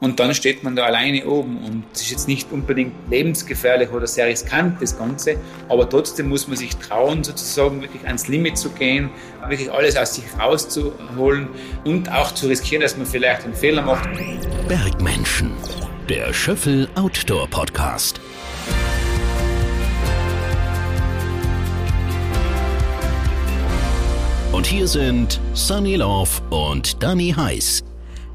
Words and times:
Und 0.00 0.18
dann 0.18 0.34
steht 0.34 0.64
man 0.64 0.76
da 0.76 0.84
alleine 0.84 1.26
oben 1.26 1.58
und 1.58 1.84
es 1.92 2.00
ist 2.02 2.10
jetzt 2.10 2.28
nicht 2.28 2.50
unbedingt 2.52 2.94
lebensgefährlich 3.10 3.90
oder 3.90 4.06
sehr 4.06 4.26
riskant, 4.26 4.80
das 4.80 4.98
Ganze, 4.98 5.36
aber 5.68 5.88
trotzdem 5.88 6.30
muss 6.30 6.48
man 6.48 6.56
sich 6.56 6.74
trauen, 6.76 7.22
sozusagen 7.22 7.82
wirklich 7.82 8.06
ans 8.06 8.26
Limit 8.26 8.56
zu 8.56 8.70
gehen, 8.70 9.10
wirklich 9.46 9.70
alles 9.70 9.96
aus 9.96 10.14
sich 10.14 10.24
rauszuholen 10.38 11.48
und 11.84 12.10
auch 12.10 12.32
zu 12.32 12.48
riskieren, 12.48 12.82
dass 12.82 12.96
man 12.96 13.06
vielleicht 13.06 13.44
einen 13.44 13.54
Fehler 13.54 13.82
macht. 13.82 14.08
Bergmenschen, 14.68 15.52
der 16.08 16.32
Schöffel 16.32 16.88
Outdoor 16.94 17.46
Podcast. 17.48 18.20
Und 24.52 24.66
hier 24.66 24.88
sind 24.88 25.40
Sunny 25.52 25.96
Love 25.96 26.30
und 26.50 27.02
Danny 27.02 27.34
Heiß. 27.36 27.84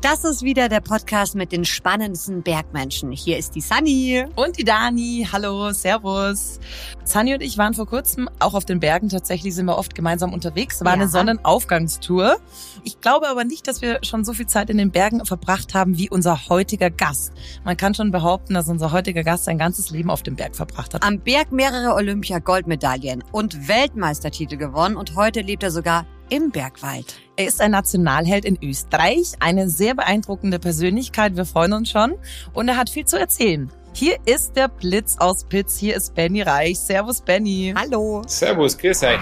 Das 0.05 0.23
ist 0.23 0.43
wieder 0.43 0.69
der 0.69 0.81
Podcast 0.81 1.33
mit 1.33 1.51
den 1.51 1.65
spannendsten 1.65 2.43
Bergmenschen. 2.43 3.11
Hier 3.11 3.39
ist 3.39 3.55
die 3.55 3.61
Sunny. 3.61 4.23
Und 4.35 4.59
die 4.59 4.63
Dani. 4.63 5.27
Hallo, 5.31 5.71
Servus. 5.71 6.59
Sunny 7.03 7.33
und 7.33 7.41
ich 7.41 7.57
waren 7.57 7.73
vor 7.73 7.87
kurzem 7.87 8.29
auch 8.37 8.53
auf 8.53 8.65
den 8.65 8.79
Bergen. 8.79 9.09
Tatsächlich 9.09 9.55
sind 9.55 9.65
wir 9.65 9.79
oft 9.79 9.95
gemeinsam 9.95 10.31
unterwegs. 10.31 10.81
War 10.81 10.89
ja. 10.89 10.93
eine 10.93 11.07
Sonnenaufgangstour. 11.07 12.37
Ich 12.83 13.01
glaube 13.01 13.27
aber 13.27 13.45
nicht, 13.45 13.67
dass 13.67 13.81
wir 13.81 13.97
schon 14.03 14.23
so 14.23 14.33
viel 14.33 14.45
Zeit 14.45 14.69
in 14.69 14.77
den 14.77 14.91
Bergen 14.91 15.25
verbracht 15.25 15.73
haben 15.73 15.97
wie 15.97 16.07
unser 16.07 16.49
heutiger 16.49 16.91
Gast. 16.91 17.33
Man 17.63 17.75
kann 17.75 17.95
schon 17.95 18.11
behaupten, 18.11 18.53
dass 18.53 18.69
unser 18.69 18.91
heutiger 18.91 19.23
Gast 19.23 19.45
sein 19.45 19.57
ganzes 19.57 19.89
Leben 19.89 20.11
auf 20.11 20.21
dem 20.21 20.35
Berg 20.35 20.55
verbracht 20.55 20.93
hat. 20.93 21.01
Am 21.01 21.19
Berg 21.19 21.51
mehrere 21.51 21.95
Olympia-Goldmedaillen 21.95 23.23
und 23.31 23.67
Weltmeistertitel 23.67 24.57
gewonnen 24.57 24.97
und 24.97 25.15
heute 25.15 25.41
lebt 25.41 25.63
er 25.63 25.71
sogar 25.71 26.05
im 26.29 26.51
Bergwald. 26.51 27.24
Er 27.37 27.47
ist 27.47 27.59
ein 27.59 27.71
Nationalheld 27.71 28.45
in 28.45 28.57
Österreich, 28.63 29.33
eine 29.41 29.69
sehr 29.69 29.93
beeindruckende 29.93 30.57
Persönlichkeit, 30.57 31.35
wir 31.35 31.43
freuen 31.43 31.73
uns 31.73 31.91
schon 31.91 32.15
und 32.53 32.69
er 32.69 32.77
hat 32.77 32.89
viel 32.89 33.03
zu 33.03 33.19
erzählen. 33.19 33.69
Hier 33.93 34.17
ist 34.25 34.55
der 34.55 34.69
Blitz 34.69 35.17
aus 35.19 35.43
Pitz, 35.43 35.77
hier 35.77 35.97
ist 35.97 36.15
Benny 36.15 36.43
Reich. 36.43 36.79
Servus 36.79 37.19
Benny. 37.19 37.73
Hallo. 37.75 38.21
Servus, 38.25 38.77
grüß 38.77 39.03
euch. 39.03 39.19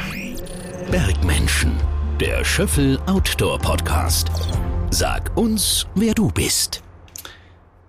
Bergmenschen, 0.91 1.71
der 2.19 2.45
Schöffel 2.45 2.99
Outdoor 3.07 3.57
Podcast. 3.57 4.29
Sag 4.91 5.35
uns, 5.35 5.87
wer 5.95 6.13
du 6.13 6.29
bist. 6.29 6.83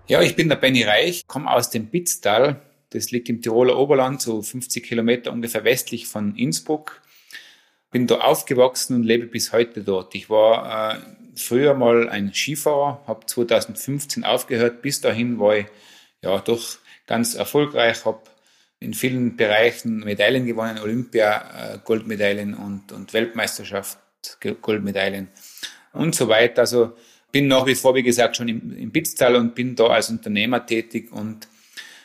Ja, 0.06 0.22
ich 0.22 0.36
bin 0.36 0.48
der 0.48 0.56
Benny 0.56 0.84
Reich, 0.84 1.26
komme 1.26 1.50
aus 1.50 1.68
dem 1.68 1.90
Pitztal. 1.90 2.62
Das 2.88 3.10
liegt 3.10 3.28
im 3.28 3.42
Tiroler 3.42 3.76
Oberland, 3.78 4.22
so 4.22 4.40
50 4.40 4.84
Kilometer 4.84 5.32
ungefähr 5.32 5.64
westlich 5.64 6.06
von 6.06 6.34
Innsbruck 6.34 7.02
bin 7.94 8.08
da 8.08 8.16
aufgewachsen 8.16 8.96
und 8.96 9.04
lebe 9.04 9.26
bis 9.26 9.52
heute 9.52 9.84
dort. 9.84 10.16
Ich 10.16 10.28
war 10.28 10.96
äh, 10.96 10.98
früher 11.36 11.74
mal 11.74 12.08
ein 12.08 12.34
Skifahrer, 12.34 13.00
habe 13.06 13.24
2015 13.24 14.24
aufgehört. 14.24 14.82
Bis 14.82 15.00
dahin 15.00 15.38
war 15.38 15.58
ich 15.58 15.66
ja 16.20 16.36
doch 16.40 16.78
ganz 17.06 17.36
erfolgreich, 17.36 18.04
habe 18.04 18.22
in 18.80 18.94
vielen 18.94 19.36
Bereichen 19.36 20.00
Medaillen 20.00 20.44
gewonnen, 20.44 20.80
Olympia, 20.80 21.74
äh, 21.74 21.78
Goldmedaillen 21.84 22.54
und, 22.54 22.90
und 22.90 23.12
Weltmeisterschaft, 23.12 23.96
Goldmedaillen 24.60 25.28
und 25.92 26.16
so 26.16 26.26
weiter. 26.26 26.62
Also 26.62 26.94
bin 27.30 27.46
nach 27.46 27.64
wie 27.64 27.76
vor, 27.76 27.94
wie 27.94 28.02
gesagt, 28.02 28.38
schon 28.38 28.48
im, 28.48 28.76
im 28.76 28.90
Bitztal 28.90 29.36
und 29.36 29.54
bin 29.54 29.76
da 29.76 29.86
als 29.86 30.10
Unternehmer 30.10 30.66
tätig 30.66 31.12
und 31.12 31.46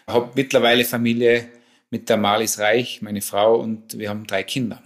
habe 0.06 0.30
mittlerweile 0.36 0.86
Familie 0.86 1.50
mit 1.90 2.10
der 2.10 2.18
Marlies 2.18 2.60
Reich, 2.60 3.02
meine 3.02 3.22
Frau, 3.22 3.56
und 3.56 3.98
wir 3.98 4.10
haben 4.10 4.28
drei 4.28 4.44
Kinder. 4.44 4.84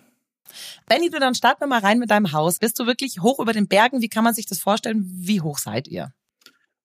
Benny, 0.88 1.10
du 1.10 1.20
dann 1.20 1.36
starten 1.36 1.62
wir 1.62 1.68
mal 1.68 1.80
rein 1.80 2.00
mit 2.00 2.12
deinem 2.12 2.32
Haus. 2.32 2.60
Bist 2.60 2.80
du 2.80 2.86
wirklich 2.86 3.22
hoch 3.22 3.40
über 3.40 3.54
den 3.54 3.68
Bergen? 3.68 4.02
Wie 4.02 4.10
kann 4.10 4.24
man 4.24 4.34
sich 4.34 4.46
das 4.46 4.60
vorstellen? 4.60 5.04
Wie 5.06 5.42
hoch 5.42 5.58
seid 5.58 5.88
ihr? 5.88 6.14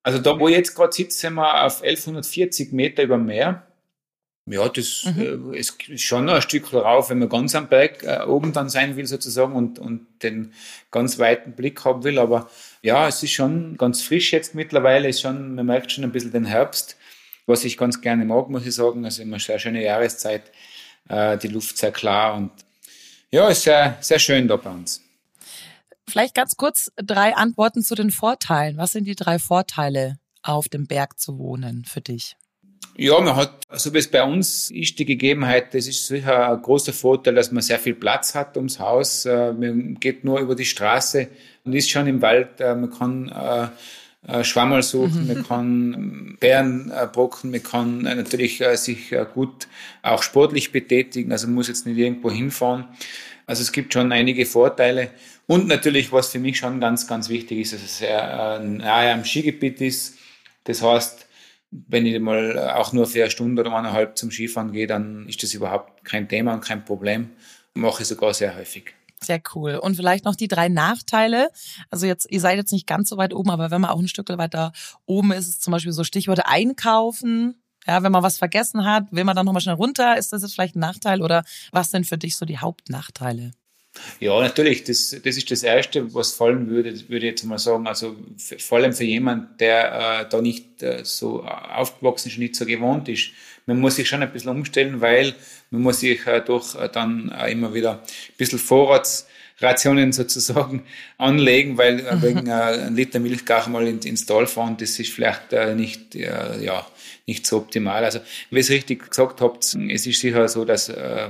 Also 0.03 0.19
da, 0.21 0.39
wo 0.39 0.49
ich 0.49 0.57
jetzt 0.57 0.75
gerade 0.75 0.93
sitze, 0.93 1.19
sind 1.19 1.35
wir 1.35 1.65
auf 1.65 1.83
1140 1.83 2.73
Meter 2.73 3.03
über 3.03 3.17
dem 3.17 3.27
Meer. 3.27 3.69
Ja, 4.51 4.69
das 4.69 5.05
mhm. 5.05 5.53
äh, 5.53 5.59
ist 5.59 5.77
schon 5.97 6.25
noch 6.25 6.35
ein 6.35 6.43
Stück 6.43 6.73
rauf, 6.73 7.11
wenn 7.11 7.19
man 7.19 7.28
ganz 7.28 7.55
am 7.55 7.69
Berg 7.69 8.03
äh, 8.05 8.23
oben 8.27 8.53
dann 8.53 8.71
sein 8.71 8.97
will 8.97 9.07
sozusagen 9.07 9.55
und, 9.55 9.78
und 9.78 10.07
den 10.23 10.53
ganz 10.91 11.19
weiten 11.19 11.53
Blick 11.53 11.84
haben 11.84 12.05
will. 12.05 12.19
Aber 12.19 12.49
ja, 12.83 13.09
es 13.09 13.23
ist 13.23 13.33
schon 13.33 13.77
ganz 13.77 14.03
frisch 14.03 14.33
jetzt 14.33 14.55
mittlerweile. 14.55 15.09
Ist 15.09 15.21
schon, 15.21 15.55
man 15.55 15.67
merkt 15.67 15.93
schon 15.93 16.05
ein 16.05 16.12
bisschen 16.12 16.33
den 16.33 16.47
Herbst, 16.47 16.97
was 17.47 17.65
ich 17.65 17.77
ganz 17.77 18.01
gerne 18.01 18.25
mag, 18.25 18.49
muss 18.49 18.67
ich 18.67 18.75
sagen. 18.75 19.05
Also 19.05 19.23
immer 19.23 19.39
sehr 19.39 19.59
schöne 19.59 19.83
Jahreszeit, 19.83 20.51
äh, 21.09 21.37
die 21.37 21.49
Luft 21.49 21.77
sehr 21.77 21.93
klar 21.93 22.37
und 22.37 22.51
ja, 23.31 23.49
ist 23.49 23.62
sehr, 23.62 23.99
sehr 24.00 24.19
schön 24.19 24.49
da 24.49 24.56
bei 24.56 24.71
uns. 24.71 25.03
Vielleicht 26.09 26.34
ganz 26.34 26.56
kurz 26.56 26.91
drei 26.97 27.37
Antworten 27.37 27.83
zu 27.83 27.94
den 27.94 28.11
Vorteilen. 28.11 28.78
Was 28.78 28.93
sind 28.93 29.05
die 29.05 29.15
drei 29.15 29.39
Vorteile, 29.39 30.19
auf 30.43 30.69
dem 30.69 30.87
Berg 30.87 31.19
zu 31.19 31.39
wohnen 31.39 31.84
für 31.84 32.00
dich? 32.00 32.37
Ja, 32.97 33.21
man 33.21 33.37
hat, 33.37 33.61
so 33.71 33.93
wie 33.94 33.99
es 33.99 34.11
bei 34.11 34.25
uns 34.25 34.71
ist, 34.71 34.99
die 34.99 35.05
Gegebenheit, 35.05 35.72
das 35.75 35.87
ist 35.87 36.06
sicher 36.06 36.50
ein 36.50 36.62
großer 36.62 36.93
Vorteil, 36.93 37.34
dass 37.34 37.53
man 37.53 37.62
sehr 37.62 37.78
viel 37.78 37.94
Platz 37.94 38.34
hat 38.34 38.56
ums 38.56 38.81
Haus. 38.81 39.25
Äh, 39.25 39.53
man 39.53 39.95
geht 40.00 40.25
nur 40.25 40.41
über 40.41 40.56
die 40.56 40.65
Straße 40.65 41.28
und 41.65 41.75
ist 41.75 41.91
schon 41.91 42.09
im 42.09 42.22
Wald. 42.22 42.60
Äh, 42.60 42.75
man 42.75 42.91
kann 42.91 43.28
äh, 43.28 43.69
Schwammerl 44.43 44.83
suchen, 44.83 45.22
mhm. 45.22 45.34
man 45.34 45.47
kann 45.47 46.37
Bären 46.41 46.93
brocken, 47.12 47.50
man 47.50 47.62
kann 47.62 48.03
natürlich 48.03 48.62
sich 48.75 49.15
gut 49.34 49.69
auch 50.03 50.22
sportlich 50.22 50.71
betätigen, 50.71 51.33
also 51.33 51.47
man 51.47 51.55
muss 51.55 51.69
jetzt 51.69 51.87
nicht 51.87 51.97
irgendwo 51.97 52.31
hinfahren. 52.31 52.84
Also 53.47 53.62
es 53.62 53.72
gibt 53.72 53.94
schon 53.94 54.12
einige 54.12 54.44
Vorteile. 54.44 55.11
Und 55.47 55.66
natürlich, 55.66 56.12
was 56.12 56.28
für 56.28 56.39
mich 56.39 56.59
schon 56.59 56.78
ganz, 56.78 57.06
ganz 57.06 57.31
wichtig 57.31 57.61
ist, 57.61 57.72
dass 57.72 57.83
es 57.83 57.99
sehr 57.99 58.61
nahe 58.61 59.12
am 59.12 59.25
Skigebiet 59.25 59.81
ist. 59.81 60.19
Das 60.65 60.83
heißt, 60.83 61.27
wenn 61.71 62.05
ich 62.05 62.21
mal 62.21 62.59
auch 62.75 62.93
nur 62.93 63.06
für 63.06 63.22
eine 63.22 63.31
Stunde 63.31 63.62
oder 63.62 63.75
eineinhalb 63.75 64.19
zum 64.19 64.31
Skifahren 64.31 64.72
gehe, 64.72 64.87
dann 64.87 65.27
ist 65.27 65.43
das 65.43 65.55
überhaupt 65.55 66.05
kein 66.05 66.28
Thema 66.28 66.53
und 66.53 66.60
kein 66.60 66.84
Problem. 66.84 67.31
Mache 67.72 68.03
ich 68.03 68.09
sogar 68.09 68.34
sehr 68.34 68.55
häufig. 68.56 68.95
Sehr 69.21 69.41
cool. 69.55 69.77
Und 69.77 69.97
vielleicht 69.97 70.25
noch 70.25 70.37
die 70.37 70.49
drei 70.49 70.69
Nachteile. 70.69 71.51
Also 71.91 72.06
jetzt, 72.06 72.31
ihr 72.31 72.41
seid 72.41 72.56
jetzt 72.56 72.73
nicht 72.73 72.87
ganz 72.87 73.09
so 73.09 73.17
weit 73.17 73.34
oben, 73.34 73.51
aber 73.51 73.71
wenn 73.71 73.81
man 73.81 73.91
auch 73.91 73.99
ein 73.99 74.09
Stück 74.09 74.29
weiter 74.29 74.73
oben 75.06 75.33
ist, 75.33 75.49
ist 75.49 75.62
zum 75.62 75.73
Beispiel 75.73 75.93
so 75.93 76.05
Stichworte 76.05 76.47
einkaufen. 76.47 77.61
Ja, 77.87 78.03
wenn 78.03 78.12
man 78.12 78.23
was 78.23 78.39
vergessen 78.39 78.84
hat, 78.84 79.07
will 79.11 79.25
man 79.25 79.34
dann 79.34 79.47
nochmal 79.47 79.62
schnell 79.62 79.75
runter. 79.75 80.19
Ist 80.19 80.33
das 80.33 80.43
jetzt 80.43 80.55
vielleicht 80.55 80.77
ein 80.77 80.81
Nachteil 80.81 81.23
oder 81.23 81.45
was 81.73 81.91
sind 81.91 82.07
für 82.07 82.19
dich 82.19 82.37
so 82.37 82.45
die 82.45 82.59
Hauptnachteile? 82.59 83.53
Ja, 84.21 84.41
natürlich. 84.41 84.84
Das, 84.84 85.11
das 85.11 85.37
ist 85.37 85.51
das 85.51 85.62
Erste, 85.62 86.12
was 86.15 86.33
fallen 86.33 86.69
würde, 86.69 86.93
würde 87.09 87.27
ich 87.27 87.33
jetzt 87.33 87.45
mal 87.45 87.59
sagen. 87.59 87.87
Also 87.87 88.17
vor 88.59 88.78
allem 88.78 88.93
für 88.93 89.05
jemanden, 89.05 89.57
der 89.59 90.21
äh, 90.21 90.28
da 90.28 90.41
nicht 90.41 90.83
äh, 90.83 91.05
so 91.05 91.43
aufgewachsen 91.43 92.28
ist, 92.28 92.39
nicht 92.39 92.57
so 92.57 92.67
gewohnt 92.67 93.09
ist. 93.09 93.31
Man 93.69 93.81
muss 93.81 93.97
sich 93.97 94.09
schon 94.09 94.23
ein 94.23 94.33
bisschen 94.33 94.51
umstellen, 94.51 95.03
weil 95.03 95.34
man 95.71 95.83
muss 95.83 96.01
sich 96.01 96.27
äh, 96.27 96.41
doch 96.41 96.75
äh, 96.81 96.89
dann 96.89 97.31
äh, 97.31 97.53
immer 97.53 97.75
wieder 97.75 98.01
ein 98.01 98.37
bisschen 98.39 98.59
Vorratsrationen 98.59 100.12
sozusagen 100.15 100.84
anlegen, 101.19 101.77
weil 101.77 102.01
äh, 102.01 102.23
wegen 102.23 102.47
äh, 102.47 102.53
ein 102.53 102.97
Liter 102.97 103.21
Milch 103.21 103.45
gar 103.45 103.69
mal 103.69 103.87
in, 103.87 103.99
ins 103.99 104.25
Tal 104.25 104.47
fahren, 104.47 104.78
das 104.81 104.99
ist 104.99 105.12
vielleicht 105.12 105.53
äh, 105.53 105.75
nicht, 105.75 106.17
äh, 106.17 106.65
ja, 106.65 106.87
nicht 107.27 107.47
so 107.47 107.59
optimal. 107.59 108.03
Also, 108.07 108.21
wie 108.49 108.57
ihr 108.57 108.61
es 108.61 108.71
richtig 108.71 109.11
gesagt 109.11 109.43
habt, 109.43 109.62
es 109.62 109.75
ist 109.75 110.21
sicher 110.21 110.49
so, 110.49 110.65
dass 110.65 110.89
äh, 110.89 111.28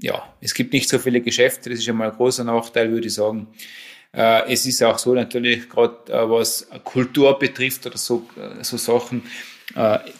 ja, 0.00 0.34
es 0.40 0.54
gibt 0.54 0.72
nicht 0.72 0.88
so 0.88 0.98
viele 0.98 1.20
Geschäfte, 1.20 1.68
das 1.68 1.80
ist 1.80 1.88
einmal 1.90 2.10
ein 2.10 2.16
großer 2.16 2.44
Nachteil, 2.44 2.90
würde 2.90 3.08
ich 3.08 3.14
sagen. 3.14 3.48
Äh, 4.14 4.50
es 4.50 4.64
ist 4.64 4.82
auch 4.82 4.96
so 4.96 5.12
natürlich, 5.12 5.68
gerade 5.68 6.10
äh, 6.10 6.30
was 6.30 6.68
Kultur 6.84 7.38
betrifft 7.38 7.84
oder 7.84 7.98
so, 7.98 8.26
äh, 8.36 8.64
so 8.64 8.78
Sachen, 8.78 9.24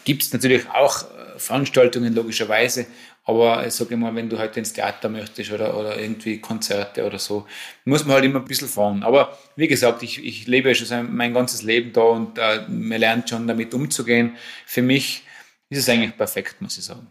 gibt 0.03 0.23
es 0.23 0.33
natürlich 0.33 0.69
auch 0.69 1.05
Veranstaltungen 1.37 2.13
logischerweise, 2.13 2.85
aber 3.27 3.67
ich 3.67 3.73
sage 3.73 3.97
mal, 3.97 4.15
wenn 4.15 4.29
du 4.29 4.37
halt 4.37 4.55
ins 4.55 4.71
Theater 4.71 5.09
möchtest 5.09 5.51
oder, 5.51 5.77
oder 5.77 5.99
irgendwie 5.99 6.39
Konzerte 6.39 7.05
oder 7.05 7.19
so, 7.19 7.45
muss 7.83 8.05
man 8.05 8.15
halt 8.15 8.25
immer 8.25 8.39
ein 8.39 8.45
bisschen 8.45 8.69
fahren. 8.69 9.03
Aber 9.03 9.37
wie 9.57 9.67
gesagt, 9.67 10.01
ich, 10.01 10.23
ich 10.23 10.47
lebe 10.47 10.69
ja 10.69 10.75
schon 10.75 11.13
mein 11.13 11.33
ganzes 11.33 11.61
Leben 11.61 11.91
da 11.91 12.01
und 12.01 12.37
äh, 12.37 12.61
man 12.69 12.99
lernt 12.99 13.29
schon 13.29 13.45
damit 13.45 13.73
umzugehen. 13.73 14.37
Für 14.65 14.81
mich 14.81 15.23
ist 15.69 15.79
es 15.79 15.89
eigentlich 15.89 16.15
perfekt, 16.15 16.61
muss 16.61 16.77
ich 16.77 16.85
sagen. 16.85 17.07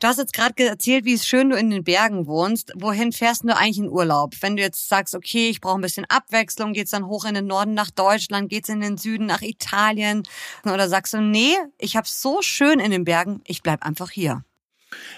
Du 0.00 0.06
hast 0.06 0.18
jetzt 0.18 0.32
gerade 0.32 0.64
erzählt, 0.64 1.04
wie 1.06 1.18
schön 1.18 1.50
du 1.50 1.56
in 1.56 1.70
den 1.70 1.82
Bergen 1.82 2.28
wohnst. 2.28 2.72
Wohin 2.76 3.10
fährst 3.10 3.42
du 3.42 3.48
eigentlich 3.48 3.78
in 3.78 3.88
Urlaub? 3.88 4.32
Wenn 4.40 4.54
du 4.54 4.62
jetzt 4.62 4.88
sagst, 4.88 5.12
okay, 5.12 5.48
ich 5.48 5.60
brauche 5.60 5.76
ein 5.76 5.80
bisschen 5.80 6.06
Abwechslung, 6.08 6.72
geht's 6.72 6.92
dann 6.92 7.08
hoch 7.08 7.24
in 7.24 7.34
den 7.34 7.48
Norden 7.48 7.74
nach 7.74 7.90
Deutschland, 7.90 8.48
geht's 8.48 8.68
in 8.68 8.80
den 8.80 8.96
Süden 8.96 9.26
nach 9.26 9.42
Italien? 9.42 10.22
Oder 10.64 10.88
sagst 10.88 11.14
du, 11.14 11.20
nee, 11.20 11.56
ich 11.78 11.96
hab's 11.96 12.22
so 12.22 12.42
schön 12.42 12.78
in 12.78 12.92
den 12.92 13.04
Bergen, 13.04 13.40
ich 13.44 13.64
bleib 13.64 13.84
einfach 13.84 14.10
hier? 14.10 14.44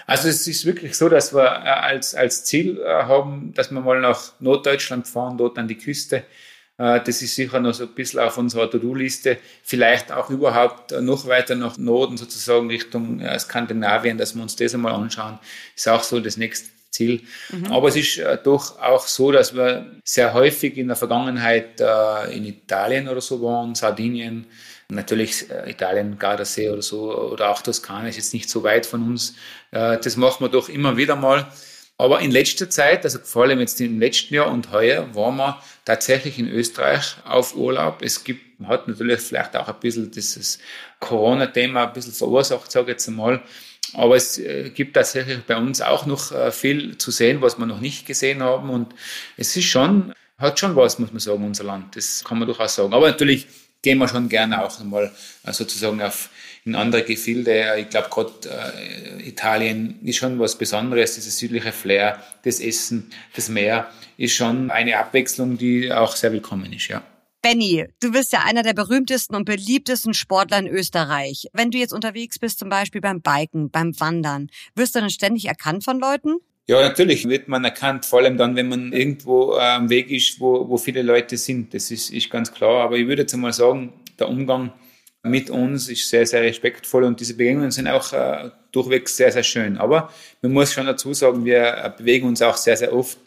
Also 0.07 0.27
es 0.29 0.47
ist 0.47 0.65
wirklich 0.65 0.97
so, 0.97 1.09
dass 1.09 1.31
wir 1.31 1.43
äh, 1.43 1.69
als, 1.69 2.15
als 2.15 2.43
Ziel 2.45 2.81
äh, 2.81 3.03
haben, 3.03 3.53
dass 3.53 3.69
wir 3.69 3.81
mal 3.81 4.01
nach 4.01 4.33
Norddeutschland 4.39 5.07
fahren, 5.07 5.37
dort 5.37 5.59
an 5.59 5.67
die 5.67 5.77
Küste 5.77 6.23
das 6.77 7.21
ist 7.21 7.35
sicher 7.35 7.59
noch 7.59 7.73
so 7.73 7.83
ein 7.83 7.93
bisschen 7.93 8.19
auf 8.19 8.39
unserer 8.39 8.69
To-Do-Liste. 8.69 9.37
Vielleicht 9.61 10.11
auch 10.11 10.31
überhaupt 10.31 10.91
noch 10.99 11.27
weiter 11.27 11.53
nach 11.53 11.77
Norden, 11.77 12.17
sozusagen 12.17 12.69
Richtung 12.69 13.19
äh, 13.19 13.37
Skandinavien, 13.37 14.17
dass 14.17 14.33
wir 14.33 14.41
uns 14.41 14.55
das 14.55 14.73
einmal 14.73 14.93
anschauen. 14.93 15.37
Ist 15.75 15.87
auch 15.87 16.01
so 16.01 16.19
das 16.19 16.37
nächste 16.37 16.69
Ziel. 16.91 17.21
Mhm. 17.51 17.71
Aber 17.71 17.87
es 17.87 17.95
ist 17.95 18.17
äh, 18.17 18.37
doch 18.43 18.79
auch 18.79 19.07
so, 19.07 19.31
dass 19.31 19.55
wir 19.55 19.91
sehr 20.03 20.33
häufig 20.33 20.77
in 20.77 20.87
der 20.87 20.97
Vergangenheit 20.97 21.79
äh, 21.79 22.35
in 22.35 22.45
Italien 22.45 23.07
oder 23.07 23.21
so 23.21 23.41
waren, 23.41 23.75
Sardinien, 23.75 24.45
natürlich 24.89 25.49
äh, 25.49 25.71
Italien, 25.71 26.19
Gardasee 26.19 26.69
oder 26.69 26.81
so, 26.81 27.17
oder 27.31 27.49
auch 27.49 27.61
Toskana 27.61 28.09
ist 28.09 28.17
jetzt 28.17 28.33
nicht 28.33 28.49
so 28.49 28.63
weit 28.63 28.85
von 28.85 29.07
uns. 29.07 29.35
Äh, 29.71 29.97
das 29.99 30.17
machen 30.17 30.43
wir 30.43 30.49
doch 30.49 30.67
immer 30.69 30.97
wieder 30.97 31.15
mal. 31.15 31.47
Aber 32.01 32.19
in 32.19 32.31
letzter 32.31 32.67
Zeit, 32.67 33.03
also 33.03 33.19
vor 33.19 33.43
allem 33.43 33.59
jetzt 33.59 33.79
im 33.79 33.99
letzten 33.99 34.33
Jahr 34.33 34.51
und 34.51 34.71
heuer, 34.71 35.13
waren 35.13 35.35
wir 35.35 35.61
tatsächlich 35.85 36.39
in 36.39 36.47
Österreich 36.47 37.17
auf 37.25 37.55
Urlaub. 37.55 38.01
Es 38.01 38.23
gibt, 38.23 38.41
hat 38.67 38.87
natürlich 38.87 39.19
vielleicht 39.21 39.55
auch 39.55 39.67
ein 39.67 39.79
bisschen 39.79 40.09
dieses 40.09 40.57
Corona-Thema 40.99 41.83
ein 41.83 41.93
bisschen 41.93 42.13
verursacht, 42.13 42.71
sage 42.71 42.85
ich 42.85 42.93
jetzt 42.93 43.07
einmal. 43.07 43.43
Aber 43.93 44.15
es 44.15 44.39
äh, 44.39 44.71
gibt 44.71 44.95
tatsächlich 44.95 45.43
bei 45.43 45.55
uns 45.55 45.79
auch 45.79 46.07
noch 46.07 46.31
äh, 46.31 46.51
viel 46.51 46.97
zu 46.97 47.11
sehen, 47.11 47.39
was 47.43 47.59
wir 47.59 47.67
noch 47.67 47.81
nicht 47.81 48.07
gesehen 48.07 48.41
haben. 48.41 48.71
Und 48.71 48.95
es 49.37 49.55
ist 49.55 49.65
schon, 49.65 50.11
hat 50.39 50.59
schon 50.59 50.75
was, 50.75 50.97
muss 50.97 51.11
man 51.11 51.19
sagen, 51.19 51.45
unser 51.45 51.65
Land. 51.65 51.95
Das 51.95 52.23
kann 52.23 52.39
man 52.39 52.47
durchaus 52.47 52.73
sagen. 52.73 52.95
Aber 52.95 53.11
natürlich 53.11 53.45
gehen 53.83 53.99
wir 53.99 54.07
schon 54.07 54.27
gerne 54.27 54.65
auch 54.65 54.79
einmal 54.79 55.11
äh, 55.43 55.53
sozusagen 55.53 56.01
auf 56.01 56.29
in 56.65 56.75
andere 56.75 57.03
Gefilde. 57.03 57.75
Ich 57.79 57.89
glaube, 57.89 58.09
gerade 58.09 58.31
äh, 58.49 59.27
Italien 59.27 59.99
ist 60.03 60.17
schon 60.17 60.39
was 60.39 60.57
Besonderes. 60.57 61.15
Dieses 61.15 61.37
südliche 61.37 61.71
Flair, 61.71 62.21
das 62.43 62.59
Essen, 62.59 63.09
das 63.35 63.49
Meer 63.49 63.89
ist 64.17 64.33
schon 64.33 64.69
eine 64.69 64.97
Abwechslung, 64.97 65.57
die 65.57 65.91
auch 65.91 66.15
sehr 66.15 66.31
willkommen 66.31 66.71
ist, 66.71 66.87
ja. 66.87 67.03
Benny, 67.41 67.85
du 67.99 68.11
bist 68.11 68.33
ja 68.33 68.43
einer 68.45 68.61
der 68.61 68.73
berühmtesten 68.73 69.35
und 69.35 69.45
beliebtesten 69.45 70.13
Sportler 70.13 70.59
in 70.59 70.67
Österreich. 70.67 71.47
Wenn 71.53 71.71
du 71.71 71.79
jetzt 71.79 71.91
unterwegs 71.91 72.37
bist, 72.37 72.59
zum 72.59 72.69
Beispiel 72.69 73.01
beim 73.01 73.21
Biken, 73.21 73.71
beim 73.71 73.99
Wandern, 73.99 74.51
wirst 74.75 74.93
du 74.93 74.99
dann 74.99 75.09
ständig 75.09 75.45
erkannt 75.45 75.83
von 75.83 75.99
Leuten? 75.99 76.35
Ja, 76.67 76.79
natürlich 76.81 77.27
wird 77.27 77.47
man 77.47 77.65
erkannt, 77.65 78.05
vor 78.05 78.19
allem 78.19 78.37
dann, 78.37 78.55
wenn 78.55 78.69
man 78.69 78.93
irgendwo 78.93 79.55
äh, 79.55 79.61
am 79.61 79.89
Weg 79.89 80.11
ist, 80.11 80.39
wo, 80.39 80.69
wo 80.69 80.77
viele 80.77 81.01
Leute 81.01 81.35
sind. 81.35 81.73
Das 81.73 81.89
ist, 81.89 82.11
ist 82.11 82.29
ganz 82.29 82.53
klar. 82.53 82.83
Aber 82.83 82.95
ich 82.97 83.07
würde 83.07 83.23
jetzt 83.23 83.33
einmal 83.33 83.53
sagen, 83.53 83.91
der 84.19 84.29
Umgang 84.29 84.71
mit 85.23 85.49
uns 85.49 85.87
ist 85.89 86.09
sehr, 86.09 86.25
sehr 86.25 86.41
respektvoll 86.41 87.03
und 87.03 87.19
diese 87.19 87.35
Begegnungen 87.35 87.71
sind 87.71 87.87
auch 87.87 88.11
äh, 88.13 88.49
durchwegs 88.71 89.17
sehr, 89.17 89.31
sehr 89.31 89.43
schön. 89.43 89.77
Aber 89.77 90.11
man 90.41 90.51
muss 90.51 90.73
schon 90.73 90.87
dazu 90.87 91.13
sagen, 91.13 91.45
wir 91.45 91.63
äh, 91.63 91.91
bewegen 91.95 92.27
uns 92.27 92.41
auch 92.41 92.57
sehr, 92.57 92.77
sehr 92.77 92.93
oft 92.93 93.17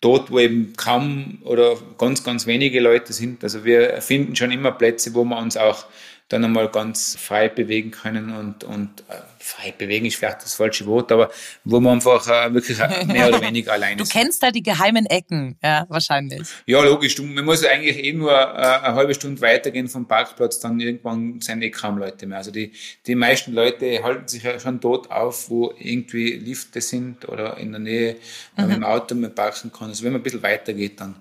dort, 0.00 0.30
wo 0.30 0.38
eben 0.38 0.74
kaum 0.76 1.38
oder 1.44 1.76
ganz, 1.98 2.24
ganz 2.24 2.46
wenige 2.46 2.80
Leute 2.80 3.12
sind. 3.12 3.42
Also 3.42 3.64
wir 3.64 4.00
finden 4.02 4.36
schon 4.36 4.50
immer 4.50 4.72
Plätze, 4.72 5.14
wo 5.14 5.24
wir 5.24 5.38
uns 5.38 5.56
auch 5.56 5.86
dann 6.30 6.44
einmal 6.44 6.68
ganz 6.68 7.16
frei 7.20 7.48
bewegen 7.48 7.90
können 7.90 8.34
und, 8.36 8.62
und 8.62 9.00
äh, 9.08 9.14
frei 9.38 9.74
bewegen 9.76 10.06
ist 10.06 10.14
vielleicht 10.14 10.44
das 10.44 10.54
falsche 10.54 10.86
Wort, 10.86 11.10
aber 11.10 11.28
wo 11.64 11.80
man 11.80 11.94
einfach 11.94 12.24
äh, 12.28 12.54
wirklich 12.54 12.78
mehr 13.08 13.28
oder 13.28 13.42
weniger 13.42 13.72
alleine 13.72 14.00
ist. 14.00 14.14
Du 14.14 14.18
kennst 14.18 14.40
da 14.40 14.52
die 14.52 14.62
geheimen 14.62 15.06
Ecken, 15.06 15.58
ja, 15.60 15.86
wahrscheinlich. 15.88 16.42
Ja, 16.66 16.82
logisch. 16.84 17.16
Du, 17.16 17.24
man 17.24 17.44
muss 17.44 17.64
eigentlich 17.64 17.98
eh 18.04 18.12
nur 18.12 18.30
äh, 18.30 18.44
eine 18.44 18.94
halbe 18.94 19.12
Stunde 19.12 19.40
weitergehen 19.40 19.88
vom 19.88 20.06
Parkplatz, 20.06 20.60
dann 20.60 20.78
irgendwann 20.78 21.40
sind 21.40 21.62
eh 21.62 21.70
kaum 21.70 21.98
Leute 21.98 22.28
mehr. 22.28 22.38
Also 22.38 22.52
die, 22.52 22.72
die 23.08 23.16
meisten 23.16 23.52
Leute 23.52 24.04
halten 24.04 24.28
sich 24.28 24.44
ja 24.44 24.60
schon 24.60 24.78
dort 24.78 25.10
auf, 25.10 25.50
wo 25.50 25.74
irgendwie 25.76 26.34
Lifte 26.34 26.80
sind 26.80 27.28
oder 27.28 27.56
in 27.56 27.72
der 27.72 27.80
Nähe, 27.80 28.16
mhm. 28.56 28.66
mit 28.66 28.76
dem 28.76 28.84
Auto 28.84 29.16
man 29.16 29.34
parken 29.34 29.72
kann. 29.72 29.88
Also 29.88 30.04
wenn 30.04 30.12
man 30.12 30.20
ein 30.20 30.24
bisschen 30.24 30.44
weitergeht, 30.44 31.00
dann 31.00 31.16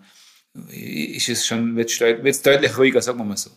ist 0.69 1.29
es 1.29 1.47
schon, 1.47 1.75
wird 1.75 1.89
es 1.89 2.41
deutlich 2.43 2.77
ruhiger, 2.77 3.01
sagen 3.01 3.17
wir 3.17 3.25
mal 3.25 3.37
so. 3.37 3.49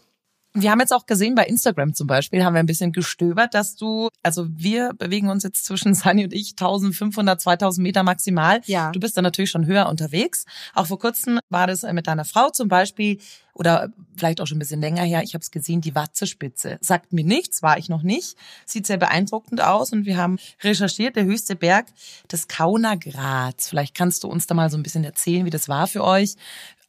Wir 0.54 0.70
haben 0.70 0.81
jetzt 0.81 0.93
auch 0.93 1.06
gesehen, 1.06 1.34
bei 1.34 1.44
Instagram 1.44 1.94
zum 1.94 2.06
Beispiel, 2.06 2.44
haben 2.44 2.54
wir 2.54 2.60
ein 2.60 2.66
bisschen 2.66 2.93
gestöbert, 2.93 3.54
dass 3.54 3.75
du, 3.75 4.08
also 4.22 4.46
wir 4.50 4.93
bewegen 4.99 5.31
uns 5.31 5.44
jetzt 5.44 5.64
zwischen 5.64 5.94
Sunny 5.94 6.25
und 6.25 6.32
ich 6.32 6.50
1500, 6.52 7.40
2000 7.40 7.82
Meter 7.82 8.02
maximal. 8.02 8.60
Ja. 8.66 8.90
Du 8.93 9.00
bist 9.00 9.16
dann 9.16 9.25
natürlich 9.25 9.50
schon 9.50 9.66
höher 9.66 9.88
unterwegs. 9.88 10.44
Auch 10.75 10.87
vor 10.87 10.99
kurzem 10.99 11.40
war 11.49 11.66
das 11.66 11.82
mit 11.82 12.06
deiner 12.06 12.25
Frau 12.25 12.50
zum 12.50 12.69
Beispiel 12.69 13.19
oder 13.54 13.90
vielleicht 14.16 14.40
auch 14.40 14.46
schon 14.46 14.56
ein 14.56 14.60
bisschen 14.60 14.81
länger 14.81 15.02
her. 15.02 15.22
Ich 15.22 15.34
habe 15.34 15.43
es 15.43 15.50
gesehen, 15.50 15.81
die 15.81 15.94
Watzespitze. 15.94 16.78
Sagt 16.81 17.12
mir 17.12 17.25
nichts, 17.25 17.62
war 17.62 17.78
ich 17.78 17.88
noch 17.88 18.02
nicht. 18.02 18.37
Sieht 18.64 18.87
sehr 18.87 18.96
beeindruckend 18.96 19.62
aus 19.62 19.93
und 19.93 20.06
wir 20.06 20.16
haben 20.16 20.38
recherchiert, 20.62 21.16
der 21.16 21.25
höchste 21.25 21.56
Berg 21.56 21.87
des 22.31 22.49
Kaunergrats. 22.49 23.69
Vielleicht 23.69 23.94
kannst 23.94 24.25
du 24.25 24.28
uns 24.28 24.46
da 24.46 24.54
mal 24.54 24.70
so 24.70 24.76
ein 24.76 24.82
bisschen 24.82 25.04
erzählen, 25.04 25.44
wie 25.44 25.50
das 25.50 25.69
war 25.69 25.87
für 25.87 26.02
euch 26.04 26.37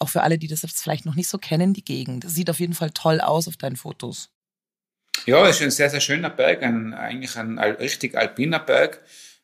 auch 0.03 0.09
für 0.09 0.21
alle, 0.21 0.37
die 0.37 0.47
das 0.47 0.61
jetzt 0.61 0.83
vielleicht 0.83 1.05
noch 1.05 1.15
nicht 1.15 1.29
so 1.29 1.37
kennen, 1.37 1.73
die 1.73 1.83
Gegend. 1.83 2.23
Das 2.23 2.35
sieht 2.35 2.49
auf 2.49 2.59
jeden 2.59 2.73
Fall 2.73 2.91
toll 2.91 3.21
aus 3.21 3.47
auf 3.47 3.57
deinen 3.57 3.77
Fotos. 3.77 4.29
Ja, 5.25 5.47
es 5.47 5.57
ist 5.57 5.61
ein 5.63 5.71
sehr, 5.71 5.89
sehr 5.89 6.01
schöner 6.01 6.29
Berg, 6.29 6.61
ein, 6.63 6.93
eigentlich 6.93 7.35
ein 7.37 7.57
richtig 7.57 8.15
alpiner 8.15 8.59
Berg. 8.59 8.99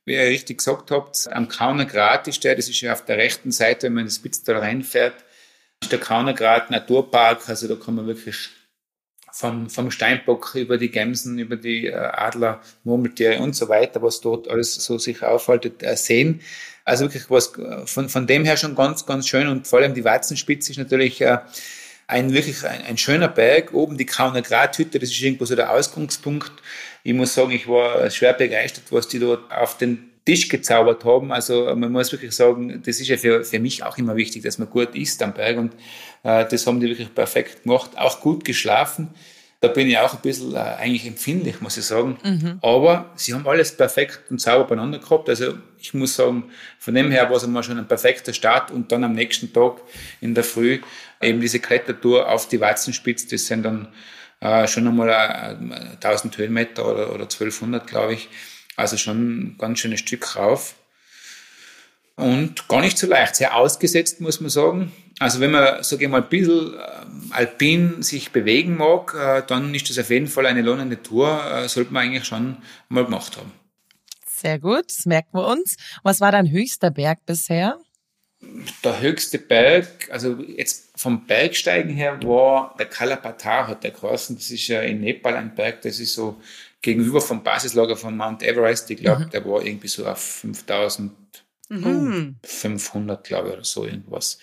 Wie 0.06 0.16
ihr 0.16 0.24
richtig 0.24 0.58
gesagt 0.58 0.92
habt, 0.92 1.30
am 1.32 1.48
Kauner 1.48 1.86
Grat 1.86 2.28
ist 2.28 2.44
der, 2.44 2.56
das 2.56 2.68
ist 2.68 2.82
ja 2.82 2.94
auf 2.94 3.06
der 3.06 3.18
rechten 3.18 3.52
Seite, 3.52 3.88
wenn 3.88 3.94
man 3.94 4.06
ins 4.06 4.16
Spitztal 4.16 4.58
reinfährt, 4.58 5.14
der 5.92 6.00
Kauner 6.00 6.34
Grat 6.34 6.72
Naturpark, 6.72 7.48
also 7.48 7.68
da 7.68 7.76
kann 7.76 7.96
man 7.96 8.08
wirklich 8.08 8.50
vom, 9.32 9.70
vom 9.70 9.92
Steinbock 9.92 10.56
über 10.56 10.78
die 10.78 10.92
Gemsen, 10.92 11.40
über 11.40 11.56
die 11.56 11.88
äh, 11.88 11.94
Adler, 11.96 12.62
Murmeltiere 12.84 13.40
und 13.40 13.56
so 13.56 13.70
weiter, 13.70 14.02
was 14.02 14.22
dort 14.22 14.48
alles 14.50 14.76
so 14.76 14.98
sich 14.98 15.24
aufhaltet, 15.24 15.84
äh, 15.84 15.96
sehen. 15.96 16.42
Also 16.84 17.06
wirklich 17.06 17.30
was 17.30 17.54
von, 17.86 18.10
von 18.10 18.28
dem 18.28 18.46
her 18.46 18.58
schon 18.58 18.76
ganz, 18.76 19.06
ganz 19.06 19.28
schön 19.28 19.48
und 19.48 19.68
vor 19.68 19.80
allem 19.80 19.94
die 19.94 20.04
Watzenspitze 20.04 20.72
ist 20.72 20.78
natürlich 20.78 21.22
äh, 21.22 21.38
ein 22.08 22.34
wirklich 22.34 22.66
ein, 22.66 22.84
ein, 22.84 22.98
schöner 22.98 23.28
Berg. 23.28 23.74
Oben 23.74 23.98
die 23.98 24.08
Kauner 24.08 24.42
Grathütte, 24.42 24.98
das 24.98 25.12
ist 25.12 25.22
irgendwo 25.22 25.46
so 25.46 25.56
der 25.56 25.72
Ausgangspunkt. 25.72 26.52
Ich 27.04 27.14
muss 27.14 27.36
sagen, 27.36 27.52
ich 27.52 27.68
war 27.68 28.10
schwer 28.10 28.34
begeistert, 28.34 28.86
was 28.90 29.08
die 29.08 29.20
dort 29.20 29.52
auf 29.52 29.78
den 29.78 30.09
Tisch 30.30 30.48
gezaubert 30.48 31.06
haben. 31.06 31.32
Also 31.32 31.74
man 31.76 31.92
muss 31.92 32.12
wirklich 32.12 32.34
sagen, 32.34 32.84
das 32.86 33.00
ist 33.00 33.08
ja 33.08 33.18
für, 33.18 33.44
für 33.44 33.60
mich 33.60 33.84
auch 33.84 33.98
immer 33.98 34.16
wichtig, 34.16 34.44
dass 34.44 34.60
man 34.60 34.70
gut 34.70 34.94
isst 34.94 35.24
am 35.24 35.34
Berg 35.34 35.58
und 35.58 35.74
äh, 36.22 36.46
das 36.48 36.68
haben 36.68 36.80
die 36.80 36.88
wirklich 36.88 37.16
perfekt 37.16 37.64
gemacht. 37.64 37.98
Auch 37.98 38.22
gut 38.22 38.46
geschlafen. 38.46 39.10
Da 39.60 39.70
bin 39.70 39.88
ich 39.88 39.98
auch 39.98 40.14
ein 40.14 40.22
bisschen 40.22 40.54
äh, 40.54 40.60
eigentlich 40.60 41.08
empfindlich, 41.08 41.62
muss 41.62 41.78
ich 41.78 41.86
sagen. 41.86 42.20
Mhm. 42.24 42.60
Aber 42.62 43.10
sie 43.16 43.34
haben 43.34 43.48
alles 43.48 43.76
perfekt 43.76 44.22
und 44.30 44.40
sauber 44.40 44.66
beieinander 44.66 45.00
gehabt. 45.00 45.28
Also 45.30 45.56
ich 45.80 45.96
muss 45.96 46.16
sagen, 46.16 46.44
von 46.78 46.94
dem 46.94 47.10
her 47.10 47.28
war 47.32 47.38
es 47.38 47.44
einmal 47.44 47.64
schon 47.64 47.80
ein 47.80 47.88
perfekter 47.88 48.32
Start 48.32 48.70
und 48.70 48.92
dann 48.92 49.04
am 49.04 49.14
nächsten 49.14 49.52
Tag 49.52 49.82
in 50.22 50.36
der 50.36 50.44
Früh 50.44 50.80
eben 51.24 51.42
diese 51.42 51.60
Klettertour 51.60 52.30
auf 52.30 52.48
die 52.48 52.62
Watzenspitze. 52.62 53.28
Das 53.32 53.48
sind 53.48 53.64
dann 53.64 53.88
äh, 54.42 54.68
schon 54.68 54.88
einmal 54.88 55.10
äh, 55.10 56.06
1000 56.06 56.38
Höhenmeter 56.38 56.88
oder, 56.88 57.08
oder 57.16 57.24
1200, 57.24 57.88
glaube 57.88 58.14
ich. 58.14 58.30
Also 58.80 58.96
schon 58.96 59.18
ein 59.18 59.58
ganz 59.58 59.80
schönes 59.80 60.00
Stück 60.00 60.38
rauf. 60.38 60.76
Und 62.16 62.68
gar 62.70 62.82
nicht 62.82 62.98
so 62.98 63.08
leicht, 63.08 63.36
sehr 63.36 63.56
ausgesetzt, 63.56 64.22
muss 64.22 64.40
man 64.40 64.50
sagen. 64.50 64.92
Also 65.20 65.42
wenn 65.42 65.52
man, 65.52 65.84
sage 65.84 66.06
ich 66.06 66.10
mal, 66.10 66.22
ein 66.22 66.30
bisschen 66.30 66.74
ähm, 66.74 67.32
alpin 67.32 68.02
sich 68.02 68.32
bewegen 68.32 68.78
mag, 68.78 69.14
äh, 69.16 69.44
dann 69.46 69.76
ist 69.76 69.90
das 69.90 70.00
auf 70.00 70.10
jeden 70.10 70.28
Fall 70.28 70.46
eine 70.46 70.62
lohnende 70.62 71.02
Tour, 71.02 71.44
äh, 71.46 71.68
sollte 71.68 71.92
man 71.92 72.04
eigentlich 72.04 72.26
schon 72.26 72.58
mal 72.88 73.04
gemacht 73.04 73.36
haben. 73.36 73.52
Sehr 74.26 74.60
gut, 74.60 74.86
das 74.88 75.06
merken 75.06 75.38
wir 75.38 75.48
uns. 75.48 75.76
Was 76.04 76.22
war 76.22 76.32
dein 76.32 76.50
höchster 76.50 76.90
Berg 76.90 77.26
bisher? 77.26 77.78
Der 78.86 79.02
höchste 79.02 79.40
Berg, 79.40 80.10
also 80.10 80.42
jetzt 80.42 80.92
vom 80.96 81.26
Bergsteigen 81.28 81.94
her, 81.94 82.18
war 82.24 82.76
der 82.80 82.86
Kalapatar, 82.86 83.68
hat 83.68 83.84
der 83.84 83.92
geheißen. 83.92 84.38
Das 84.38 84.50
ist 84.50 84.68
ja 84.70 84.80
in 84.82 85.02
Nepal 85.02 85.36
ein 85.36 85.54
Berg, 85.54 85.82
das 85.82 86.00
ist 86.00 86.14
so 86.14 86.42
gegenüber 86.82 87.22
vom 87.22 87.44
Basislager 87.44 87.96
von 87.96 88.16
Mount 88.16 88.44
Everest. 88.44 88.90
Ich 88.92 88.98
glaube, 88.98 89.26
mhm. 89.26 89.30
der 89.32 89.46
war 89.46 89.64
irgendwie 89.64 89.88
so 89.88 90.06
auf 90.06 90.20
5000 90.20 91.12
mhm. 91.70 92.36
500, 92.44 93.24
glaube 93.24 93.50
ich, 93.50 93.54
oder 93.56 93.64
so 93.64 93.86
irgendwas. 93.86 94.40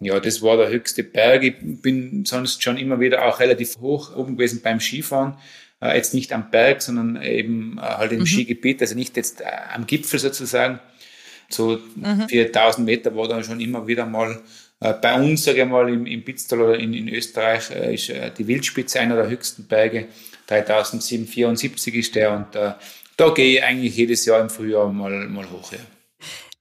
Ja, 0.00 0.20
das 0.20 0.42
war 0.42 0.56
der 0.56 0.68
höchste 0.68 1.04
Berg. 1.04 1.42
Ich 1.42 1.54
bin 1.60 2.24
sonst 2.24 2.62
schon 2.62 2.76
immer 2.76 3.00
wieder 3.00 3.24
auch 3.24 3.40
relativ 3.40 3.78
hoch 3.78 4.14
oben 4.14 4.36
gewesen 4.36 4.60
beim 4.62 4.80
Skifahren. 4.80 5.38
Äh, 5.80 5.96
jetzt 5.96 6.14
nicht 6.14 6.32
am 6.32 6.50
Berg, 6.50 6.82
sondern 6.82 7.22
eben 7.22 7.78
äh, 7.78 7.82
halt 7.82 8.12
im 8.12 8.20
mhm. 8.20 8.26
Skigebiet, 8.26 8.82
also 8.82 8.94
nicht 8.94 9.16
jetzt 9.16 9.40
äh, 9.40 9.44
am 9.72 9.86
Gipfel 9.86 10.18
sozusagen. 10.18 10.80
So 11.48 11.80
mhm. 11.96 12.28
4000 12.28 12.84
Meter 12.84 13.16
war 13.16 13.28
dann 13.28 13.44
schon 13.44 13.60
immer 13.60 13.86
wieder 13.86 14.06
mal 14.06 14.42
äh, 14.80 14.92
bei 14.92 15.14
uns, 15.20 15.44
sage 15.44 15.62
ich 15.62 15.68
mal, 15.68 15.88
im, 15.88 16.06
im 16.06 16.24
Pitztal 16.24 16.60
oder 16.60 16.78
in, 16.78 16.92
in 16.92 17.08
Österreich 17.08 17.70
äh, 17.70 17.94
ist 17.94 18.10
äh, 18.10 18.30
die 18.36 18.46
Wildspitze 18.46 19.00
einer 19.00 19.16
der 19.16 19.28
höchsten 19.28 19.66
Berge. 19.66 20.08
3774 20.46 21.94
ist 21.94 22.14
der 22.14 22.32
und 22.32 22.54
da 23.16 23.30
gehe 23.30 23.58
ich 23.58 23.64
eigentlich 23.64 23.96
jedes 23.96 24.24
Jahr 24.26 24.40
im 24.40 24.50
Frühjahr 24.50 24.92
mal, 24.92 25.28
mal 25.28 25.48
hoch. 25.50 25.72
Ja. 25.72 25.78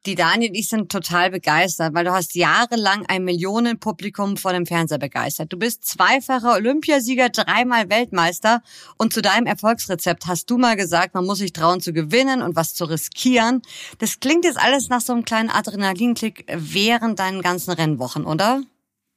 Die 0.06 0.16
Daniel 0.16 0.50
und 0.50 0.56
ich 0.56 0.68
sind 0.68 0.92
total 0.92 1.32
begeistert, 1.32 1.94
weil 1.94 2.04
du 2.04 2.12
hast 2.12 2.36
jahrelang 2.36 3.06
ein 3.08 3.24
Millionenpublikum 3.24 4.36
vor 4.36 4.52
dem 4.52 4.66
Fernseher 4.66 4.98
begeistert. 4.98 5.54
Du 5.54 5.58
bist 5.58 5.86
zweifacher 5.86 6.56
Olympiasieger, 6.56 7.30
dreimal 7.30 7.90
Weltmeister 7.90 8.62
und 8.98 9.14
zu 9.14 9.22
deinem 9.22 9.46
Erfolgsrezept 9.46 10.28
hast 10.28 10.50
du 10.50 10.58
mal 10.58 10.76
gesagt, 10.76 11.14
man 11.14 11.26
muss 11.26 11.38
sich 11.38 11.54
trauen 11.54 11.80
zu 11.80 11.94
gewinnen 11.94 12.42
und 12.42 12.58
was 12.58 12.76
zu 12.76 12.84
riskieren. 12.84 13.62
Das 14.00 14.20
klingt 14.20 14.44
jetzt 14.44 14.60
alles 14.60 14.90
nach 14.90 15.00
so 15.00 15.14
einem 15.14 15.24
kleinen 15.24 15.50
Adrenalinklick 15.50 16.48
während 16.54 17.20
deinen 17.20 17.42
ganzen 17.42 17.72
Rennwochen, 17.72 18.26
oder? 18.26 18.62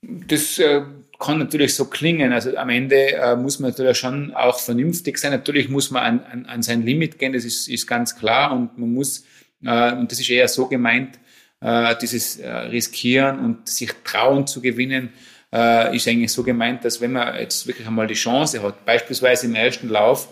Das 0.02 0.56
äh, 0.60 0.82
kann 1.18 1.38
natürlich 1.38 1.74
so 1.74 1.86
klingen. 1.86 2.32
Also 2.32 2.56
am 2.56 2.68
Ende 2.68 3.14
äh, 3.14 3.36
muss 3.36 3.58
man 3.58 3.70
natürlich 3.70 3.98
schon 3.98 4.34
auch 4.34 4.58
vernünftig 4.58 5.18
sein. 5.18 5.32
Natürlich 5.32 5.68
muss 5.68 5.90
man 5.90 6.02
an, 6.02 6.20
an, 6.30 6.46
an 6.46 6.62
sein 6.62 6.84
Limit 6.84 7.18
gehen, 7.18 7.32
das 7.32 7.44
ist, 7.44 7.68
ist 7.68 7.86
ganz 7.86 8.16
klar 8.16 8.52
und 8.52 8.78
man 8.78 8.92
muss 8.92 9.24
Äh, 9.64 9.92
und 9.92 10.10
das 10.10 10.20
ist 10.20 10.30
eher 10.30 10.48
so 10.48 10.66
gemeint, 10.66 11.18
äh, 11.60 11.94
dieses 12.00 12.38
äh, 12.38 12.48
Riskieren 12.48 13.40
und 13.40 13.68
sich 13.68 13.90
trauen 14.04 14.46
zu 14.46 14.60
gewinnen, 14.60 15.12
äh, 15.52 15.96
ist 15.96 16.06
eigentlich 16.08 16.32
so 16.32 16.42
gemeint, 16.42 16.84
dass 16.84 17.00
wenn 17.00 17.12
man 17.12 17.34
jetzt 17.36 17.66
wirklich 17.66 17.86
einmal 17.86 18.06
die 18.06 18.14
Chance 18.14 18.62
hat, 18.62 18.84
beispielsweise 18.84 19.46
im 19.46 19.54
ersten 19.54 19.88
Lauf, 19.88 20.28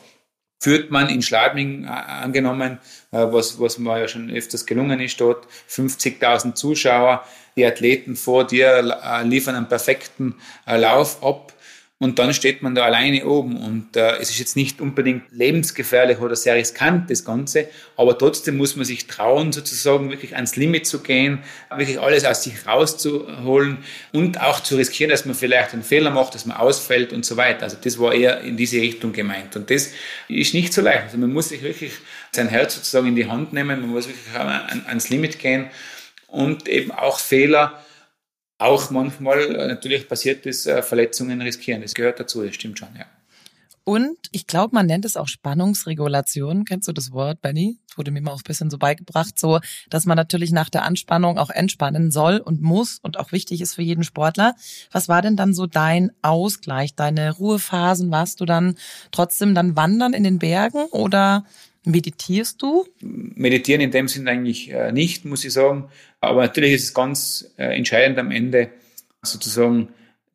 führt 0.58 0.90
man 0.90 1.08
in 1.08 1.22
Schladming 1.22 1.84
äh, 1.84 1.88
angenommen, 1.88 2.78
äh, 3.10 3.18
was, 3.18 3.60
was 3.60 3.78
mir 3.78 4.00
ja 4.00 4.08
schon 4.08 4.30
öfters 4.30 4.66
gelungen 4.66 5.00
ist 5.00 5.20
dort, 5.20 5.46
50.000 5.68 6.54
Zuschauer, 6.54 7.24
die 7.56 7.66
Athleten 7.66 8.16
vor 8.16 8.46
dir 8.46 8.98
äh, 9.02 9.22
liefern 9.24 9.54
einen 9.54 9.68
perfekten 9.68 10.36
Lauf 10.66 11.22
ab 11.22 11.52
und 12.00 12.18
dann 12.18 12.34
steht 12.34 12.60
man 12.60 12.74
da 12.74 12.84
alleine 12.84 13.24
oben 13.24 13.56
und 13.56 13.96
äh, 13.96 14.16
es 14.16 14.28
ist 14.30 14.40
jetzt 14.40 14.56
nicht 14.56 14.80
unbedingt 14.80 15.22
lebensgefährlich 15.30 16.18
oder 16.18 16.34
sehr 16.34 16.56
riskant, 16.56 17.08
das 17.08 17.24
Ganze, 17.24 17.68
aber 17.96 18.18
trotzdem 18.18 18.56
muss 18.56 18.74
man 18.74 18.84
sich 18.84 19.06
trauen, 19.06 19.52
sozusagen 19.52 20.10
wirklich 20.10 20.34
ans 20.34 20.56
Limit 20.56 20.86
zu 20.86 21.00
gehen, 21.02 21.44
wirklich 21.70 22.00
alles 22.00 22.24
aus 22.24 22.42
sich 22.42 22.66
rauszuholen 22.66 23.78
und 24.12 24.40
auch 24.40 24.60
zu 24.60 24.76
riskieren, 24.76 25.10
dass 25.10 25.24
man 25.24 25.36
vielleicht 25.36 25.72
einen 25.72 25.84
Fehler 25.84 26.10
macht, 26.10 26.34
dass 26.34 26.46
man 26.46 26.56
ausfällt 26.56 27.12
und 27.12 27.24
so 27.24 27.36
weiter. 27.36 27.62
Also 27.62 27.76
das 27.80 27.98
war 28.00 28.12
eher 28.12 28.40
in 28.40 28.56
diese 28.56 28.78
Richtung 28.78 29.12
gemeint 29.12 29.54
und 29.54 29.70
das 29.70 29.92
ist 30.28 30.52
nicht 30.52 30.72
so 30.72 30.82
leicht. 30.82 31.04
Also 31.04 31.18
man 31.18 31.32
muss 31.32 31.50
sich 31.50 31.62
wirklich 31.62 31.92
sein 32.32 32.48
Herz 32.48 32.74
sozusagen 32.74 33.06
in 33.06 33.16
die 33.16 33.28
Hand 33.30 33.52
nehmen, 33.52 33.80
man 33.80 33.90
muss 33.90 34.08
wirklich 34.08 34.34
ans 34.34 35.08
Limit 35.10 35.38
gehen 35.38 35.70
und 36.26 36.68
eben 36.68 36.90
auch 36.90 37.20
Fehler 37.20 37.84
auch 38.64 38.90
manchmal 38.90 39.54
äh, 39.54 39.66
natürlich 39.68 40.08
passiert 40.08 40.46
ist, 40.46 40.66
äh, 40.66 40.82
Verletzungen 40.82 41.40
riskieren. 41.40 41.82
Das 41.82 41.94
gehört 41.94 42.20
dazu, 42.20 42.42
das 42.42 42.54
stimmt 42.54 42.78
schon, 42.78 42.88
ja. 42.98 43.06
Und 43.86 44.16
ich 44.32 44.46
glaube, 44.46 44.74
man 44.74 44.86
nennt 44.86 45.04
es 45.04 45.18
auch 45.18 45.28
Spannungsregulation. 45.28 46.64
Kennst 46.64 46.88
du 46.88 46.92
das 46.92 47.12
Wort, 47.12 47.42
Benny? 47.42 47.76
Das 47.86 47.98
wurde 47.98 48.10
mir 48.12 48.22
mal 48.22 48.32
auch 48.32 48.40
ein 48.40 48.46
bisschen 48.46 48.70
so 48.70 48.78
beigebracht, 48.78 49.38
so, 49.38 49.60
dass 49.90 50.06
man 50.06 50.16
natürlich 50.16 50.52
nach 50.52 50.70
der 50.70 50.84
Anspannung 50.84 51.36
auch 51.36 51.50
entspannen 51.50 52.10
soll 52.10 52.38
und 52.38 52.62
muss 52.62 52.98
und 53.02 53.18
auch 53.18 53.30
wichtig 53.30 53.60
ist 53.60 53.74
für 53.74 53.82
jeden 53.82 54.02
Sportler. 54.02 54.54
Was 54.90 55.10
war 55.10 55.20
denn 55.20 55.36
dann 55.36 55.52
so 55.52 55.66
dein 55.66 56.12
Ausgleich, 56.22 56.94
deine 56.94 57.30
Ruhephasen? 57.32 58.10
Warst 58.10 58.40
du 58.40 58.46
dann 58.46 58.76
trotzdem 59.12 59.54
dann 59.54 59.76
wandern 59.76 60.14
in 60.14 60.24
den 60.24 60.38
Bergen 60.38 60.86
oder 60.90 61.44
meditierst 61.84 62.62
du? 62.62 62.86
Meditieren 63.02 63.82
in 63.82 63.90
dem 63.90 64.08
Sinn 64.08 64.26
eigentlich 64.28 64.70
äh, 64.70 64.92
nicht, 64.92 65.26
muss 65.26 65.44
ich 65.44 65.52
sagen. 65.52 65.90
Aber 66.26 66.42
natürlich 66.42 66.72
ist 66.72 66.84
es 66.84 66.94
ganz 66.94 67.52
äh, 67.56 67.76
entscheidend 67.76 68.18
am 68.18 68.30
Ende 68.30 68.70
sozusagen 69.22 69.88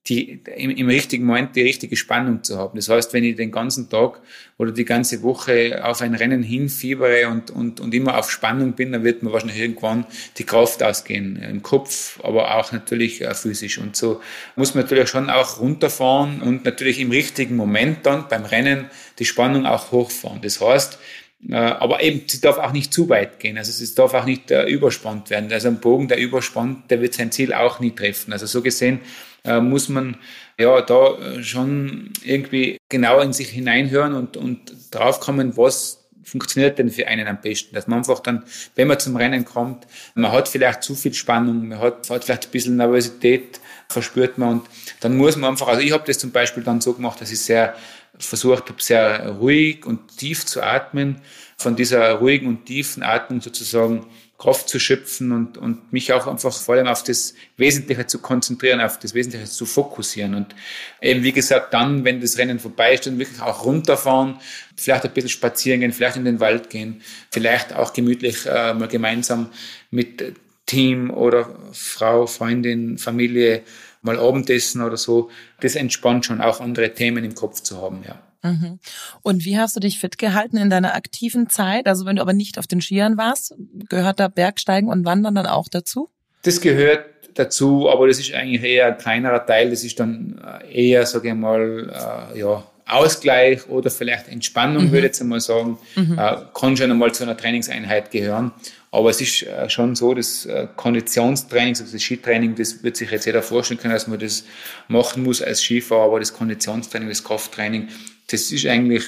die, 0.10 0.42
im, 0.56 0.72
im, 0.72 0.88
richtigen 0.88 1.26
Moment 1.26 1.56
die 1.56 1.62
richtige 1.62 1.96
Spannung 1.96 2.44
zu 2.44 2.58
haben. 2.58 2.76
Das 2.76 2.90
heißt, 2.90 3.14
wenn 3.14 3.24
ich 3.24 3.36
den 3.36 3.52
ganzen 3.52 3.90
Tag 3.90 4.22
oder 4.58 4.72
die 4.72 4.86
ganze 4.86 5.22
Woche 5.22 5.86
auf 5.86 6.02
ein 6.02 6.16
Rennen 6.16 6.42
hinfiebere 6.42 7.28
und, 7.28 7.52
und, 7.52 7.80
und 7.80 7.94
immer 7.94 8.18
auf 8.18 8.32
Spannung 8.32 8.74
bin, 8.74 8.92
dann 8.92 9.04
wird 9.04 9.22
mir 9.22 9.32
wahrscheinlich 9.32 9.60
irgendwann 9.60 10.06
die 10.38 10.46
Kraft 10.46 10.82
ausgehen. 10.82 11.36
Im 11.38 11.62
Kopf, 11.62 12.20
aber 12.24 12.56
auch 12.56 12.72
natürlich 12.72 13.22
äh, 13.22 13.34
physisch. 13.36 13.78
Und 13.78 13.96
so 13.96 14.22
muss 14.56 14.74
man 14.74 14.84
natürlich 14.84 15.10
schon 15.10 15.30
auch 15.30 15.60
runterfahren 15.60 16.42
und 16.42 16.66
natürlich 16.66 17.00
im 17.00 17.12
richtigen 17.12 17.56
Moment 17.56 18.06
dann 18.06 18.28
beim 18.30 18.46
Rennen 18.46 18.86
die 19.20 19.26
Spannung 19.26 19.66
auch 19.66 19.92
hochfahren. 19.92 20.42
Das 20.42 20.60
heißt, 20.60 20.94
äh, 20.94 21.29
aber 21.52 22.04
eben, 22.04 22.24
sie 22.28 22.42
darf 22.42 22.58
auch 22.58 22.74
nicht 22.74 22.94
zu 22.94 23.08
weit 23.08 23.40
gehen. 23.40 23.58
Also 23.58 23.72
es 23.84 23.96
darf 23.96 24.14
auch 24.14 24.26
nicht 24.26 24.52
äh, 24.52 24.66
überspannt 24.66 25.30
werden. 25.30 25.52
Also 25.52 25.70
ein 25.70 25.80
Bogen, 25.80 26.08
der 26.08 26.18
überspannt, 26.18 26.92
der 26.92 27.02
wird 27.02 27.14
sein 27.14 27.32
Ziel 27.32 27.54
auch 27.54 27.80
nie 27.80 27.92
treffen. 27.92 28.34
Also 28.34 28.46
so 28.46 28.62
gesehen 28.62 29.00
äh, 29.46 29.62
muss 29.62 29.88
man 29.88 30.18
ja 30.60 30.82
da 30.82 31.18
äh, 31.18 31.44
schon 31.44 32.12
irgendwie 32.24 32.78
genau 32.90 33.22
in 33.22 33.32
sich 33.32 33.50
hineinhören 33.50 34.14
und, 34.16 34.36
und 34.36 34.60
draufkommen, 34.92 35.56
was 35.56 36.00
funktioniert 36.24 36.78
denn 36.78 36.90
für 36.90 37.08
einen 37.08 37.28
am 37.28 37.40
besten? 37.42 37.74
Dass 37.74 37.88
man 37.88 38.00
einfach 38.00 38.20
dann, 38.20 38.44
wenn 38.76 38.88
man 38.88 39.00
zum 39.00 39.16
Rennen 39.16 39.46
kommt, 39.46 39.88
man 40.16 40.32
hat 40.32 40.50
vielleicht 40.50 40.84
zu 40.84 40.94
viel 40.94 41.14
Spannung, 41.14 41.70
man 41.70 41.80
hat, 41.80 42.10
hat 42.10 42.26
vielleicht 42.26 42.48
ein 42.48 42.52
bisschen 42.52 42.76
Nervosität, 42.76 43.62
verspürt 43.88 44.38
man 44.38 44.60
und 44.60 44.70
dann 45.00 45.18
muss 45.18 45.36
man 45.36 45.52
einfach, 45.52 45.68
also 45.68 45.82
ich 45.82 45.92
habe 45.92 46.04
das 46.06 46.20
zum 46.20 46.32
Beispiel 46.32 46.64
dann 46.64 46.82
so 46.82 46.94
gemacht, 46.94 47.20
dass 47.22 47.32
ich 47.32 47.40
sehr 47.40 47.76
versucht 48.20 48.70
habe, 48.70 48.82
sehr 48.82 49.30
ruhig 49.30 49.86
und 49.86 50.18
tief 50.18 50.46
zu 50.46 50.62
atmen, 50.62 51.22
von 51.58 51.76
dieser 51.76 52.14
ruhigen 52.14 52.48
und 52.48 52.66
tiefen 52.66 53.04
Atmung 53.04 53.42
sozusagen 53.42 54.06
Kraft 54.38 54.70
zu 54.70 54.80
schöpfen 54.80 55.34
und, 55.34 55.58
und 55.58 55.92
mich 55.92 56.14
auch 56.14 56.26
einfach 56.26 56.54
vor 56.54 56.76
allem 56.76 56.88
auf 56.88 57.04
das 57.04 57.34
Wesentliche 57.58 58.08
zu 58.08 58.20
konzentrieren, 58.20 58.80
auf 58.80 58.98
das 58.98 59.14
Wesentliche 59.14 59.46
zu 59.46 59.66
fokussieren. 59.66 60.34
Und 60.34 60.56
eben, 61.02 61.24
wie 61.24 61.34
gesagt, 61.34 61.74
dann, 61.74 62.06
wenn 62.06 62.22
das 62.22 62.38
Rennen 62.38 62.58
vorbei 62.58 62.94
ist, 62.94 63.06
dann 63.06 63.20
wirklich 63.20 63.42
auch 63.42 63.66
runterfahren, 63.66 64.40
vielleicht 64.78 65.04
ein 65.04 65.12
bisschen 65.12 65.30
spazieren 65.30 65.82
gehen, 65.82 65.92
vielleicht 65.92 66.16
in 66.16 66.24
den 66.24 66.40
Wald 66.40 66.70
gehen, 66.70 67.02
vielleicht 67.32 67.76
auch 67.76 67.92
gemütlich 67.92 68.46
äh, 68.46 68.74
mal 68.74 68.88
gemeinsam 68.88 69.50
mit 69.92 70.36
Team 70.66 71.10
oder 71.10 71.50
Frau, 71.74 72.26
Freundin, 72.26 72.98
Familie 72.98 73.64
mal 74.02 74.20
Abendessen 74.20 74.82
oder 74.82 74.98
so. 74.98 75.30
Das 75.62 75.76
entspannt 75.76 76.26
schon, 76.26 76.42
auch 76.42 76.60
andere 76.60 76.94
Themen 76.94 77.24
im 77.24 77.36
Kopf 77.36 77.62
zu 77.62 77.82
haben, 77.82 78.04
ja. 78.08 78.22
Mhm. 78.42 78.80
Und 79.22 79.44
wie 79.44 79.58
hast 79.58 79.76
du 79.76 79.80
dich 79.82 80.00
fit 80.00 80.18
gehalten 80.18 80.58
in 80.58 80.70
deiner 80.70 80.96
aktiven 80.96 81.50
Zeit? 81.50 81.88
Also 81.88 82.06
wenn 82.06 82.16
du 82.16 82.22
aber 82.22 82.34
nicht 82.34 82.58
auf 82.58 82.68
den 82.68 82.82
Skiern 82.82 83.18
warst, 83.18 83.54
gehört 83.90 84.20
da 84.20 84.30
Bergsteigen 84.30 84.90
und 84.90 85.06
Wandern 85.06 85.36
dann 85.36 85.46
auch 85.46 85.68
dazu? 85.68 86.10
Das 86.44 86.62
gehört 86.62 87.06
dazu, 87.34 87.90
aber 87.90 88.08
das 88.08 88.20
ist 88.20 88.34
eigentlich 88.34 88.64
eher 88.64 88.88
ein 88.88 88.98
kleinerer 88.98 89.46
Teil. 89.46 89.70
Das 89.72 89.84
ist 89.84 90.00
dann 90.00 90.42
äh, 90.64 90.90
eher, 90.90 91.06
sage 91.06 91.30
ich 91.30 91.36
mal, 91.36 92.32
äh, 92.34 92.40
ja, 92.40 92.64
Ausgleich 92.86 93.68
oder 93.70 93.92
vielleicht 93.92 94.30
Entspannung, 94.30 94.86
mhm. 94.86 94.92
würde 94.92 95.00
ich 95.00 95.04
jetzt 95.04 95.22
einmal 95.22 95.40
sagen, 95.40 95.78
mhm. 95.96 96.18
äh, 96.18 96.38
kann 96.54 96.76
schon 96.76 96.90
einmal 96.90 97.14
zu 97.14 97.24
einer 97.24 97.38
Trainingseinheit 97.38 98.10
gehören. 98.10 98.52
Aber 98.92 99.12
es 99.12 99.22
ist 99.22 99.44
äh, 99.44 99.70
schon 99.70 99.96
so, 99.96 100.14
das 100.14 100.46
äh, 100.46 100.68
Konditionstraining, 100.76 101.70
also 101.70 101.86
das 101.92 102.02
Skitraining, 102.02 102.56
das 102.56 102.82
wird 102.84 102.98
sich 102.98 103.12
jetzt 103.12 103.26
jeder 103.26 103.44
vorstellen 103.44 103.80
können, 103.80 103.94
dass 103.94 104.08
man 104.08 104.20
das 104.20 104.46
machen 104.88 105.24
muss 105.24 105.42
als 105.42 105.62
Skifahrer, 105.62 106.06
aber 106.06 106.20
das 106.20 106.34
Konditionstraining, 106.34 107.10
das 107.10 107.24
Krafttraining, 107.24 107.90
das 108.28 108.52
ist 108.52 108.66
eigentlich, 108.66 109.04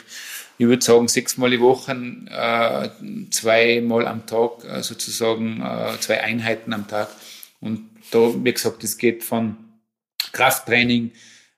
ich 0.60 0.68
würde 0.68 0.84
sagen, 0.84 1.08
sechsmal 1.08 1.50
die 1.50 1.60
Woche, 1.60 1.94
äh, 2.30 2.90
zweimal 3.32 4.08
am 4.08 4.26
Tag, 4.28 4.84
sozusagen 4.84 5.64
zwei 6.00 6.22
Einheiten 6.22 6.74
am 6.74 6.88
Tag. 6.88 7.10
Und 7.60 7.90
da, 8.12 8.32
wie 8.44 8.54
gesagt, 8.54 8.84
das 8.84 8.98
geht 8.98 9.24
von 9.24 9.58
Krafttraining, 10.32 11.12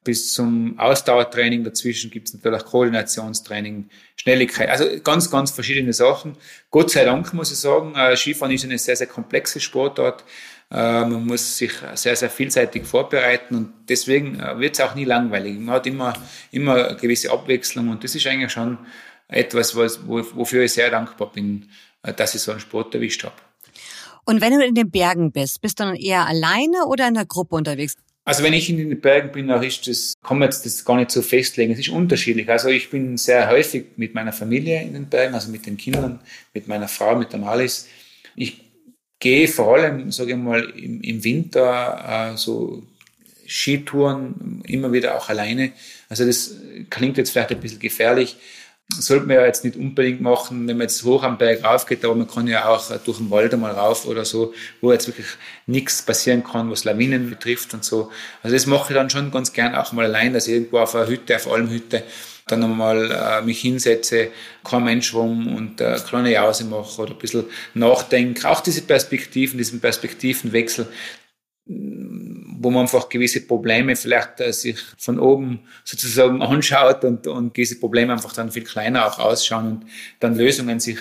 bis 0.04 0.34
zum 0.34 0.78
Ausdauertraining. 0.80 1.64
Dazwischen 1.64 2.12
gibt 2.12 2.28
es 2.28 2.34
natürlich 2.34 2.62
auch 2.62 2.66
Koordinationstraining, 2.66 3.90
Schnelligkeit. 4.24 4.70
Also 4.70 4.86
ganz, 5.04 5.30
ganz 5.30 5.52
verschiedene 5.52 5.92
Sachen. 5.92 6.38
Gott 6.72 6.92
sei 6.92 7.04
Dank 7.04 7.34
muss 7.34 7.52
ich 7.52 7.58
sagen, 7.58 7.94
äh, 7.96 8.16
Skifahren 8.16 8.54
ist 8.54 8.64
eine 8.64 8.78
sehr, 8.78 8.96
sehr 8.96 9.08
komplexe 9.08 9.60
Sportart. 9.60 10.24
Äh, 10.72 11.02
man 11.02 11.26
muss 11.26 11.58
sich 11.58 11.74
sehr, 11.96 12.16
sehr 12.16 12.30
vielseitig 12.30 12.86
vorbereiten 12.86 13.56
und 13.56 13.74
deswegen 13.90 14.40
äh, 14.40 14.58
wird 14.60 14.76
es 14.76 14.82
auch 14.82 14.96
nie 14.96 15.04
langweilig. 15.04 15.60
Man 15.60 15.76
hat 15.76 15.88
immer, 15.88 16.14
immer 16.52 16.88
eine 16.88 16.96
gewisse 16.96 17.32
Abwechslung 17.32 17.90
und 17.90 18.06
das 18.06 18.16
ist 18.16 18.26
eigentlich 18.26 18.54
schon 18.54 18.78
etwas, 19.28 19.76
was, 19.76 20.00
wofür 20.08 20.64
ich 20.64 20.72
sehr 20.72 20.90
dankbar 20.90 21.32
bin, 21.32 21.70
dass 22.02 22.36
ich 22.36 22.42
so 22.42 22.52
einen 22.52 22.60
Sport 22.60 22.94
erwischt 22.96 23.24
habe. 23.24 23.36
Und 24.26 24.42
wenn 24.42 24.54
du 24.54 24.66
in 24.66 24.76
den 24.76 24.90
Bergen 24.90 25.32
bist, 25.32 25.60
bist 25.60 25.80
du 25.80 25.84
dann 25.84 25.96
eher 25.96 26.28
alleine 26.28 26.86
oder 26.86 27.08
in 27.08 27.16
der 27.16 27.26
Gruppe 27.26 27.56
unterwegs? 27.56 27.96
Also 28.26 28.44
wenn 28.44 28.54
ich 28.54 28.70
in 28.70 28.78
den 28.78 29.02
Bergen 29.02 29.32
bin, 29.34 29.52
auch 29.52 29.62
ist 29.62 29.88
das, 29.88 30.14
kann 30.24 30.40
man 30.40 30.48
jetzt 30.48 30.66
das 30.66 30.86
gar 30.86 30.96
nicht 30.96 31.12
so 31.12 31.22
festlegen. 31.22 31.74
Es 31.74 31.80
ist 31.80 31.90
unterschiedlich. 31.90 32.50
Also 32.50 32.70
ich 32.70 32.90
bin 32.90 33.18
sehr 33.18 33.50
häufig 33.50 33.86
mit 33.98 34.14
meiner 34.14 34.32
Familie 34.32 34.82
in 34.82 34.94
den 34.94 35.10
Bergen, 35.10 35.34
also 35.34 35.52
mit 35.52 35.66
den 35.66 35.76
Kindern, 35.76 36.22
mit 36.54 36.68
meiner 36.68 36.88
Frau, 36.88 37.18
mit 37.18 37.34
der 37.34 37.40
Malis. 37.40 37.90
Ich 38.36 38.62
gehe 39.20 39.48
vor 39.48 39.76
allem, 39.76 40.12
sage 40.12 40.32
ich 40.32 40.38
mal, 40.38 40.64
im, 40.70 41.02
im 41.02 41.24
Winter 41.24 42.32
äh, 42.34 42.38
so 42.38 42.84
Skitouren 43.46 44.64
immer 44.66 44.94
wieder 44.94 45.18
auch 45.18 45.28
alleine. 45.28 45.74
Also 46.08 46.26
das 46.26 46.56
klingt 46.90 47.18
jetzt 47.18 47.32
vielleicht 47.32 47.52
ein 47.52 47.60
bisschen 47.60 47.80
gefährlich, 47.80 48.38
sollte 48.90 49.26
man 49.26 49.38
ja 49.38 49.46
jetzt 49.46 49.64
nicht 49.64 49.76
unbedingt 49.76 50.22
machen, 50.22 50.68
wenn 50.68 50.78
man 50.78 50.88
jetzt 50.88 51.04
hoch 51.04 51.24
am 51.24 51.38
Berg 51.38 51.64
raufgeht, 51.64 52.04
aber 52.06 52.16
man 52.16 52.28
kann 52.28 52.48
ja 52.48 52.68
auch 52.68 52.92
durch 53.00 53.18
den 53.18 53.32
Wald 53.32 53.54
einmal 53.54 53.72
rauf 53.72 54.06
oder 54.06 54.26
so, 54.26 54.54
wo 54.82 54.92
jetzt 54.92 55.08
wirklich 55.08 55.28
nichts 55.66 56.02
passieren 56.02 56.44
kann, 56.44 56.70
was 56.70 56.84
Lawinen 56.84 57.30
betrifft 57.30 57.74
und 57.74 57.84
so. 57.84 58.12
Also 58.42 58.56
das 58.56 58.66
mache 58.66 58.94
ich 58.94 58.96
dann 58.96 59.10
schon 59.10 59.32
ganz 59.32 59.54
gern 59.54 59.76
auch 59.76 59.92
mal 59.94 60.06
allein, 60.06 60.34
dass 60.34 60.48
ich 60.48 60.54
irgendwo 60.54 60.80
auf 60.80 60.96
einer 60.96 61.08
Hütte, 61.08 61.36
auf 61.36 61.52
Almhütte, 61.52 62.04
dann 62.48 62.60
nochmal 62.60 63.10
äh, 63.12 63.42
mich 63.42 63.62
hinsetze, 63.62 64.30
kein 64.64 64.84
Mensch 64.84 65.14
rum 65.14 65.56
und 65.56 65.80
äh, 65.80 65.98
kleine 66.06 66.32
Jause 66.32 66.66
mache 66.66 67.02
oder 67.02 67.14
ein 67.14 67.20
bisschen 67.20 67.46
nachdenke. 67.74 68.50
Auch 68.50 68.60
diese 68.60 68.82
Perspektiven, 68.82 69.58
diesen 69.58 69.80
Perspektivenwechsel, 69.80 70.88
wo 72.64 72.70
man 72.70 72.84
einfach 72.84 73.10
gewisse 73.10 73.42
Probleme 73.42 73.96
vielleicht 73.96 74.40
äh, 74.40 74.54
sich 74.54 74.78
von 74.98 75.20
oben 75.20 75.62
sozusagen 75.84 76.42
anschaut 76.42 77.04
und, 77.04 77.28
und 77.28 77.58
diese 77.58 77.80
Probleme 77.80 78.14
einfach 78.14 78.34
dann 78.34 78.52
viel 78.52 78.64
kleiner 78.64 79.08
auch 79.08 79.20
ausschauen 79.20 79.68
und 79.68 79.86
dann 80.20 80.36
Lösungen 80.36 80.80
sich 80.80 80.98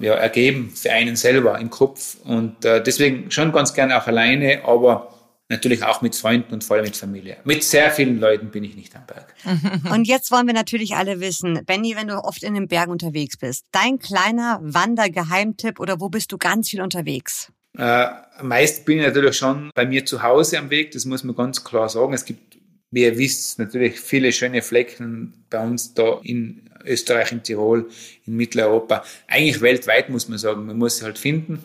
ja, 0.00 0.14
ergeben 0.14 0.70
für 0.74 0.90
einen 0.92 1.16
selber 1.16 1.58
im 1.58 1.70
Kopf. 1.70 2.16
Und 2.24 2.64
äh, 2.64 2.82
deswegen 2.82 3.30
schon 3.30 3.52
ganz 3.52 3.74
gerne 3.74 4.00
auch 4.00 4.06
alleine, 4.06 4.64
aber 4.64 5.12
natürlich 5.52 5.84
auch 5.84 6.02
mit 6.02 6.16
Freunden 6.16 6.54
und 6.54 6.64
vor 6.64 6.76
allem 6.76 6.86
mit 6.86 6.96
Familie. 6.96 7.36
Mit 7.44 7.62
sehr 7.62 7.90
vielen 7.90 8.18
Leuten 8.18 8.50
bin 8.50 8.64
ich 8.64 8.74
nicht 8.74 8.96
am 8.96 9.06
Berg. 9.06 9.34
Und 9.92 10.08
jetzt 10.08 10.30
wollen 10.32 10.46
wir 10.46 10.54
natürlich 10.54 10.96
alle 10.96 11.20
wissen, 11.20 11.60
Benny, 11.66 11.94
wenn 11.94 12.08
du 12.08 12.24
oft 12.24 12.42
in 12.42 12.54
den 12.54 12.68
Bergen 12.68 12.90
unterwegs 12.90 13.36
bist, 13.36 13.66
dein 13.70 13.98
kleiner 13.98 14.58
Wandergeheimtipp 14.62 15.78
oder 15.78 16.00
wo 16.00 16.08
bist 16.08 16.32
du 16.32 16.38
ganz 16.38 16.70
viel 16.70 16.80
unterwegs? 16.80 17.52
Äh, 17.76 18.06
meist 18.42 18.84
bin 18.84 18.98
ich 18.98 19.06
natürlich 19.06 19.36
schon 19.36 19.70
bei 19.74 19.86
mir 19.86 20.04
zu 20.04 20.22
Hause 20.22 20.58
am 20.58 20.70
Weg, 20.70 20.92
das 20.92 21.04
muss 21.04 21.24
man 21.24 21.34
ganz 21.34 21.64
klar 21.64 21.88
sagen. 21.88 22.12
Es 22.12 22.24
gibt, 22.24 22.58
wie 22.90 23.04
ihr 23.04 23.16
wisst, 23.16 23.58
natürlich 23.58 23.98
viele 23.98 24.32
schöne 24.32 24.62
Flecken 24.62 25.44
bei 25.48 25.62
uns 25.62 25.94
da 25.94 26.20
in 26.22 26.70
Österreich, 26.84 27.32
in 27.32 27.42
Tirol, 27.42 27.88
in 28.26 28.36
Mitteleuropa. 28.36 29.04
Eigentlich 29.26 29.60
weltweit 29.60 30.10
muss 30.10 30.28
man 30.28 30.38
sagen, 30.38 30.66
man 30.66 30.76
muss 30.76 30.98
sie 30.98 31.04
halt 31.04 31.18
finden. 31.18 31.64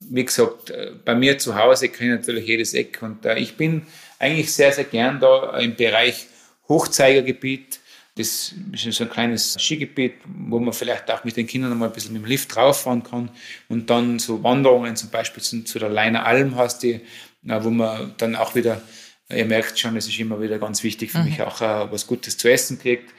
Wie 0.00 0.24
gesagt, 0.24 0.70
äh, 0.70 0.92
bei 1.04 1.14
mir 1.14 1.38
zu 1.38 1.56
Hause 1.56 1.88
kenne 1.88 2.14
ich 2.14 2.20
natürlich 2.20 2.46
jedes 2.46 2.74
Eck 2.74 2.98
und 3.00 3.24
äh, 3.24 3.38
ich 3.38 3.56
bin 3.56 3.82
eigentlich 4.18 4.52
sehr, 4.52 4.72
sehr 4.72 4.84
gern 4.84 5.20
da 5.20 5.56
im 5.58 5.76
Bereich 5.76 6.26
Hochzeigergebiet, 6.68 7.80
das 8.16 8.54
ist 8.72 8.92
so 8.92 9.04
ein 9.04 9.10
kleines 9.10 9.56
Skigebiet, 9.58 10.14
wo 10.24 10.60
man 10.60 10.72
vielleicht 10.72 11.10
auch 11.10 11.24
mit 11.24 11.36
den 11.36 11.48
Kindern 11.48 11.72
einmal 11.72 11.88
ein 11.88 11.94
bisschen 11.94 12.12
mit 12.12 12.22
dem 12.22 12.28
Lift 12.28 12.56
rauffahren 12.56 13.02
kann 13.02 13.30
und 13.68 13.90
dann 13.90 14.20
so 14.20 14.42
Wanderungen 14.44 14.94
zum 14.94 15.10
Beispiel 15.10 15.42
zu, 15.42 15.64
zu 15.64 15.80
der 15.80 15.88
Leiner 15.88 16.24
Alm 16.24 16.54
hast, 16.54 16.84
die, 16.84 17.00
wo 17.42 17.70
man 17.70 18.14
dann 18.18 18.36
auch 18.36 18.54
wieder, 18.54 18.80
ihr 19.28 19.44
merkt 19.46 19.80
schon, 19.80 19.96
es 19.96 20.06
ist 20.06 20.18
immer 20.20 20.40
wieder 20.40 20.60
ganz 20.60 20.84
wichtig 20.84 21.10
für 21.10 21.18
mhm. 21.18 21.24
mich 21.24 21.42
auch 21.42 21.60
äh, 21.60 21.90
was 21.90 22.06
Gutes 22.06 22.36
zu 22.36 22.48
essen 22.48 22.78
kriegt. 22.78 23.12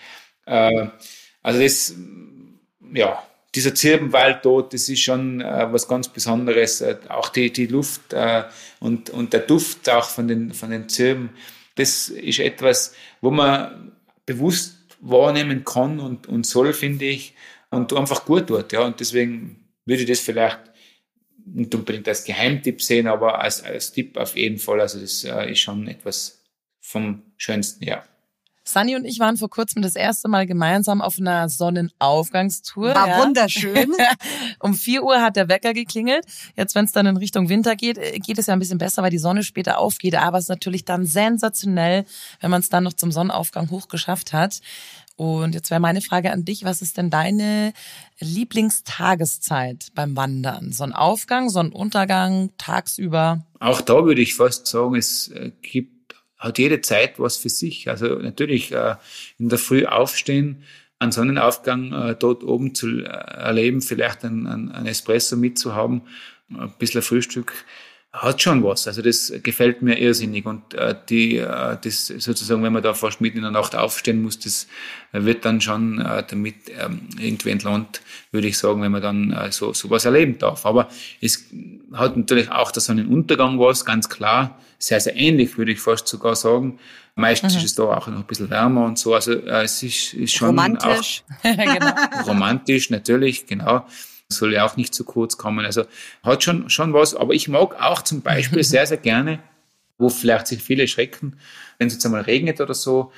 Äh, 0.45 0.87
also 1.43 1.59
das, 1.59 1.93
ja, 2.93 3.21
dieser 3.53 3.75
Zirbenwald 3.75 4.45
dort, 4.45 4.73
das 4.73 4.87
ist 4.87 5.01
schon 5.01 5.41
äh, 5.41 5.67
was 5.71 5.89
ganz 5.89 6.07
Besonderes. 6.07 6.79
Äh, 6.79 6.97
auch 7.09 7.29
die, 7.29 7.51
die 7.51 7.67
Luft 7.67 8.13
äh, 8.13 8.43
und, 8.79 9.09
und 9.09 9.33
der 9.33 9.41
Duft 9.41 9.89
auch 9.89 10.09
von 10.09 10.29
den, 10.29 10.53
von 10.53 10.71
den 10.71 10.87
Zirben, 10.87 11.31
das 11.75 12.07
ist 12.07 12.39
etwas, 12.39 12.93
wo 13.19 13.31
man 13.31 13.91
bewusst 14.25 14.77
wahrnehmen 14.99 15.63
kann 15.65 15.99
und, 15.99 16.27
und 16.27 16.45
soll, 16.45 16.73
finde 16.73 17.05
ich, 17.05 17.33
und 17.69 17.93
einfach 17.93 18.25
gut 18.25 18.47
tut. 18.47 18.71
Ja. 18.71 18.81
Und 18.81 18.99
deswegen 18.99 19.69
würde 19.85 20.03
ich 20.03 20.09
das 20.09 20.19
vielleicht 20.19 20.59
nicht 21.45 21.73
unbedingt 21.75 22.07
als 22.07 22.23
Geheimtipp 22.23 22.81
sehen, 22.81 23.07
aber 23.07 23.39
als, 23.39 23.63
als 23.63 23.91
Tipp 23.91 24.17
auf 24.17 24.35
jeden 24.35 24.57
Fall. 24.57 24.81
Also 24.81 24.99
das 24.99 25.23
äh, 25.23 25.51
ist 25.51 25.59
schon 25.59 25.87
etwas 25.87 26.43
vom 26.79 27.23
Schönsten, 27.37 27.83
ja. 27.83 28.03
Sunny 28.67 28.95
und 28.95 29.05
ich 29.05 29.19
waren 29.19 29.37
vor 29.37 29.49
kurzem 29.49 29.81
das 29.81 29.95
erste 29.95 30.27
Mal 30.27 30.47
gemeinsam 30.47 31.01
auf 31.01 31.19
einer 31.19 31.47
Sonnenaufgangstour. 31.49 32.95
War 32.95 33.07
ja. 33.07 33.19
wunderschön. 33.19 33.93
um 34.59 34.73
vier 34.73 35.03
Uhr 35.03 35.21
hat 35.21 35.35
der 35.35 35.47
Wecker 35.47 35.73
geklingelt. 35.73 36.25
Jetzt, 36.55 36.73
wenn 36.73 36.85
es 36.85 36.91
dann 36.91 37.05
in 37.05 37.17
Richtung 37.17 37.47
Winter 37.47 37.75
geht, 37.75 37.97
äh, 37.97 38.19
geht 38.19 38.39
es 38.39 38.47
ja 38.47 38.53
ein 38.53 38.59
bisschen 38.59 38.79
besser, 38.79 39.03
weil 39.03 39.11
die 39.11 39.19
Sonne 39.19 39.43
später 39.43 39.77
aufgeht. 39.77 40.15
Aber 40.15 40.39
es 40.39 40.45
ist 40.45 40.49
natürlich 40.49 40.83
dann 40.83 41.05
sensationell, 41.05 42.05
wenn 42.41 42.49
man 42.49 42.61
es 42.61 42.69
dann 42.69 42.83
noch 42.83 42.93
zum 42.93 43.11
Sonnenaufgang 43.11 43.69
hochgeschafft 43.69 44.33
hat. 44.33 44.61
Und 45.17 45.55
jetzt 45.55 45.69
wäre 45.69 45.79
meine 45.79 46.01
Frage 46.01 46.31
an 46.31 46.43
dich, 46.43 46.65
was 46.65 46.81
ist 46.81 46.97
denn 46.97 47.09
deine 47.09 47.71
Lieblingstageszeit 48.19 49.91
beim 49.95 50.17
Wandern? 50.17 50.73
Sonnenaufgang, 50.73 51.49
Sonnenuntergang, 51.49 52.49
tagsüber? 52.57 53.45
Auch 53.59 53.79
da 53.79 54.03
würde 54.05 54.21
ich 54.21 54.35
fast 54.35 54.67
sagen, 54.67 54.95
es 54.95 55.29
äh, 55.29 55.51
gibt 55.61 55.94
hat 56.45 56.57
jede 56.59 56.81
Zeit 56.81 57.19
was 57.19 57.37
für 57.37 57.49
sich. 57.49 57.89
Also 57.89 58.15
natürlich 58.15 58.71
äh, 58.71 58.95
in 59.37 59.49
der 59.49 59.59
Früh 59.59 59.85
aufstehen, 59.85 60.63
einen 60.99 61.11
Sonnenaufgang 61.11 61.91
äh, 61.91 62.15
dort 62.17 62.43
oben 62.43 62.73
zu 62.73 62.99
äh, 62.99 63.03
erleben, 63.03 63.81
vielleicht 63.81 64.23
ein, 64.23 64.47
ein, 64.47 64.71
ein 64.71 64.85
Espresso 64.85 65.35
mitzuhaben, 65.35 66.03
ein 66.49 66.71
bisschen 66.79 67.01
Frühstück, 67.01 67.53
hat 68.15 68.41
schon 68.41 68.63
was. 68.63 68.87
Also 68.87 69.01
das 69.01 69.33
gefällt 69.43 69.81
mir 69.81 69.99
irrsinnig. 69.99 70.45
Und 70.45 70.73
äh, 70.73 70.95
die, 71.09 71.37
äh, 71.37 71.77
das 71.81 72.07
sozusagen, 72.07 72.63
wenn 72.63 72.73
man 72.73 72.81
da 72.81 72.93
fast 72.93 73.21
mitten 73.21 73.37
in 73.37 73.43
der 73.43 73.51
Nacht 73.51 73.75
aufstehen 73.75 74.21
muss, 74.21 74.39
das 74.39 74.67
wird 75.11 75.45
dann 75.45 75.61
schon 75.61 75.99
äh, 75.99 76.23
damit 76.27 76.55
ähm, 76.79 77.07
irgendwie 77.19 77.51
entlohnt, 77.51 78.01
würde 78.31 78.47
ich 78.47 78.57
sagen, 78.57 78.81
wenn 78.81 78.91
man 78.91 79.01
dann 79.01 79.31
äh, 79.31 79.51
so 79.51 79.73
sowas 79.73 80.05
erleben 80.05 80.37
darf. 80.37 80.65
Aber 80.65 80.89
es 81.21 81.45
hat 81.93 82.15
natürlich 82.15 82.49
auch 82.51 82.71
da 82.71 82.79
so 82.79 82.91
einen 82.91 83.07
Untergang 83.07 83.59
was, 83.59 83.85
ganz 83.85 84.09
klar 84.09 84.57
sehr, 84.77 84.99
sehr 84.99 85.15
ähnlich, 85.15 85.57
würde 85.57 85.71
ich 85.71 85.79
fast 85.79 86.07
sogar 86.07 86.35
sagen. 86.35 86.79
Meistens 87.15 87.53
mhm. 87.53 87.59
ist 87.59 87.65
es 87.65 87.75
da 87.75 87.83
auch 87.83 88.07
noch 88.07 88.17
ein 88.17 88.23
bisschen 88.23 88.49
wärmer 88.49 88.85
und 88.85 88.99
so. 88.99 89.13
Also 89.13 89.33
äh, 89.33 89.63
es 89.63 89.81
ist, 89.83 90.13
ist 90.13 90.33
schon 90.33 90.49
romantisch. 90.49 91.23
Auch 91.43 91.43
genau. 91.55 91.93
romantisch, 92.27 92.89
natürlich, 92.89 93.45
genau. 93.45 93.85
Soll 94.29 94.53
ja 94.53 94.65
auch 94.65 94.75
nicht 94.75 94.93
zu 94.93 95.03
kurz 95.03 95.37
kommen. 95.37 95.65
Also 95.65 95.85
hat 96.23 96.43
schon, 96.43 96.69
schon 96.69 96.93
was. 96.93 97.15
Aber 97.15 97.33
ich 97.33 97.47
mag 97.47 97.79
auch 97.81 98.01
zum 98.01 98.21
Beispiel 98.21 98.63
sehr, 98.65 98.87
sehr 98.87 98.97
gerne, 98.97 99.39
wo 99.97 100.09
vielleicht 100.09 100.47
sich 100.47 100.61
viele 100.61 100.87
schrecken, 100.87 101.37
wenn 101.77 101.87
es 101.87 101.93
jetzt 101.93 102.05
einmal 102.05 102.21
regnet 102.21 102.59
oder 102.59 102.73
so, 102.73 103.11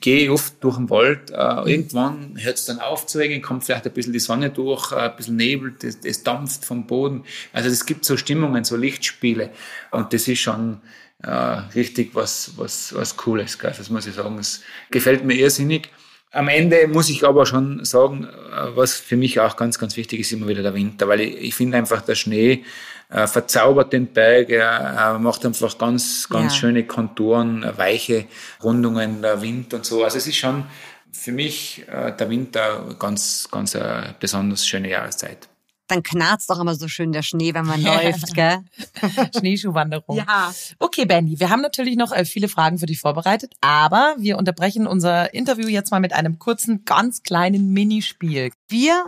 gehe 0.00 0.24
ich 0.24 0.30
oft 0.30 0.62
durch 0.64 0.76
den 0.76 0.90
Wald. 0.90 1.30
Äh, 1.30 1.70
irgendwann 1.70 2.36
hört 2.38 2.56
es 2.56 2.64
dann 2.64 2.80
auf 2.80 3.06
zu 3.06 3.18
regnen, 3.18 3.42
kommt 3.42 3.64
vielleicht 3.64 3.86
ein 3.86 3.92
bisschen 3.92 4.12
die 4.12 4.18
Sonne 4.18 4.50
durch, 4.50 4.92
äh, 4.92 4.96
ein 4.96 5.16
bisschen 5.16 5.36
Nebel, 5.36 5.74
das, 5.80 6.00
das 6.00 6.22
dampft 6.22 6.64
vom 6.64 6.86
Boden. 6.86 7.24
Also 7.52 7.68
es 7.68 7.86
gibt 7.86 8.04
so 8.04 8.16
Stimmungen, 8.16 8.64
so 8.64 8.76
Lichtspiele. 8.76 9.50
Und 9.90 10.12
das 10.12 10.26
ist 10.28 10.40
schon 10.40 10.80
äh, 11.22 11.30
richtig 11.30 12.14
was, 12.14 12.52
was, 12.56 12.94
was 12.94 13.16
Cooles. 13.16 13.58
Gell? 13.58 13.74
Das 13.76 13.90
muss 13.90 14.06
ich 14.06 14.14
sagen. 14.14 14.38
Es 14.38 14.62
gefällt 14.90 15.24
mir 15.24 15.34
irrsinnig. 15.34 15.90
Am 16.32 16.48
Ende 16.48 16.88
muss 16.88 17.10
ich 17.10 17.26
aber 17.26 17.44
schon 17.44 17.84
sagen, 17.84 18.24
äh, 18.24 18.74
was 18.74 18.94
für 18.94 19.16
mich 19.16 19.38
auch 19.38 19.56
ganz, 19.56 19.78
ganz 19.78 19.96
wichtig 19.96 20.20
ist, 20.20 20.32
immer 20.32 20.48
wieder 20.48 20.62
der 20.62 20.74
Winter, 20.74 21.06
weil 21.06 21.20
ich, 21.20 21.36
ich 21.36 21.54
finde 21.54 21.76
einfach, 21.76 22.00
der 22.00 22.14
Schnee 22.14 22.64
äh, 23.10 23.26
verzaubert 23.26 23.92
den 23.92 24.06
Berg, 24.06 24.48
er 24.48 25.18
macht 25.18 25.44
einfach 25.44 25.76
ganz, 25.76 26.26
ganz 26.30 26.54
ja. 26.54 26.60
schöne 26.60 26.84
Konturen, 26.86 27.66
weiche 27.76 28.24
Rundungen, 28.62 29.20
der 29.20 29.42
Wind 29.42 29.74
und 29.74 29.84
so. 29.84 30.04
Also 30.04 30.16
es 30.16 30.26
ist 30.26 30.36
schon 30.36 30.64
für 31.12 31.32
mich 31.32 31.84
äh, 31.88 32.12
der 32.16 32.30
Winter 32.30 32.96
ganz, 32.98 33.48
ganz 33.50 33.76
eine 33.76 34.14
besonders 34.18 34.66
schöne 34.66 34.88
Jahreszeit 34.88 35.48
dann 35.88 36.02
knarzt 36.02 36.48
doch 36.48 36.60
immer 36.60 36.74
so 36.74 36.88
schön 36.88 37.12
der 37.12 37.22
Schnee, 37.22 37.54
wenn 37.54 37.66
man 37.66 37.82
läuft, 37.82 38.34
gell? 38.34 38.58
Schneeschuhwanderung. 39.38 40.16
Ja. 40.16 40.52
Okay, 40.78 41.04
Benny, 41.04 41.38
wir 41.38 41.50
haben 41.50 41.60
natürlich 41.60 41.96
noch 41.96 42.12
äh, 42.12 42.24
viele 42.24 42.48
Fragen 42.48 42.78
für 42.78 42.86
dich 42.86 43.00
vorbereitet, 43.00 43.54
aber 43.60 44.14
wir 44.18 44.38
unterbrechen 44.38 44.86
unser 44.86 45.34
Interview 45.34 45.68
jetzt 45.68 45.90
mal 45.90 46.00
mit 46.00 46.12
einem 46.12 46.38
kurzen, 46.38 46.84
ganz 46.84 47.22
kleinen 47.22 47.72
Minispiel. 47.72 48.50
Wir 48.68 49.06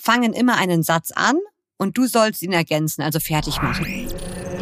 fangen 0.00 0.32
immer 0.32 0.56
einen 0.56 0.82
Satz 0.82 1.12
an 1.12 1.38
und 1.78 1.96
du 1.96 2.06
sollst 2.06 2.42
ihn 2.42 2.52
ergänzen, 2.52 3.02
also 3.02 3.20
fertig 3.20 3.62
machen. 3.62 4.08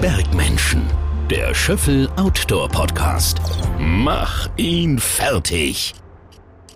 Bergmenschen, 0.00 0.82
der 1.30 1.54
Schöffel 1.54 2.08
Outdoor 2.16 2.68
Podcast. 2.68 3.38
Mach 3.78 4.48
ihn 4.56 4.98
fertig. 4.98 5.94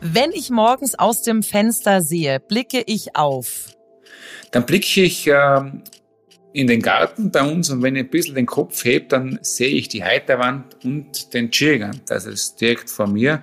Wenn 0.00 0.30
ich 0.32 0.50
morgens 0.50 0.98
aus 0.98 1.22
dem 1.22 1.42
Fenster 1.42 2.02
sehe, 2.02 2.38
blicke 2.38 2.82
ich 2.86 3.16
auf 3.16 3.75
dann 4.50 4.66
blicke 4.66 5.02
ich 5.02 5.26
äh, 5.26 5.60
in 6.52 6.66
den 6.66 6.80
Garten 6.80 7.30
bei 7.30 7.42
uns 7.42 7.68
und 7.68 7.82
wenn 7.82 7.96
ich 7.96 8.04
ein 8.04 8.10
bisschen 8.10 8.34
den 8.34 8.46
Kopf 8.46 8.84
hebe, 8.84 9.06
dann 9.08 9.38
sehe 9.42 9.68
ich 9.68 9.88
die 9.88 10.04
Heiterwand 10.04 10.82
und 10.84 11.34
den 11.34 11.50
Tschirgant. 11.50 12.10
Also 12.10 12.30
es 12.30 12.42
ist 12.44 12.60
direkt 12.60 12.88
vor 12.88 13.06
mir. 13.06 13.40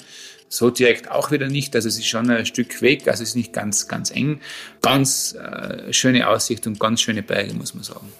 So 0.49 0.69
direkt 0.69 1.09
auch 1.09 1.31
wieder 1.31 1.47
nicht. 1.47 1.75
Also 1.75 1.87
es 1.87 1.97
ist 1.97 2.07
schon 2.07 2.29
ein 2.29 2.45
Stück 2.45 2.81
weg, 2.81 3.07
also 3.07 3.23
es 3.23 3.29
ist 3.29 3.35
nicht 3.35 3.53
ganz, 3.53 3.87
ganz 3.87 4.11
eng. 4.11 4.39
Ganz 4.81 5.35
äh, 5.35 5.91
schöne 5.93 6.27
Aussicht 6.27 6.65
und 6.67 6.79
ganz 6.79 7.01
schöne 7.01 7.23
Berge, 7.23 7.53
muss 7.53 7.73
man 7.73 7.83
sagen. 7.83 8.11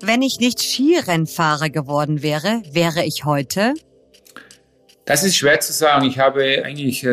Wenn 0.00 0.22
ich 0.22 0.38
nicht 0.38 0.60
Skirennfahrer 0.60 1.70
geworden 1.70 2.22
wäre, 2.22 2.62
wäre 2.70 3.04
ich 3.04 3.24
heute? 3.24 3.74
Das 5.04 5.22
ist 5.22 5.36
schwer 5.36 5.60
zu 5.60 5.72
sagen. 5.72 6.06
Ich 6.06 6.18
habe 6.18 6.62
eigentlich 6.64 7.04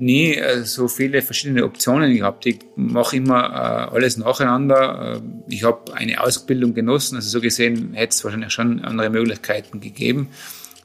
nie 0.00 0.34
äh, 0.34 0.64
so 0.64 0.88
viele 0.88 1.22
verschiedene 1.22 1.64
Optionen 1.64 2.14
gehabt. 2.14 2.46
Ich 2.46 2.60
mache 2.76 3.16
immer 3.16 3.44
äh, 3.44 3.94
alles 3.94 4.16
nacheinander. 4.16 5.22
Ich 5.48 5.64
habe 5.64 5.94
eine 5.94 6.22
Ausbildung 6.22 6.74
genossen, 6.74 7.16
also 7.16 7.28
so 7.28 7.40
gesehen 7.40 7.94
hätte 7.94 8.10
es 8.10 8.24
wahrscheinlich 8.24 8.52
schon 8.52 8.84
andere 8.84 9.10
Möglichkeiten 9.10 9.80
gegeben. 9.80 10.28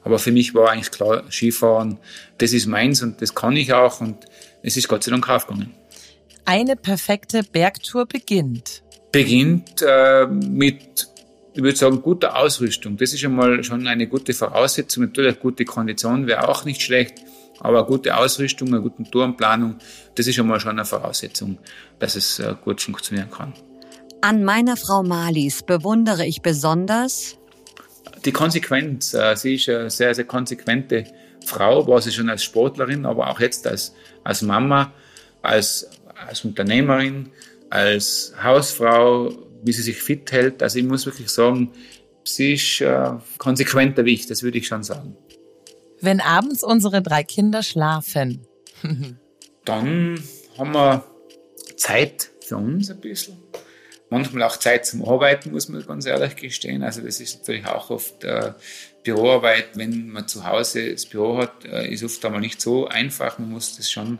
Aber 0.02 0.18
für 0.18 0.32
mich 0.32 0.54
war 0.54 0.70
eigentlich 0.70 0.90
klar, 0.90 1.24
Skifahren, 1.30 1.98
das 2.38 2.52
ist 2.52 2.66
meins 2.66 3.02
und 3.02 3.20
das 3.20 3.34
kann 3.34 3.56
ich 3.56 3.72
auch 3.72 4.00
und 4.00 4.16
es 4.62 4.76
ist 4.76 4.88
Gott 4.88 5.04
sei 5.04 5.10
Dank 5.10 5.28
aufgegangen. 5.28 5.74
Eine 6.44 6.76
perfekte 6.76 7.42
Bergtour 7.42 8.06
beginnt. 8.06 8.82
Beginnt 9.12 9.82
äh, 9.82 10.26
mit 10.26 11.08
ich 11.52 11.62
würde 11.62 11.76
sagen, 11.76 12.00
guter 12.00 12.36
Ausrüstung. 12.36 12.96
Das 12.96 13.12
ist 13.12 13.24
einmal 13.24 13.62
schon 13.64 13.86
eine 13.86 14.06
gute 14.06 14.32
Voraussetzung. 14.32 15.04
Natürlich 15.04 15.40
gute 15.40 15.64
Kondition 15.64 16.26
wäre 16.26 16.48
auch 16.48 16.64
nicht 16.64 16.80
schlecht, 16.80 17.14
aber 17.60 17.78
eine 17.78 17.86
gute 17.86 18.16
Ausrüstung, 18.16 18.68
eine 18.68 18.80
gute 18.80 19.02
Tourenplanung, 19.04 19.76
das 20.14 20.26
ist 20.26 20.38
einmal 20.38 20.60
schon 20.60 20.72
eine 20.72 20.84
Voraussetzung, 20.84 21.58
dass 21.98 22.16
es 22.16 22.38
äh, 22.38 22.54
gut 22.62 22.80
funktionieren 22.80 23.30
kann. 23.30 23.52
An 24.22 24.44
meiner 24.44 24.76
Frau 24.76 25.02
Malis 25.02 25.62
bewundere 25.62 26.26
ich 26.26 26.42
besonders 26.42 27.38
die 28.24 28.32
Konsequenz. 28.32 29.14
Äh, 29.14 29.36
sie 29.36 29.54
ist 29.54 29.68
eine 29.68 29.90
sehr, 29.90 30.14
sehr 30.14 30.24
konsequente 30.24 31.04
Frau, 31.44 31.86
war 31.86 32.00
sie 32.00 32.12
schon 32.12 32.28
als 32.28 32.44
Sportlerin, 32.44 33.06
aber 33.06 33.30
auch 33.30 33.40
jetzt 33.40 33.66
als, 33.66 33.94
als 34.24 34.42
Mama, 34.42 34.92
als, 35.42 35.88
als 36.26 36.44
Unternehmerin, 36.44 37.30
als 37.70 38.34
Hausfrau, 38.42 39.32
wie 39.62 39.72
sie 39.72 39.82
sich 39.82 40.02
fit 40.02 40.32
hält. 40.32 40.62
Also 40.62 40.78
ich 40.78 40.84
muss 40.84 41.06
wirklich 41.06 41.30
sagen, 41.30 41.72
sie 42.24 42.54
ist 42.54 42.80
äh, 42.80 43.12
konsequenter 43.38 44.04
wie 44.04 44.14
ich, 44.14 44.26
das 44.26 44.42
würde 44.42 44.58
ich 44.58 44.66
schon 44.66 44.82
sagen. 44.82 45.16
Wenn 46.00 46.20
abends 46.20 46.62
unsere 46.62 47.02
drei 47.02 47.22
Kinder 47.22 47.62
schlafen, 47.62 48.46
dann 49.64 50.22
haben 50.58 50.72
wir 50.72 51.04
Zeit 51.76 52.30
für 52.46 52.56
uns 52.56 52.90
ein 52.90 53.00
bisschen. 53.00 53.36
Manchmal 54.08 54.42
auch 54.42 54.56
Zeit 54.56 54.86
zum 54.86 55.04
Arbeiten, 55.04 55.52
muss 55.52 55.68
man 55.68 55.86
ganz 55.86 56.04
ehrlich 56.04 56.34
gestehen. 56.34 56.82
Also 56.82 57.00
das 57.00 57.20
ist 57.20 57.40
natürlich 57.40 57.66
auch 57.66 57.90
oft 57.90 58.24
äh, 58.24 58.54
Büroarbeit, 59.04 59.76
wenn 59.76 60.08
man 60.08 60.26
zu 60.26 60.44
Hause 60.44 60.92
das 60.92 61.06
Büro 61.06 61.38
hat, 61.38 61.64
äh, 61.64 61.88
ist 61.88 62.02
oft 62.02 62.24
einmal 62.24 62.40
nicht 62.40 62.60
so 62.60 62.88
einfach. 62.88 63.38
Man 63.38 63.50
muss 63.50 63.76
das 63.76 63.90
schon 63.90 64.18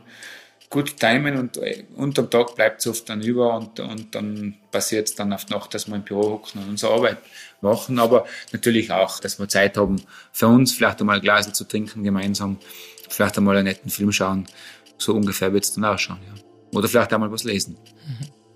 gut 0.71 0.97
timen 0.97 1.37
und 1.37 1.57
äh, 1.57 1.83
unterm 1.95 2.29
Tag 2.29 2.55
bleibt 2.55 2.79
es 2.79 2.87
oft 2.87 3.07
dann 3.09 3.21
über 3.21 3.55
und, 3.55 3.79
und 3.79 4.15
dann 4.15 4.55
passiert 4.71 5.09
es 5.09 5.15
dann 5.15 5.33
auf 5.33 5.45
die 5.45 5.53
Nacht, 5.53 5.73
dass 5.73 5.87
wir 5.87 5.95
im 5.95 6.03
Büro 6.03 6.31
hocken 6.31 6.63
und 6.63 6.69
unsere 6.69 6.93
Arbeit 6.93 7.17
machen. 7.59 7.99
Aber 7.99 8.25
natürlich 8.53 8.89
auch, 8.89 9.19
dass 9.19 9.37
wir 9.37 9.47
Zeit 9.49 9.77
haben 9.77 10.01
für 10.31 10.47
uns, 10.47 10.73
vielleicht 10.73 11.01
einmal 11.01 11.17
ein 11.17 11.21
Glas 11.21 11.51
zu 11.51 11.65
trinken 11.65 12.03
gemeinsam, 12.03 12.57
vielleicht 13.09 13.37
einmal 13.37 13.57
einen 13.57 13.65
netten 13.65 13.91
Film 13.91 14.11
schauen. 14.11 14.47
So 14.97 15.13
ungefähr 15.13 15.53
wird 15.53 15.65
es 15.65 15.73
dann 15.73 15.83
ausschauen. 15.83 16.19
Ja. 16.25 16.41
Oder 16.77 16.87
vielleicht 16.87 17.11
einmal 17.13 17.31
was 17.31 17.43
lesen. 17.43 17.77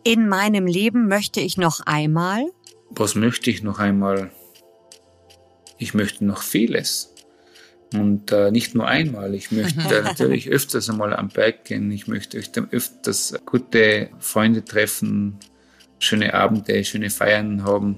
In 0.04 0.30
meinem 0.30 0.68
Leben 0.68 1.08
möchte 1.08 1.42
ich 1.42 1.58
noch 1.58 1.82
einmal. 1.82 2.46
Was 2.92 3.16
möchte 3.16 3.50
ich 3.50 3.62
noch 3.62 3.80
einmal? 3.80 4.32
Ich 5.78 5.94
möchte 5.94 6.24
noch 6.24 6.42
vieles. 6.42 7.15
Und 7.94 8.32
äh, 8.32 8.52
nicht 8.52 8.76
nur 8.76 8.88
einmal. 8.88 9.34
Ich 9.36 9.52
möchte 9.52 10.02
natürlich 10.04 10.50
öfters 10.50 10.90
einmal 10.90 11.14
am 11.16 11.30
Berg 11.30 11.66
gehen. 11.66 11.92
Ich 11.92 12.08
möchte 12.08 12.42
öfters 12.72 13.36
gute 13.46 14.10
Freunde 14.20 14.66
treffen, 14.66 15.38
schöne 16.00 16.34
Abende, 16.34 16.84
schöne 16.84 17.10
Feiern 17.10 17.64
haben. 17.64 17.98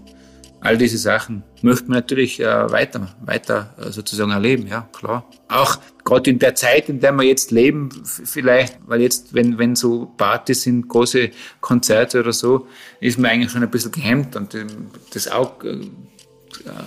All 0.59 0.77
diese 0.77 0.97
Sachen 0.97 1.43
möchte 1.61 1.87
man 1.87 1.99
natürlich 1.99 2.39
äh, 2.39 2.71
weiter, 2.71 3.15
weiter 3.23 3.75
äh, 3.77 3.91
sozusagen 3.91 4.31
erleben, 4.31 4.67
ja, 4.67 4.89
klar. 4.91 5.29
Auch 5.49 5.77
gerade 6.03 6.31
in 6.31 6.39
der 6.39 6.55
Zeit, 6.55 6.89
in 6.89 6.99
der 6.99 7.11
wir 7.13 7.23
jetzt 7.23 7.51
leben, 7.51 7.89
vielleicht, 8.03 8.79
weil 8.87 9.01
jetzt, 9.01 9.35
wenn, 9.35 9.59
wenn 9.59 9.75
so 9.75 10.11
Partys 10.17 10.63
sind, 10.63 10.87
große 10.87 11.29
Konzerte 11.61 12.19
oder 12.19 12.33
so, 12.33 12.67
ist 12.99 13.19
man 13.19 13.31
eigentlich 13.31 13.51
schon 13.51 13.61
ein 13.61 13.69
bisschen 13.69 13.91
gehemmt 13.91 14.35
und 14.35 14.55
ähm, 14.55 14.87
das 15.13 15.27
auch 15.27 15.63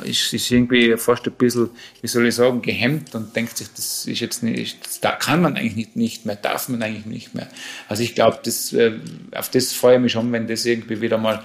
ist, 0.04 0.32
ist 0.32 0.50
irgendwie 0.50 0.96
fast 0.96 1.26
ein 1.26 1.32
bisschen, 1.32 1.70
wie 2.00 2.06
soll 2.06 2.26
ich 2.26 2.34
sagen, 2.34 2.62
gehemmt 2.62 3.14
und 3.14 3.34
denkt 3.34 3.56
sich, 3.56 3.68
das 3.74 4.06
ist 4.06 4.20
jetzt 4.20 4.42
nicht, 4.42 4.84
das 4.84 5.00
da 5.00 5.12
kann 5.12 5.42
man 5.42 5.56
eigentlich 5.56 5.76
nicht, 5.76 5.96
nicht 5.96 6.26
mehr, 6.26 6.36
darf 6.36 6.68
man 6.68 6.82
eigentlich 6.82 7.06
nicht 7.06 7.34
mehr. 7.34 7.48
Also 7.88 8.02
ich 8.02 8.14
glaube, 8.14 8.40
das, 8.42 8.72
äh, 8.72 8.92
auf 9.34 9.50
das 9.50 9.72
freue 9.72 9.96
ich 9.96 10.02
mich 10.02 10.12
schon, 10.12 10.30
wenn 10.32 10.46
das 10.46 10.64
irgendwie 10.66 11.00
wieder 11.00 11.18
mal 11.18 11.42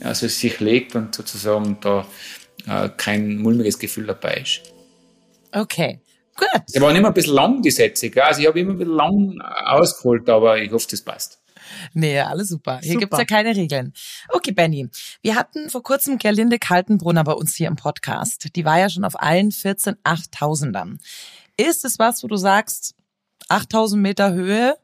also 0.00 0.28
sich 0.28 0.60
legt 0.60 0.94
und 0.94 1.14
sozusagen 1.14 1.78
da 1.80 2.06
äh, 2.66 2.88
kein 2.96 3.38
mulmiges 3.38 3.78
Gefühl 3.78 4.06
dabei 4.06 4.42
ist. 4.42 4.60
Okay. 5.52 6.00
Gut. 6.36 6.62
Sie 6.66 6.80
waren 6.80 6.94
immer 6.94 7.08
ein 7.08 7.14
bisschen 7.14 7.34
lang, 7.34 7.62
die 7.62 7.70
Sätze. 7.70 8.10
Also 8.22 8.40
ich 8.40 8.46
habe 8.46 8.60
immer 8.60 8.72
ein 8.72 8.78
bisschen 8.78 8.94
lang 8.94 9.40
ausgeholt, 9.40 10.28
aber 10.28 10.58
ich 10.58 10.70
hoffe, 10.70 10.86
das 10.90 11.02
passt. 11.02 11.37
Nee, 11.94 12.20
alles 12.20 12.48
super. 12.48 12.78
Hier 12.82 12.92
super. 12.92 13.00
gibt's 13.00 13.18
ja 13.18 13.24
keine 13.24 13.56
Regeln. 13.56 13.92
Okay, 14.28 14.52
Benny. 14.52 14.88
Wir 15.22 15.36
hatten 15.36 15.70
vor 15.70 15.82
kurzem 15.82 16.18
Gerlinde 16.18 16.58
Kaltenbrunner 16.58 17.24
bei 17.24 17.32
uns 17.32 17.54
hier 17.54 17.68
im 17.68 17.76
Podcast. 17.76 18.54
Die 18.56 18.64
war 18.64 18.78
ja 18.78 18.88
schon 18.90 19.04
auf 19.04 19.20
allen 19.20 19.52
14 19.52 19.96
8000ern. 20.04 20.98
Ist 21.56 21.84
es 21.84 21.98
was, 21.98 22.22
wo 22.22 22.28
du 22.28 22.36
sagst, 22.36 22.94
8000 23.48 24.00
Meter 24.00 24.32
Höhe, 24.32 24.76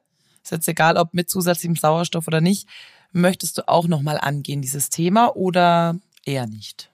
ist 0.42 0.52
jetzt 0.52 0.68
egal, 0.68 0.96
ob 0.96 1.14
mit 1.14 1.30
zusätzlichem 1.30 1.76
Sauerstoff 1.76 2.26
oder 2.26 2.40
nicht, 2.40 2.68
möchtest 3.12 3.58
du 3.58 3.68
auch 3.68 3.86
nochmal 3.86 4.18
angehen, 4.18 4.60
dieses 4.60 4.90
Thema, 4.90 5.36
oder 5.36 5.98
eher 6.24 6.46
nicht? 6.46 6.90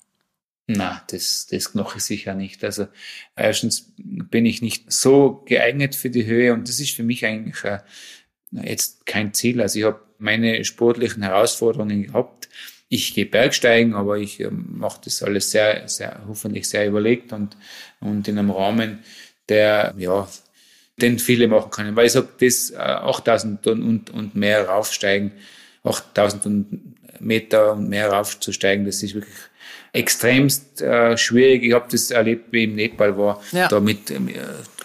Na, 0.66 1.02
das, 1.08 1.48
das 1.50 1.74
noch 1.74 1.98
sicher 1.98 2.34
nicht. 2.34 2.62
Also 2.62 2.86
erstens 3.34 3.92
bin 3.96 4.46
ich 4.46 4.62
nicht 4.62 4.92
so 4.92 5.42
geeignet 5.46 5.96
für 5.96 6.10
die 6.10 6.26
Höhe 6.26 6.52
und 6.52 6.68
das 6.68 6.78
ist 6.78 6.94
für 6.94 7.02
mich 7.02 7.26
eigentlich 7.26 7.64
äh, 7.64 7.80
jetzt 8.50 9.06
kein 9.06 9.34
Ziel. 9.34 9.60
Also 9.60 9.78
ich 9.78 9.84
habe 9.84 10.00
meine 10.18 10.64
sportlichen 10.64 11.22
Herausforderungen 11.22 12.04
gehabt. 12.04 12.48
Ich 12.88 13.14
gehe 13.14 13.26
Bergsteigen, 13.26 13.94
aber 13.94 14.18
ich 14.18 14.40
äh, 14.40 14.50
mache 14.50 15.00
das 15.04 15.22
alles 15.22 15.50
sehr, 15.50 15.88
sehr, 15.88 16.20
hoffentlich 16.26 16.68
sehr 16.68 16.86
überlegt 16.86 17.32
und, 17.32 17.56
und 18.00 18.26
in 18.26 18.38
einem 18.38 18.50
Rahmen, 18.50 19.00
der, 19.48 19.94
ja, 19.96 20.28
den 21.00 21.18
viele 21.18 21.48
machen 21.48 21.70
können. 21.70 21.96
Weil 21.96 22.06
ich 22.06 22.12
sage, 22.12 22.28
das 22.40 22.70
äh, 22.70 22.76
8000 22.76 23.66
und, 23.68 23.82
und, 23.82 24.10
und 24.10 24.34
mehr 24.34 24.68
raufsteigen, 24.68 25.32
8000 25.84 26.66
Meter 27.20 27.72
und 27.72 27.88
mehr 27.88 28.10
raufzusteigen, 28.10 28.84
das 28.84 29.02
ist 29.02 29.14
wirklich 29.14 29.36
extremst 29.92 30.82
äh, 30.82 31.16
schwierig. 31.16 31.64
Ich 31.64 31.72
habe 31.72 31.86
das 31.90 32.10
erlebt, 32.10 32.52
wie 32.52 32.64
im 32.64 32.76
Nepal 32.76 33.16
war, 33.16 33.42
ja. 33.52 33.68
da 33.68 33.80
mit 33.80 34.10
ähm, 34.10 34.28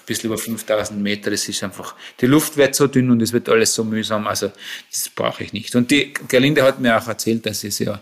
bisschen 0.05 0.29
über 0.29 0.37
5000 0.37 1.01
Meter. 1.01 1.31
Das 1.31 1.47
ist 1.47 1.63
einfach, 1.63 1.95
die 2.19 2.25
Luft 2.25 2.57
wird 2.57 2.75
so 2.75 2.87
dünn 2.87 3.11
und 3.11 3.21
es 3.21 3.33
wird 3.33 3.49
alles 3.49 3.73
so 3.73 3.83
mühsam. 3.83 4.27
Also, 4.27 4.51
das 4.91 5.09
brauche 5.09 5.43
ich 5.43 5.53
nicht. 5.53 5.75
Und 5.75 5.91
die 5.91 6.13
Gerlinde 6.27 6.63
hat 6.63 6.79
mir 6.79 6.97
auch 6.97 7.07
erzählt, 7.07 7.45
dass 7.45 7.61
sie 7.61 7.83
ja, 7.83 7.99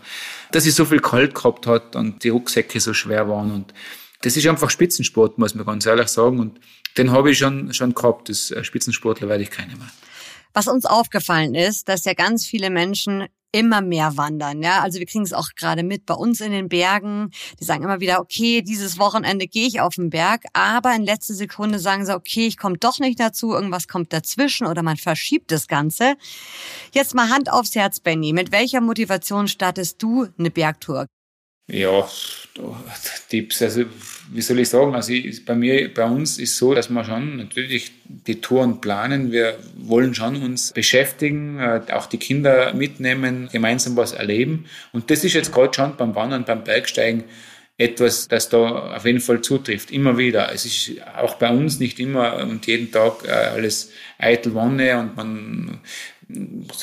dass 0.51 0.63
sie 0.63 0.71
so 0.71 0.85
viel 0.85 0.99
kalt 0.99 1.35
gehabt 1.35 1.67
hat 1.67 1.95
und 1.95 2.23
die 2.23 2.29
Rucksäcke 2.29 2.79
so 2.79 2.93
schwer 2.93 3.27
waren. 3.29 3.51
Und 3.51 3.73
das 4.21 4.37
ist 4.37 4.47
einfach 4.47 4.69
Spitzensport, 4.69 5.37
muss 5.37 5.55
man 5.55 5.65
ganz 5.65 5.85
ehrlich 5.85 6.07
sagen. 6.07 6.39
Und 6.39 6.59
den 6.97 7.11
habe 7.11 7.31
ich 7.31 7.37
schon, 7.37 7.73
schon 7.73 7.93
gehabt. 7.93 8.29
Das 8.29 8.53
Spitzensportler 8.61 9.27
werde 9.27 9.43
ich 9.43 9.51
keine 9.51 9.75
mehr. 9.75 9.91
Was 10.53 10.67
uns 10.67 10.85
aufgefallen 10.85 11.55
ist, 11.55 11.89
dass 11.89 12.05
ja 12.05 12.13
ganz 12.13 12.45
viele 12.45 12.69
Menschen 12.69 13.27
immer 13.53 13.81
mehr 13.81 14.17
wandern. 14.17 14.61
Ja, 14.61 14.81
also 14.81 14.99
wir 14.99 15.05
kriegen 15.05 15.23
es 15.23 15.31
auch 15.31 15.49
gerade 15.55 15.83
mit 15.83 16.05
bei 16.05 16.15
uns 16.15 16.41
in 16.41 16.51
den 16.51 16.67
Bergen. 16.67 17.29
Die 17.59 17.63
sagen 17.63 17.83
immer 17.83 18.01
wieder, 18.01 18.19
okay, 18.19 18.61
dieses 18.61 18.97
Wochenende 18.97 19.47
gehe 19.47 19.67
ich 19.67 19.79
auf 19.79 19.95
den 19.95 20.09
Berg, 20.09 20.43
aber 20.51 20.93
in 20.93 21.03
letzter 21.03 21.35
Sekunde 21.35 21.79
sagen 21.79 22.05
sie, 22.05 22.15
okay, 22.15 22.47
ich 22.47 22.57
komme 22.57 22.77
doch 22.77 22.99
nicht 22.99 23.19
dazu, 23.19 23.53
irgendwas 23.53 23.87
kommt 23.87 24.11
dazwischen 24.11 24.67
oder 24.67 24.83
man 24.83 24.97
verschiebt 24.97 25.51
das 25.51 25.67
Ganze. 25.67 26.15
Jetzt 26.93 27.13
mal 27.13 27.29
Hand 27.29 27.51
aufs 27.51 27.75
Herz, 27.75 27.99
Benny. 27.99 28.33
Mit 28.33 28.51
welcher 28.51 28.81
Motivation 28.81 29.47
startest 29.47 30.01
du 30.01 30.27
eine 30.37 30.49
Bergtour? 30.49 31.05
Ja, 31.67 32.07
Tipps. 33.29 33.61
Also, 33.61 33.85
wie 34.31 34.41
soll 34.41 34.59
ich 34.59 34.69
sagen? 34.69 34.93
Also, 34.95 35.13
ich, 35.13 35.45
bei 35.45 35.55
mir, 35.55 35.93
bei 35.93 36.03
uns 36.03 36.37
ist 36.37 36.57
so, 36.57 36.73
dass 36.73 36.89
wir 36.89 37.03
schon 37.05 37.37
natürlich 37.37 37.93
die 38.03 38.41
Touren 38.41 38.81
planen. 38.81 39.31
Wir 39.31 39.57
wollen 39.77 40.13
schon 40.13 40.41
uns 40.41 40.73
beschäftigen, 40.73 41.59
äh, 41.59 41.81
auch 41.93 42.07
die 42.07 42.17
Kinder 42.17 42.73
mitnehmen, 42.73 43.49
gemeinsam 43.51 43.95
was 43.95 44.11
erleben. 44.11 44.65
Und 44.91 45.09
das 45.09 45.23
ist 45.23 45.33
jetzt 45.33 45.53
gerade 45.53 45.73
schon 45.73 45.95
beim 45.95 46.15
Wandern, 46.15 46.43
beim 46.43 46.63
Bergsteigen 46.63 47.23
etwas, 47.77 48.27
das 48.27 48.49
da 48.49 48.95
auf 48.95 49.05
jeden 49.05 49.21
Fall 49.21 49.41
zutrifft. 49.41 49.91
Immer 49.91 50.17
wieder. 50.17 50.51
Es 50.53 50.65
ist 50.65 50.91
auch 51.17 51.35
bei 51.35 51.49
uns 51.49 51.79
nicht 51.79 51.99
immer 51.99 52.37
und 52.37 52.67
jeden 52.67 52.91
Tag 52.91 53.25
äh, 53.25 53.31
alles 53.31 53.91
eitel 54.19 54.53
Wonne 54.53 54.99
und 54.99 55.15
man 55.15 55.79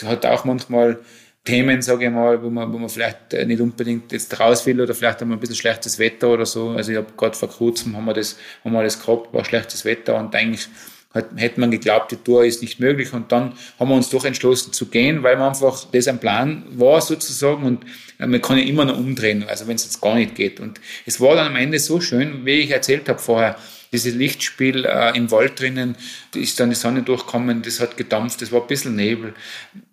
hat 0.04 0.26
auch 0.26 0.44
manchmal 0.44 0.98
Themen, 1.44 1.80
sage 1.80 2.04
ich 2.04 2.10
mal, 2.10 2.42
wo 2.42 2.50
man, 2.50 2.72
wo 2.72 2.78
man 2.78 2.90
vielleicht 2.90 3.32
äh, 3.32 3.46
nicht 3.46 3.60
unbedingt 3.60 4.12
jetzt 4.12 4.38
raus 4.38 4.66
will 4.66 4.80
oder 4.80 4.94
vielleicht 4.94 5.20
wir 5.20 5.26
ein 5.26 5.40
bisschen 5.40 5.56
schlechtes 5.56 5.98
Wetter 5.98 6.28
oder 6.28 6.44
so. 6.44 6.70
Also 6.70 6.92
ich 6.92 6.98
habe 6.98 7.12
gerade 7.16 7.36
vor 7.36 7.48
kurzem 7.48 7.96
haben 7.96 8.04
wir 8.04 8.12
das, 8.12 8.36
haben 8.62 8.72
wir 8.72 8.82
das 8.82 9.00
gehabt, 9.00 9.32
war 9.32 9.44
schlechtes 9.44 9.84
Wetter 9.84 10.16
und 10.16 10.34
eigentlich 10.34 10.68
hat, 11.12 11.26
hätte 11.36 11.58
man 11.58 11.70
geglaubt, 11.70 12.12
die 12.12 12.16
Tour 12.16 12.44
ist 12.44 12.62
nicht 12.62 12.78
möglich 12.78 13.12
und 13.12 13.32
dann 13.32 13.54
haben 13.78 13.88
wir 13.88 13.96
uns 13.96 14.10
doch 14.10 14.24
entschlossen 14.24 14.72
zu 14.72 14.86
gehen, 14.86 15.22
weil 15.22 15.36
man 15.36 15.48
einfach 15.48 15.86
das 15.90 16.08
ein 16.08 16.20
Plan 16.20 16.64
war 16.72 17.00
sozusagen 17.00 17.64
und 17.64 17.84
äh, 18.18 18.26
man 18.26 18.40
kann 18.40 18.58
ja 18.58 18.64
immer 18.64 18.84
noch 18.84 18.98
umdrehen, 18.98 19.44
also 19.48 19.66
wenn 19.66 19.76
es 19.76 19.84
jetzt 19.84 20.00
gar 20.00 20.14
nicht 20.14 20.34
geht. 20.34 20.60
Und 20.60 20.80
es 21.06 21.20
war 21.20 21.34
dann 21.34 21.48
am 21.48 21.56
Ende 21.56 21.78
so 21.78 22.00
schön, 22.00 22.44
wie 22.44 22.60
ich 22.60 22.70
erzählt 22.70 23.08
habe 23.08 23.18
vorher, 23.18 23.56
dieses 23.92 24.14
Lichtspiel 24.14 24.84
äh, 24.84 25.16
im 25.16 25.30
Wald 25.30 25.58
drinnen, 25.58 25.96
ist 26.34 26.60
dann 26.60 26.70
die 26.70 26.76
Sonne 26.76 27.02
durchkommen, 27.02 27.62
das 27.62 27.80
hat 27.80 27.96
gedampft, 27.96 28.40
das 28.42 28.52
war 28.52 28.62
ein 28.62 28.66
bisschen 28.66 28.96
Nebel. 28.96 29.34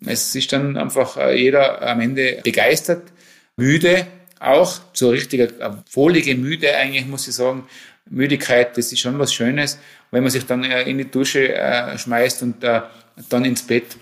Es 0.06 0.36
ist 0.36 0.54
dann 0.54 0.78
einfach 0.78 1.18
äh, 1.18 1.36
jeder 1.36 1.82
am 1.82 2.02
Ende 2.02 2.42
begeistert, 2.44 3.12
müde, 3.56 4.08
auch 4.40 4.80
so 4.94 5.10
richtige, 5.10 5.46
äh, 5.60 5.72
wohlige 5.92 6.36
Müde 6.36 6.76
eigentlich, 6.76 7.08
muss 7.08 7.28
ich 7.28 7.36
sagen. 7.36 7.68
Müdigkeit, 8.10 8.78
das 8.78 8.92
ist 8.92 9.00
schon 9.00 9.20
was 9.20 9.34
Schönes. 9.34 9.80
Wenn 10.12 10.24
man 10.24 10.32
sich 10.32 10.46
dann 10.46 10.64
äh, 10.64 10.84
in 10.84 10.98
die 10.98 11.10
Dusche 11.10 11.54
äh, 11.54 11.98
schmeißt 11.98 12.44
und 12.44 12.64
äh, 12.64 12.82
dann 13.30 13.46
ins 13.46 13.64
Bett, 13.64 13.98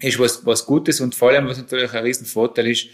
ist 0.00 0.18
was, 0.18 0.44
was 0.46 0.64
Gutes 0.64 1.00
und 1.00 1.14
vor 1.14 1.30
allem, 1.30 1.48
was 1.48 1.58
natürlich 1.58 1.92
ein 1.92 2.04
Riesenvorteil 2.04 2.68
ist, 2.68 2.86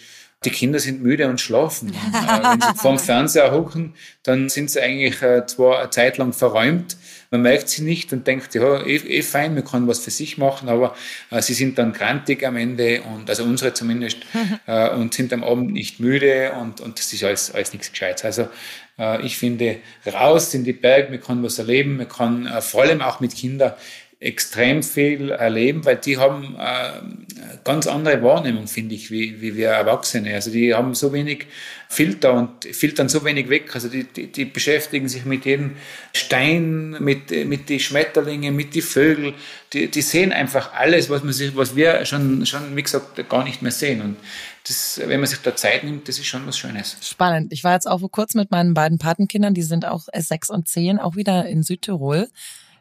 die 0.44 0.50
Kinder 0.50 0.78
sind 0.78 1.02
müde 1.02 1.28
und 1.28 1.40
schlafen. 1.40 1.88
äh, 2.12 2.42
wenn 2.42 2.60
sie 2.60 2.74
vorm 2.76 2.98
Fernseher 2.98 3.52
hocken, 3.52 3.94
dann 4.22 4.48
sind 4.48 4.70
sie 4.70 4.80
eigentlich 4.80 5.22
äh, 5.22 5.46
zwar 5.46 5.80
eine 5.80 5.90
Zeit 5.90 6.18
lang 6.18 6.32
verräumt, 6.32 6.96
man 7.30 7.42
merkt 7.42 7.68
sie 7.68 7.82
nicht 7.82 8.12
und 8.12 8.26
denkt, 8.26 8.54
ja, 8.54 8.80
eh, 8.86 8.96
eh 8.96 9.22
fein, 9.22 9.54
man 9.54 9.64
kann 9.64 9.88
was 9.88 9.98
für 9.98 10.10
sich 10.10 10.38
machen, 10.38 10.68
aber 10.68 10.94
äh, 11.30 11.42
sie 11.42 11.54
sind 11.54 11.78
dann 11.78 11.92
grantig 11.92 12.46
am 12.46 12.56
Ende 12.56 13.02
und 13.02 13.28
also 13.28 13.42
unsere 13.44 13.74
zumindest 13.74 14.18
äh, 14.66 14.90
und 14.90 15.14
sind 15.14 15.32
am 15.32 15.42
Abend 15.42 15.72
nicht 15.72 15.98
müde 16.00 16.52
und, 16.60 16.80
und 16.80 16.98
das 16.98 17.12
ist 17.12 17.24
alles, 17.24 17.52
alles 17.52 17.72
nichts 17.72 17.90
Gescheites. 17.90 18.24
Also 18.24 18.48
ich 19.24 19.38
finde, 19.38 19.78
raus 20.06 20.54
in 20.54 20.62
die 20.62 20.72
Berge, 20.72 21.10
man 21.10 21.20
kann 21.20 21.42
was 21.42 21.58
erleben, 21.58 21.96
man 21.96 22.08
kann 22.08 22.48
vor 22.62 22.82
allem 22.82 23.02
auch 23.02 23.18
mit 23.18 23.34
Kindern 23.34 23.72
extrem 24.24 24.82
viel 24.82 25.30
erleben, 25.30 25.84
weil 25.84 25.96
die 25.96 26.16
haben 26.16 26.56
äh, 26.58 27.58
ganz 27.62 27.86
andere 27.86 28.22
Wahrnehmung, 28.22 28.66
finde 28.68 28.94
ich, 28.94 29.10
wie, 29.10 29.42
wie 29.42 29.54
wir 29.54 29.68
Erwachsene. 29.68 30.32
Also 30.32 30.50
die 30.50 30.72
haben 30.72 30.94
so 30.94 31.12
wenig 31.12 31.46
Filter 31.90 32.32
und 32.32 32.64
filtern 32.64 33.10
so 33.10 33.22
wenig 33.22 33.50
weg. 33.50 33.74
Also 33.74 33.88
die, 33.88 34.04
die, 34.04 34.32
die 34.32 34.46
beschäftigen 34.46 35.08
sich 35.08 35.26
mit 35.26 35.44
jedem 35.44 35.72
Stein, 36.14 36.96
mit, 37.00 37.30
mit 37.46 37.68
die 37.68 37.78
Schmetterlinge, 37.78 38.50
mit 38.50 38.74
die 38.74 38.80
Vögel. 38.80 39.34
Die, 39.74 39.90
die 39.90 40.00
sehen 40.00 40.32
einfach 40.32 40.72
alles, 40.72 41.10
was 41.10 41.22
man 41.22 41.34
sich, 41.34 41.54
was 41.54 41.76
wir 41.76 42.06
schon, 42.06 42.46
schon, 42.46 42.74
wie 42.74 42.82
gesagt, 42.82 43.28
gar 43.28 43.44
nicht 43.44 43.60
mehr 43.60 43.72
sehen. 43.72 44.00
Und 44.00 44.16
das, 44.66 45.02
wenn 45.04 45.20
man 45.20 45.28
sich 45.28 45.40
da 45.40 45.54
Zeit 45.54 45.84
nimmt, 45.84 46.08
das 46.08 46.18
ist 46.18 46.26
schon 46.26 46.46
was 46.46 46.56
Schönes. 46.56 46.96
Spannend. 47.02 47.52
Ich 47.52 47.62
war 47.62 47.74
jetzt 47.74 47.86
auch 47.86 48.00
vor 48.00 48.10
kurzem 48.10 48.40
mit 48.40 48.50
meinen 48.50 48.72
beiden 48.72 48.96
Patenkindern, 48.96 49.52
die 49.52 49.62
sind 49.62 49.84
auch 49.84 50.04
sechs 50.16 50.48
und 50.48 50.66
zehn, 50.66 50.98
auch 50.98 51.14
wieder 51.14 51.44
in 51.44 51.62
Südtirol 51.62 52.28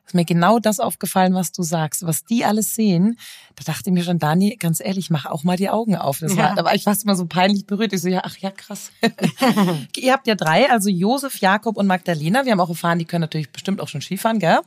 ist 0.06 0.16
mir 0.16 0.26
genau 0.26 0.60
das 0.60 0.80
aufgefallen, 0.80 1.34
was 1.34 1.52
du 1.52 1.64
sagst. 1.64 2.06
Was 2.06 2.26
die 2.26 2.44
alles 2.46 2.76
sehen, 2.76 3.18
da 3.56 3.72
dachte 3.72 3.90
ich 3.90 3.94
mir 3.94 4.04
schon, 4.04 4.20
Dani, 4.20 4.58
ganz 4.58 4.80
ehrlich, 4.80 5.10
mach 5.10 5.26
auch 5.26 5.44
mal 5.44 5.58
die 5.58 5.70
Augen 5.70 5.96
auf. 5.96 6.20
Das 6.20 6.36
war, 6.36 6.56
da 6.56 6.64
war 6.64 6.76
ich 6.76 6.84
fast 6.84 7.06
mal 7.06 7.16
so 7.16 7.26
peinlich 7.26 7.66
berührt. 7.66 7.94
Ich 7.94 8.02
so, 8.02 8.10
ja, 8.10 8.22
ach 8.24 8.38
ja, 8.38 8.52
krass. 8.52 8.92
Ihr 9.98 10.14
habt 10.14 10.28
ja 10.28 10.36
drei, 10.36 10.70
also 10.70 10.90
Josef, 10.90 11.38
Jakob 11.38 11.78
und 11.78 11.88
Magdalena. 11.88 12.46
Wir 12.46 12.52
haben 12.52 12.60
auch 12.60 12.70
erfahren, 12.70 13.00
die 13.00 13.06
können 13.06 13.22
natürlich 13.22 13.52
bestimmt 13.52 13.80
auch 13.80 13.88
schon 13.88 14.02
Skifahren, 14.02 14.40
gell? 14.40 14.60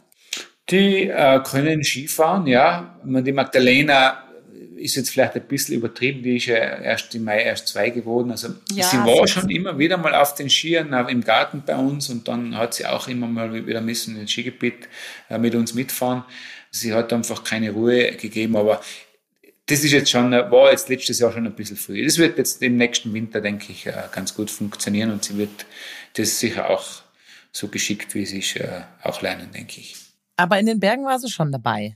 Die 0.70 1.08
äh, 1.08 1.40
können 1.42 1.84
Skifahren, 1.84 2.46
ja. 2.46 2.98
Die 3.04 3.32
Magdalena 3.32 4.25
ist 4.76 4.96
jetzt 4.96 5.10
vielleicht 5.10 5.34
ein 5.34 5.46
bisschen 5.46 5.76
übertrieben, 5.76 6.22
die 6.22 6.36
ist 6.36 6.46
ja 6.46 6.56
erst 6.56 7.14
im 7.14 7.24
Mai 7.24 7.42
erst 7.42 7.68
zwei 7.68 7.90
geworden. 7.90 8.30
Also 8.30 8.48
ja, 8.72 8.84
sie 8.84 8.98
war 8.98 9.26
schon 9.26 9.50
immer 9.50 9.78
wieder 9.78 9.96
mal 9.96 10.14
auf 10.14 10.34
den 10.34 10.50
Skiern 10.50 10.92
im 11.08 11.22
Garten 11.22 11.62
bei 11.66 11.76
uns 11.76 12.08
und 12.10 12.28
dann 12.28 12.56
hat 12.56 12.74
sie 12.74 12.86
auch 12.86 13.08
immer 13.08 13.26
mal 13.26 13.66
wieder 13.66 13.80
müssen 13.80 14.18
ins 14.18 14.30
Skigebiet 14.30 14.88
äh, 15.28 15.38
mit 15.38 15.54
uns 15.54 15.74
mitfahren. 15.74 16.24
Sie 16.70 16.92
hat 16.92 17.12
einfach 17.12 17.44
keine 17.44 17.70
Ruhe 17.70 18.12
gegeben, 18.12 18.56
aber 18.56 18.80
das 19.66 19.82
ist 19.82 19.92
jetzt 19.92 20.10
schon, 20.10 20.30
war 20.30 20.70
jetzt 20.70 20.88
letztes 20.88 21.18
Jahr 21.18 21.32
schon 21.32 21.46
ein 21.46 21.54
bisschen 21.54 21.76
früh. 21.76 22.04
Das 22.04 22.18
wird 22.18 22.38
jetzt 22.38 22.62
im 22.62 22.76
nächsten 22.76 23.12
Winter, 23.12 23.40
denke 23.40 23.72
ich, 23.72 23.86
äh, 23.86 23.94
ganz 24.12 24.34
gut 24.34 24.50
funktionieren 24.50 25.10
und 25.10 25.24
sie 25.24 25.36
wird 25.36 25.66
das 26.14 26.38
sicher 26.38 26.70
auch 26.70 27.02
so 27.52 27.68
geschickt, 27.68 28.14
wie 28.14 28.26
sie 28.26 28.38
ist, 28.38 28.56
äh, 28.56 28.82
auch 29.02 29.22
lernen, 29.22 29.50
denke 29.52 29.80
ich. 29.80 29.96
Aber 30.36 30.58
in 30.58 30.66
den 30.66 30.78
Bergen 30.78 31.04
war 31.04 31.18
sie 31.18 31.30
schon 31.30 31.50
dabei. 31.50 31.94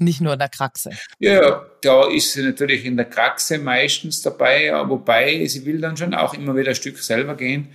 Nicht 0.00 0.22
nur 0.22 0.32
in 0.32 0.38
der 0.38 0.48
Kraxe. 0.48 0.90
Ja, 1.18 1.66
da 1.82 2.08
ist 2.08 2.32
sie 2.32 2.42
natürlich 2.42 2.86
in 2.86 2.96
der 2.96 3.04
Kraxe 3.04 3.58
meistens 3.58 4.22
dabei, 4.22 4.72
wobei 4.88 5.44
sie 5.46 5.66
will 5.66 5.78
dann 5.78 5.96
schon 5.96 6.14
auch 6.14 6.32
immer 6.32 6.56
wieder 6.56 6.70
ein 6.70 6.74
Stück 6.74 6.98
selber 6.98 7.36
gehen. 7.36 7.68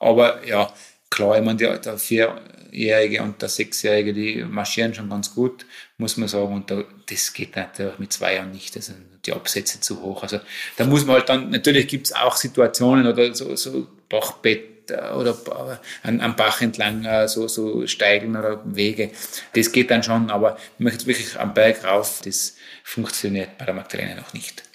Aber 0.00 0.46
ja, 0.46 0.72
klar, 1.10 1.36
ich 1.36 1.44
meine, 1.44 1.78
der, 1.78 1.98
Vierjährige 1.98 3.22
und 3.22 3.42
der 3.42 3.50
Sechsjährige, 3.50 4.14
die 4.14 4.44
marschieren 4.44 4.94
schon 4.94 5.10
ganz 5.10 5.34
gut, 5.34 5.66
muss 5.98 6.16
man 6.16 6.28
sagen. 6.28 6.54
Und 6.54 6.70
da, 6.70 6.84
das 7.10 7.34
geht 7.34 7.54
natürlich 7.54 7.98
mit 7.98 8.14
zwei 8.14 8.36
Jahren 8.36 8.52
nicht. 8.52 8.74
Also 8.74 8.94
die 9.26 9.34
Absätze 9.34 9.78
zu 9.78 10.00
hoch. 10.00 10.22
Also 10.22 10.40
da 10.78 10.86
muss 10.86 11.04
man 11.04 11.16
halt 11.16 11.28
dann, 11.28 11.50
natürlich 11.50 11.86
gibt 11.86 12.06
es 12.06 12.14
auch 12.14 12.36
Situationen 12.36 13.06
oder 13.06 13.34
so, 13.34 13.54
so 13.56 13.88
Bachbett 14.08 14.77
oder 14.90 15.36
an, 16.02 16.20
am 16.20 16.36
Bach 16.36 16.60
entlang 16.60 17.04
äh, 17.04 17.28
so, 17.28 17.48
so 17.48 17.86
Steigen 17.86 18.36
oder 18.36 18.60
Wege. 18.64 19.10
Das 19.54 19.72
geht 19.72 19.90
dann 19.90 20.02
schon, 20.02 20.30
aber 20.30 20.58
man 20.78 20.92
möchte 20.92 21.06
wirklich 21.06 21.38
am 21.38 21.54
Berg 21.54 21.84
rauf, 21.84 22.20
das 22.24 22.56
funktioniert 22.84 23.56
bei 23.58 23.64
der 23.64 23.74
Magdalena 23.74 24.14
noch 24.14 24.32
nicht. 24.32 24.67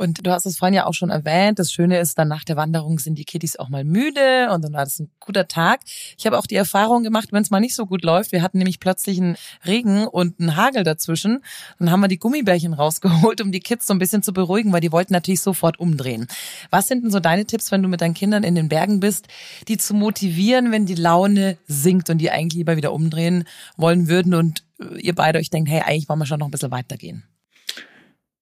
Und 0.00 0.26
du 0.26 0.30
hast 0.30 0.46
es 0.46 0.56
vorhin 0.56 0.72
ja 0.72 0.86
auch 0.86 0.94
schon 0.94 1.10
erwähnt. 1.10 1.58
Das 1.58 1.70
Schöne 1.70 2.00
ist, 2.00 2.16
dann 2.16 2.26
nach 2.26 2.42
der 2.42 2.56
Wanderung 2.56 2.98
sind 2.98 3.16
die 3.16 3.26
Kiddies 3.26 3.56
auch 3.56 3.68
mal 3.68 3.84
müde 3.84 4.48
und 4.50 4.64
dann 4.64 4.72
war 4.72 4.84
das 4.84 4.98
ein 4.98 5.10
guter 5.20 5.46
Tag. 5.46 5.80
Ich 6.16 6.24
habe 6.24 6.38
auch 6.38 6.46
die 6.46 6.54
Erfahrung 6.54 7.02
gemacht, 7.02 7.28
wenn 7.32 7.42
es 7.42 7.50
mal 7.50 7.60
nicht 7.60 7.74
so 7.74 7.84
gut 7.84 8.02
läuft. 8.02 8.32
Wir 8.32 8.40
hatten 8.40 8.56
nämlich 8.56 8.80
plötzlich 8.80 9.20
einen 9.20 9.36
Regen 9.66 10.06
und 10.06 10.40
einen 10.40 10.56
Hagel 10.56 10.84
dazwischen. 10.84 11.44
Dann 11.78 11.90
haben 11.90 12.00
wir 12.00 12.08
die 12.08 12.18
Gummibärchen 12.18 12.72
rausgeholt, 12.72 13.42
um 13.42 13.52
die 13.52 13.60
Kids 13.60 13.86
so 13.86 13.92
ein 13.92 13.98
bisschen 13.98 14.22
zu 14.22 14.32
beruhigen, 14.32 14.72
weil 14.72 14.80
die 14.80 14.90
wollten 14.90 15.12
natürlich 15.12 15.42
sofort 15.42 15.78
umdrehen. 15.78 16.28
Was 16.70 16.88
sind 16.88 17.04
denn 17.04 17.10
so 17.10 17.20
deine 17.20 17.44
Tipps, 17.44 17.70
wenn 17.70 17.82
du 17.82 17.88
mit 17.90 18.00
deinen 18.00 18.14
Kindern 18.14 18.42
in 18.42 18.54
den 18.54 18.70
Bergen 18.70 19.00
bist, 19.00 19.28
die 19.68 19.76
zu 19.76 19.92
motivieren, 19.92 20.72
wenn 20.72 20.86
die 20.86 20.94
Laune 20.94 21.58
sinkt 21.66 22.08
und 22.08 22.16
die 22.16 22.30
eigentlich 22.30 22.56
lieber 22.56 22.78
wieder 22.78 22.94
umdrehen 22.94 23.44
wollen 23.76 24.08
würden 24.08 24.32
und 24.32 24.64
ihr 24.96 25.14
beide 25.14 25.38
euch 25.38 25.50
denkt, 25.50 25.68
hey, 25.68 25.82
eigentlich 25.84 26.08
wollen 26.08 26.20
wir 26.20 26.26
schon 26.26 26.38
noch 26.38 26.48
ein 26.48 26.52
bisschen 26.52 26.70
weitergehen? 26.70 27.24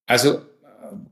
Also 0.06 0.42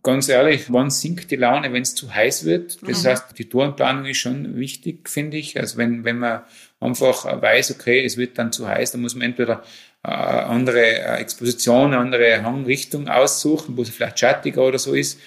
ganz 0.03 0.29
ehrlich, 0.29 0.73
wann 0.73 0.91
sinkt 0.91 1.31
die 1.31 1.37
Laune, 1.37 1.73
wenn 1.73 1.83
es 1.83 1.95
zu 1.95 2.15
heiß 2.15 2.45
wird? 2.45 2.79
Das 2.89 3.03
mhm. 3.03 3.09
heißt, 3.09 3.39
die 3.39 3.49
Tourenplanung 3.49 4.07
ist 4.07 4.19
schon 4.19 4.57
wichtig, 4.57 5.09
finde 5.09 5.37
ich. 5.37 5.59
Also 5.59 5.77
wenn, 5.79 6.05
wenn 6.05 6.19
man 6.19 6.43
einfach 6.81 7.25
weiß, 7.25 7.73
okay, 7.73 8.05
es 8.05 8.17
wird 8.17 8.39
dann 8.39 8.53
zu 8.53 8.69
heiß, 8.69 8.93
dann 8.93 9.01
muss 9.01 9.15
man 9.15 9.27
entweder 9.27 9.63
äh, 10.03 10.09
andere 10.09 10.81
äh, 10.81 11.21
Exposition, 11.21 11.95
andere 11.95 12.43
Hangrichtung 12.43 13.09
aussuchen, 13.09 13.77
wo 13.77 13.83
es 13.83 13.91
vielleicht 13.91 14.19
schattiger 14.19 14.63
oder 14.63 14.79
so 14.79 14.95
ist, 14.95 15.21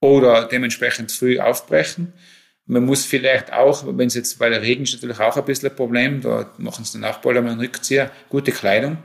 oder 0.00 0.46
dementsprechend 0.46 1.12
früh 1.12 1.38
aufbrechen. 1.38 2.12
Man 2.66 2.84
muss 2.84 3.04
vielleicht 3.04 3.52
auch, 3.52 3.84
wenn 3.86 4.08
es 4.08 4.14
jetzt, 4.14 4.40
weil 4.40 4.50
der 4.50 4.62
Regen 4.62 4.84
ist 4.84 4.92
natürlich 4.94 5.20
auch 5.20 5.36
ein 5.36 5.44
bisschen 5.44 5.70
ein 5.70 5.76
Problem, 5.76 6.20
da 6.20 6.52
machen 6.58 6.82
es 6.82 6.92
dann 6.92 7.04
auch 7.04 7.18
bald 7.18 7.36
einmal 7.36 7.52
einen 7.52 7.60
Rückzieher, 7.60 8.10
gute 8.28 8.52
Kleidung 8.52 8.98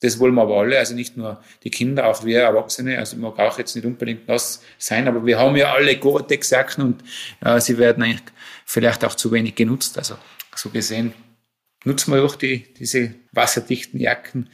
das 0.00 0.18
wollen 0.18 0.34
wir 0.34 0.42
aber 0.42 0.56
alle, 0.56 0.78
also 0.78 0.94
nicht 0.94 1.16
nur 1.16 1.42
die 1.62 1.70
Kinder, 1.70 2.06
auch 2.06 2.24
wir 2.24 2.40
Erwachsene. 2.40 2.98
Also 2.98 3.16
ich 3.16 3.22
mag 3.22 3.38
auch 3.38 3.58
jetzt 3.58 3.76
nicht 3.76 3.84
unbedingt 3.84 4.28
nass 4.28 4.62
sein, 4.78 5.06
aber 5.06 5.26
wir 5.26 5.38
haben 5.38 5.56
ja 5.56 5.72
alle 5.72 5.96
Gore-Tex-Jacken 5.96 6.84
und 6.84 7.04
äh, 7.44 7.60
sie 7.60 7.76
werden 7.78 8.02
eigentlich 8.02 8.22
vielleicht 8.64 9.04
auch 9.04 9.14
zu 9.14 9.30
wenig 9.30 9.54
genutzt. 9.54 9.98
Also 9.98 10.16
so 10.56 10.70
gesehen 10.70 11.12
nutzen 11.84 12.14
wir 12.14 12.22
auch 12.22 12.36
die, 12.36 12.72
diese 12.74 13.14
wasserdichten 13.32 14.00
Jacken. 14.00 14.48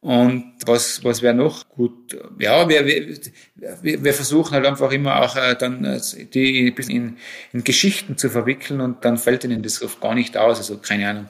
Und 0.00 0.52
was, 0.66 1.02
was 1.02 1.22
wäre 1.22 1.34
noch 1.34 1.66
gut? 1.70 2.14
Ja, 2.38 2.68
wir, 2.68 2.84
wir, 2.84 4.04
wir 4.04 4.12
versuchen 4.12 4.52
halt 4.52 4.66
einfach 4.66 4.92
immer 4.92 5.22
auch 5.22 5.34
äh, 5.34 5.56
dann 5.56 5.82
äh, 5.84 6.00
die 6.26 6.68
ein 6.68 6.74
bisschen 6.74 6.94
in, 6.94 7.16
in 7.54 7.64
Geschichten 7.64 8.18
zu 8.18 8.28
verwickeln 8.28 8.82
und 8.82 9.04
dann 9.06 9.16
fällt 9.16 9.44
ihnen 9.44 9.62
das 9.62 9.82
oft 9.82 10.02
gar 10.02 10.14
nicht 10.14 10.36
aus. 10.36 10.58
Also 10.58 10.76
keine 10.76 11.08
Ahnung 11.08 11.28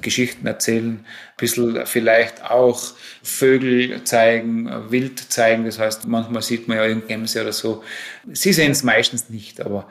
Geschichten 0.00 0.46
erzählen, 0.46 0.96
ein 0.98 1.04
bisschen 1.36 1.86
vielleicht 1.86 2.44
auch 2.44 2.82
Vögel 3.22 4.02
zeigen, 4.04 4.90
Wild 4.90 5.18
zeigen. 5.32 5.64
Das 5.64 5.78
heißt, 5.78 6.06
manchmal 6.06 6.42
sieht 6.42 6.68
man 6.68 6.76
ja 6.76 6.92
Gämse 6.94 7.42
oder 7.42 7.52
so. 7.52 7.84
Sie 8.32 8.52
sehen 8.52 8.72
es 8.72 8.82
meistens 8.82 9.30
nicht, 9.30 9.60
aber 9.60 9.88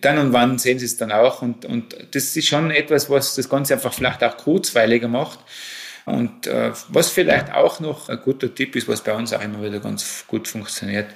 dann 0.00 0.18
und 0.18 0.32
wann 0.32 0.58
sehen 0.58 0.78
sie 0.78 0.86
es 0.86 0.96
dann 0.96 1.12
auch. 1.12 1.42
Und, 1.42 1.64
und 1.64 1.96
das 2.12 2.36
ist 2.36 2.46
schon 2.46 2.70
etwas, 2.70 3.10
was 3.10 3.34
das 3.34 3.48
Ganze 3.48 3.74
einfach 3.74 3.92
vielleicht 3.92 4.24
auch 4.24 4.36
kurzweiliger 4.36 5.08
macht. 5.08 5.38
Und 6.04 6.46
äh, 6.46 6.72
was 6.88 7.10
vielleicht 7.10 7.52
auch 7.52 7.78
noch 7.78 8.08
ein 8.08 8.18
guter 8.20 8.52
Tipp 8.52 8.74
ist, 8.74 8.88
was 8.88 9.04
bei 9.04 9.12
uns 9.12 9.32
auch 9.32 9.42
immer 9.42 9.62
wieder 9.62 9.78
ganz 9.78 10.24
gut 10.26 10.48
funktioniert, 10.48 11.06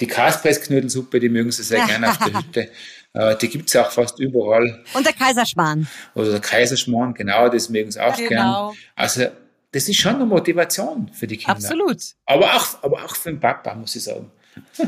die 0.00 0.06
Kaspressknödelsuppe, 0.06 1.20
die 1.20 1.28
mögen 1.28 1.50
sie 1.50 1.62
sehr 1.62 1.84
gerne 1.86 2.10
auf 2.10 2.18
der 2.18 2.34
Hütte. 2.38 2.70
Äh, 3.16 3.36
die 3.38 3.48
gibt's 3.48 3.72
ja 3.72 3.86
auch 3.86 3.90
fast 3.90 4.18
überall. 4.18 4.84
Und 4.92 5.06
der 5.06 5.14
Kaiserschmarrn. 5.14 5.88
Oder 6.14 6.32
der 6.32 6.40
Kaiserschmarrn, 6.40 7.14
genau, 7.14 7.48
das 7.48 7.70
mögen 7.70 7.90
sie 7.90 8.00
auch 8.00 8.14
genau. 8.16 8.28
gern. 8.68 8.78
Also 8.94 9.26
das 9.72 9.88
ist 9.88 9.96
schon 9.96 10.16
eine 10.16 10.26
Motivation 10.26 11.10
für 11.12 11.26
die 11.26 11.38
Kinder. 11.38 11.52
Absolut. 11.52 12.02
Aber 12.26 12.54
auch, 12.54 12.82
aber 12.82 13.04
auch 13.04 13.16
für 13.16 13.30
den 13.30 13.40
Papa, 13.40 13.74
muss 13.74 13.96
ich 13.96 14.04
sagen. 14.04 14.30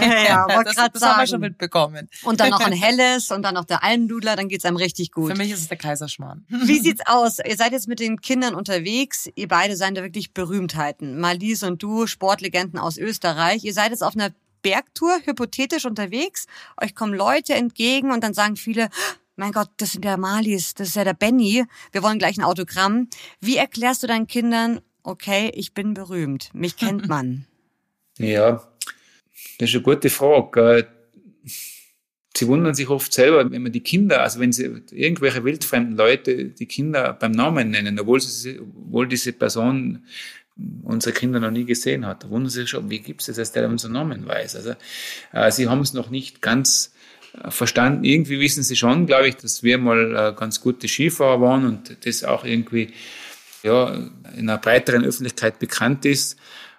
ja, 0.00 0.24
ja 0.24 0.62
das, 0.64 0.74
das 0.92 1.02
haben 1.02 1.20
wir 1.20 1.26
schon 1.26 1.40
mitbekommen. 1.40 2.08
Und 2.22 2.40
dann 2.40 2.50
noch 2.50 2.60
ein 2.60 2.72
helles 2.72 3.30
und 3.30 3.42
dann 3.42 3.54
noch 3.54 3.64
der 3.64 3.82
Almdudler, 3.82 4.36
dann 4.36 4.48
geht's 4.48 4.64
einem 4.64 4.76
richtig 4.76 5.12
gut. 5.12 5.32
Für 5.32 5.38
mich 5.38 5.50
ist 5.50 5.60
es 5.60 5.68
der 5.68 5.78
Kaiserschmarrn. 5.78 6.44
Wie 6.48 6.78
sieht's 6.78 7.02
aus? 7.06 7.38
Ihr 7.44 7.56
seid 7.56 7.72
jetzt 7.72 7.88
mit 7.88 8.00
den 8.00 8.20
Kindern 8.20 8.54
unterwegs. 8.54 9.28
Ihr 9.34 9.48
beide 9.48 9.76
seid 9.76 9.96
da 9.96 10.02
wirklich 10.02 10.32
Berühmtheiten. 10.32 11.18
Malise 11.18 11.66
und 11.66 11.82
du, 11.82 12.06
Sportlegenden 12.06 12.78
aus 12.78 12.98
Österreich. 12.98 13.64
Ihr 13.64 13.74
seid 13.74 13.90
jetzt 13.90 14.02
auf 14.02 14.14
einer 14.14 14.30
Bergtour, 14.62 15.20
hypothetisch 15.24 15.84
unterwegs. 15.84 16.46
Euch 16.80 16.94
kommen 16.94 17.14
Leute 17.14 17.54
entgegen 17.54 18.10
und 18.10 18.22
dann 18.22 18.34
sagen 18.34 18.56
viele, 18.56 18.88
mein 19.36 19.52
Gott, 19.52 19.70
das 19.78 19.92
sind 19.92 20.04
ja 20.04 20.16
Malis, 20.16 20.74
das 20.74 20.88
ist 20.88 20.96
ja 20.96 21.04
der 21.04 21.14
Benny. 21.14 21.64
Wir 21.92 22.02
wollen 22.02 22.18
gleich 22.18 22.36
ein 22.38 22.44
Autogramm. 22.44 23.08
Wie 23.40 23.56
erklärst 23.56 24.02
du 24.02 24.06
deinen 24.06 24.26
Kindern, 24.26 24.80
okay, 25.02 25.50
ich 25.54 25.72
bin 25.72 25.94
berühmt, 25.94 26.50
mich 26.52 26.76
kennt 26.76 27.08
man? 27.08 27.46
Ja, 28.18 28.62
das 29.58 29.70
ist 29.70 29.76
eine 29.76 29.82
gute 29.82 30.10
Frage. 30.10 30.88
Sie 32.36 32.46
wundern 32.46 32.74
sich 32.74 32.88
oft 32.90 33.10
selber, 33.10 33.50
wenn 33.50 33.62
man 33.62 33.72
die 33.72 33.82
Kinder, 33.82 34.20
also 34.20 34.40
wenn 34.40 34.52
sie 34.52 34.82
irgendwelche 34.90 35.42
wildfremden 35.42 35.96
Leute 35.96 36.50
die 36.50 36.66
Kinder 36.66 37.14
beim 37.14 37.32
Namen 37.32 37.70
nennen, 37.70 37.98
obwohl, 37.98 38.20
sie, 38.20 38.60
obwohl 38.60 39.08
diese 39.08 39.32
Person 39.32 40.04
unsere 40.82 41.14
Kinder 41.14 41.40
noch 41.40 41.50
nie 41.50 41.64
gesehen 41.64 42.06
hat. 42.06 42.24
Da 42.24 42.30
wundern 42.30 42.50
sie 42.50 42.62
sich 42.62 42.70
schon, 42.70 42.90
wie 42.90 43.00
gibt 43.00 43.20
es 43.20 43.26
das, 43.26 43.36
dass 43.36 43.52
der 43.52 43.68
unseren 43.68 43.92
Namen 43.92 44.26
weiß. 44.26 44.56
Also 44.56 44.74
äh, 45.32 45.50
sie 45.50 45.68
haben 45.68 45.80
es 45.80 45.92
noch 45.92 46.10
nicht 46.10 46.42
ganz 46.42 46.92
äh, 47.42 47.50
verstanden. 47.50 48.04
Irgendwie 48.04 48.40
wissen 48.40 48.62
sie 48.62 48.76
schon, 48.76 49.06
glaube 49.06 49.28
ich, 49.28 49.36
dass 49.36 49.62
wir 49.62 49.78
mal 49.78 50.16
äh, 50.16 50.38
ganz 50.38 50.60
gute 50.60 50.88
Skifahrer 50.88 51.40
waren 51.40 51.66
und 51.66 52.04
das 52.04 52.24
auch 52.24 52.44
irgendwie 52.44 52.92
ja, 53.62 53.94
in 54.36 54.48
einer 54.48 54.58
breiteren 54.58 55.04
Öffentlichkeit 55.04 55.58
bekannt 55.58 56.04
ist. 56.04 56.38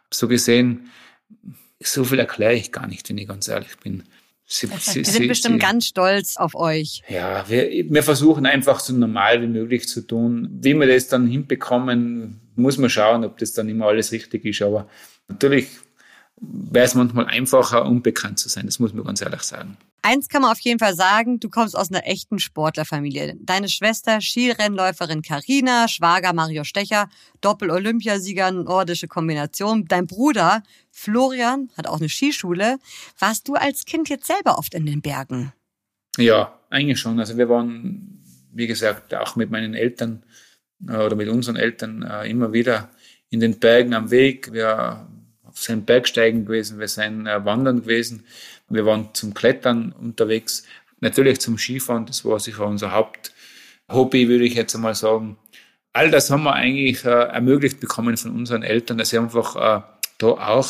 So 0.10 0.28
gesehen, 0.28 0.90
so 1.80 2.04
viel 2.04 2.20
erkläre 2.20 2.54
ich 2.54 2.72
gar 2.72 2.88
nicht, 2.88 3.10
wenn 3.10 3.18
ich 3.18 3.28
ganz 3.28 3.48
ehrlich 3.48 3.78
bin. 3.78 4.04
Sie, 4.54 4.68
sie, 4.68 5.04
sind 5.06 5.30
bestimmt 5.30 5.62
sie, 5.62 5.66
ganz 5.66 5.86
stolz 5.86 6.36
auf 6.36 6.56
euch. 6.56 7.04
Ja, 7.08 7.48
wir, 7.48 7.70
wir 7.90 8.04
versuchen 8.04 8.46
einfach 8.46 8.82
so 8.82 8.94
normal 8.94 9.42
wie 9.42 9.48
möglich 9.48 9.88
zu 9.88 10.02
tun. 10.02 10.50
Wie 10.62 10.74
wir 10.74 10.88
das 10.88 11.08
dann 11.08 11.26
hinbekommen, 11.26 12.42
muss 12.58 12.78
man 12.78 12.90
schauen, 12.90 13.24
ob 13.24 13.38
das 13.38 13.54
dann 13.54 13.70
immer 13.70 13.86
alles 13.86 14.12
richtig 14.12 14.44
ist. 14.44 14.62
Aber 14.62 14.90
natürlich 15.30 15.70
wäre 16.42 16.86
es 16.86 16.96
manchmal 16.96 17.28
einfacher, 17.28 17.86
unbekannt 17.86 18.40
zu 18.40 18.50
sein. 18.50 18.66
Das 18.66 18.80
muss 18.80 18.94
man 18.94 19.06
ganz 19.06 19.22
ehrlich 19.22 19.42
sagen. 19.44 19.78
Eins 20.04 20.30
kann 20.30 20.42
man 20.42 20.52
auf 20.52 20.60
jeden 20.60 20.80
Fall 20.80 20.96
sagen, 20.96 21.40
du 21.40 21.50
kommst 21.50 21.78
aus 21.78 21.92
einer 21.92 22.08
echten 22.08 22.40
Sportlerfamilie. 22.40 23.36
Deine 23.40 23.70
Schwester, 23.70 24.20
Skirennläuferin 24.20 25.22
Karina, 25.22 25.88
Schwager 25.88 26.34
Mario 26.34 26.64
Stecher, 26.64 27.08
Doppel-Olympiasieger, 27.42 28.52
nordische 28.52 29.08
Kombination. 29.08 29.86
Dein 29.88 30.08
Bruder, 30.08 30.64
Florian, 30.90 31.70
hat 31.78 31.86
auch 31.86 32.00
eine 32.00 32.10
Skischule. 32.10 32.80
Warst 33.20 33.48
du 33.48 33.54
als 33.54 33.86
Kind 33.86 34.10
jetzt 34.10 34.26
selber 34.26 34.58
oft 34.58 34.74
in 34.74 34.88
den 34.88 35.02
Bergen? 35.02 35.54
Ja, 36.18 36.60
eigentlich 36.72 37.00
schon. 37.00 37.20
Also 37.20 37.38
wir 37.38 37.48
waren, 37.48 38.24
wie 38.52 38.68
gesagt, 38.68 39.14
auch 39.14 39.36
mit 39.36 39.52
meinen 39.52 39.76
Eltern 39.76 40.24
äh, 40.88 40.98
oder 40.98 41.16
mit 41.16 41.30
unseren 41.30 41.58
Eltern 41.58 42.02
äh, 42.02 42.28
immer 42.28 42.54
wieder 42.54 42.90
in 43.30 43.40
den 43.40 43.60
Bergen 43.60 43.94
am 43.94 44.10
Weg. 44.10 44.52
Wir 44.52 45.08
sind 45.54 45.86
Bergsteigen 45.86 46.46
gewesen, 46.46 46.80
wir 46.80 46.88
sind 46.88 47.28
äh, 47.28 47.46
wandern 47.46 47.82
gewesen, 47.82 48.26
wir 48.72 48.86
waren 48.86 49.10
zum 49.14 49.34
Klettern 49.34 49.92
unterwegs, 49.92 50.64
natürlich 51.00 51.40
zum 51.40 51.58
Skifahren, 51.58 52.06
das 52.06 52.24
war 52.26 52.40
sicher 52.40 52.66
unser 52.66 52.92
Haupthobby, 52.92 54.28
würde 54.28 54.46
ich 54.46 54.56
jetzt 54.56 54.76
einmal 54.76 54.96
sagen. 54.96 55.38
All 55.94 56.10
das 56.10 56.30
haben 56.30 56.44
wir 56.44 56.54
eigentlich 56.54 57.04
äh, 57.04 57.10
ermöglicht 57.10 57.80
bekommen 57.80 58.16
von 58.16 58.32
unseren 58.32 58.64
Eltern, 58.64 58.98
dass 58.98 59.10
sie 59.10 59.18
einfach 59.18 59.56
äh, 59.56 59.82
da 60.20 60.28
auch, 60.28 60.70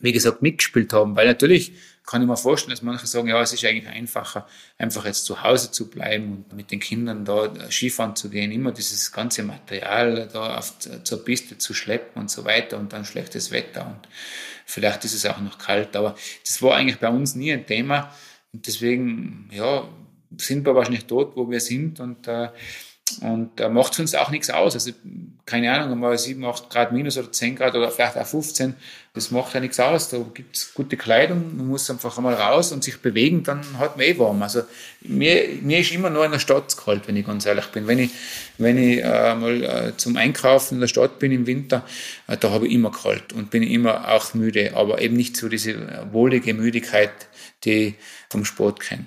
wie 0.00 0.12
gesagt, 0.12 0.40
mitgespielt 0.40 0.92
haben, 0.92 1.16
weil 1.16 1.26
natürlich 1.26 1.72
kann 2.06 2.22
ich 2.22 2.28
mir 2.28 2.36
vorstellen, 2.36 2.70
dass 2.70 2.82
manche 2.82 3.06
sagen, 3.06 3.28
ja, 3.28 3.40
es 3.40 3.52
ist 3.52 3.64
eigentlich 3.64 3.88
einfacher, 3.88 4.46
einfach 4.78 5.04
jetzt 5.04 5.26
zu 5.26 5.42
Hause 5.42 5.70
zu 5.70 5.90
bleiben 5.90 6.44
und 6.48 6.56
mit 6.56 6.70
den 6.70 6.80
Kindern 6.80 7.24
da 7.24 7.46
äh, 7.46 7.70
Skifahren 7.70 8.16
zu 8.16 8.30
gehen, 8.30 8.52
immer 8.52 8.72
dieses 8.72 9.12
ganze 9.12 9.42
Material 9.42 10.28
da 10.32 10.58
auf, 10.58 10.74
zur 10.78 11.24
Piste 11.24 11.58
zu 11.58 11.74
schleppen 11.74 12.22
und 12.22 12.30
so 12.30 12.44
weiter 12.44 12.78
und 12.78 12.92
dann 12.92 13.04
schlechtes 13.04 13.50
Wetter 13.50 13.86
und 13.86 14.08
vielleicht 14.70 15.04
ist 15.04 15.14
es 15.14 15.26
auch 15.26 15.40
noch 15.40 15.58
kalt, 15.58 15.96
aber 15.96 16.14
das 16.44 16.62
war 16.62 16.76
eigentlich 16.76 16.98
bei 16.98 17.08
uns 17.08 17.34
nie 17.34 17.52
ein 17.52 17.66
Thema. 17.66 18.14
Und 18.52 18.66
deswegen, 18.66 19.48
ja, 19.52 19.88
sind 20.38 20.64
wir 20.64 20.74
wahrscheinlich 20.74 21.06
dort, 21.06 21.36
wo 21.36 21.50
wir 21.50 21.60
sind. 21.60 22.00
Und 22.00 22.26
äh, 22.28 22.48
und 23.18 23.50
da 23.56 23.68
macht 23.68 23.92
es 23.94 24.00
uns 24.00 24.14
auch 24.14 24.30
nichts 24.30 24.50
aus. 24.50 24.74
Also, 24.74 24.92
keine 25.46 25.72
Ahnung, 25.72 25.98
mal 25.98 26.16
7, 26.16 26.44
8 26.44 26.70
Grad 26.70 26.92
minus 26.92 27.18
oder 27.18 27.32
10 27.32 27.56
Grad 27.56 27.74
oder 27.74 27.90
vielleicht 27.90 28.16
auch 28.16 28.26
15, 28.26 28.74
das 29.14 29.30
macht 29.30 29.54
ja 29.54 29.60
nichts 29.60 29.80
aus. 29.80 30.08
Da 30.10 30.18
gibt 30.18 30.56
es 30.56 30.74
gute 30.74 30.96
Kleidung, 30.96 31.56
man 31.56 31.66
muss 31.66 31.90
einfach 31.90 32.16
einmal 32.16 32.34
raus 32.34 32.72
und 32.72 32.84
sich 32.84 33.00
bewegen, 33.00 33.42
dann 33.42 33.78
hat 33.78 33.96
man 33.96 34.06
eh 34.06 34.18
warm. 34.18 34.42
Also, 34.42 34.62
mir, 35.00 35.48
mir 35.62 35.80
ist 35.80 35.92
immer 35.92 36.10
nur 36.10 36.24
in 36.24 36.32
der 36.32 36.38
Stadt 36.38 36.76
kalt, 36.76 37.08
wenn 37.08 37.16
ich 37.16 37.26
ganz 37.26 37.46
ehrlich 37.46 37.66
bin. 37.66 37.86
Wenn 37.86 37.98
ich, 37.98 38.10
wenn 38.58 38.78
ich 38.78 39.02
äh, 39.02 39.34
mal 39.34 39.62
äh, 39.62 39.96
zum 39.96 40.16
Einkaufen 40.16 40.74
in 40.74 40.80
der 40.80 40.88
Stadt 40.88 41.18
bin 41.18 41.32
im 41.32 41.46
Winter, 41.46 41.84
äh, 42.28 42.36
da 42.36 42.50
habe 42.50 42.66
ich 42.66 42.72
immer 42.72 42.92
kalt 42.92 43.32
und 43.32 43.50
bin 43.50 43.62
immer 43.62 44.08
auch 44.08 44.34
müde, 44.34 44.72
aber 44.74 45.00
eben 45.00 45.16
nicht 45.16 45.36
so 45.36 45.48
diese 45.48 46.06
wohlige 46.12 46.54
Müdigkeit, 46.54 47.12
die 47.64 47.96
vom 48.28 48.44
Sport 48.44 48.80
kenne. 48.80 49.06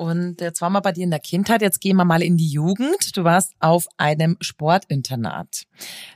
Und 0.00 0.40
jetzt 0.40 0.62
waren 0.62 0.72
wir 0.72 0.80
bei 0.80 0.92
dir 0.92 1.04
in 1.04 1.10
der 1.10 1.20
Kindheit, 1.20 1.60
jetzt 1.60 1.78
gehen 1.78 1.98
wir 1.98 2.06
mal 2.06 2.22
in 2.22 2.38
die 2.38 2.48
Jugend. 2.48 3.14
Du 3.18 3.22
warst 3.22 3.52
auf 3.60 3.86
einem 3.98 4.38
Sportinternat. 4.40 5.64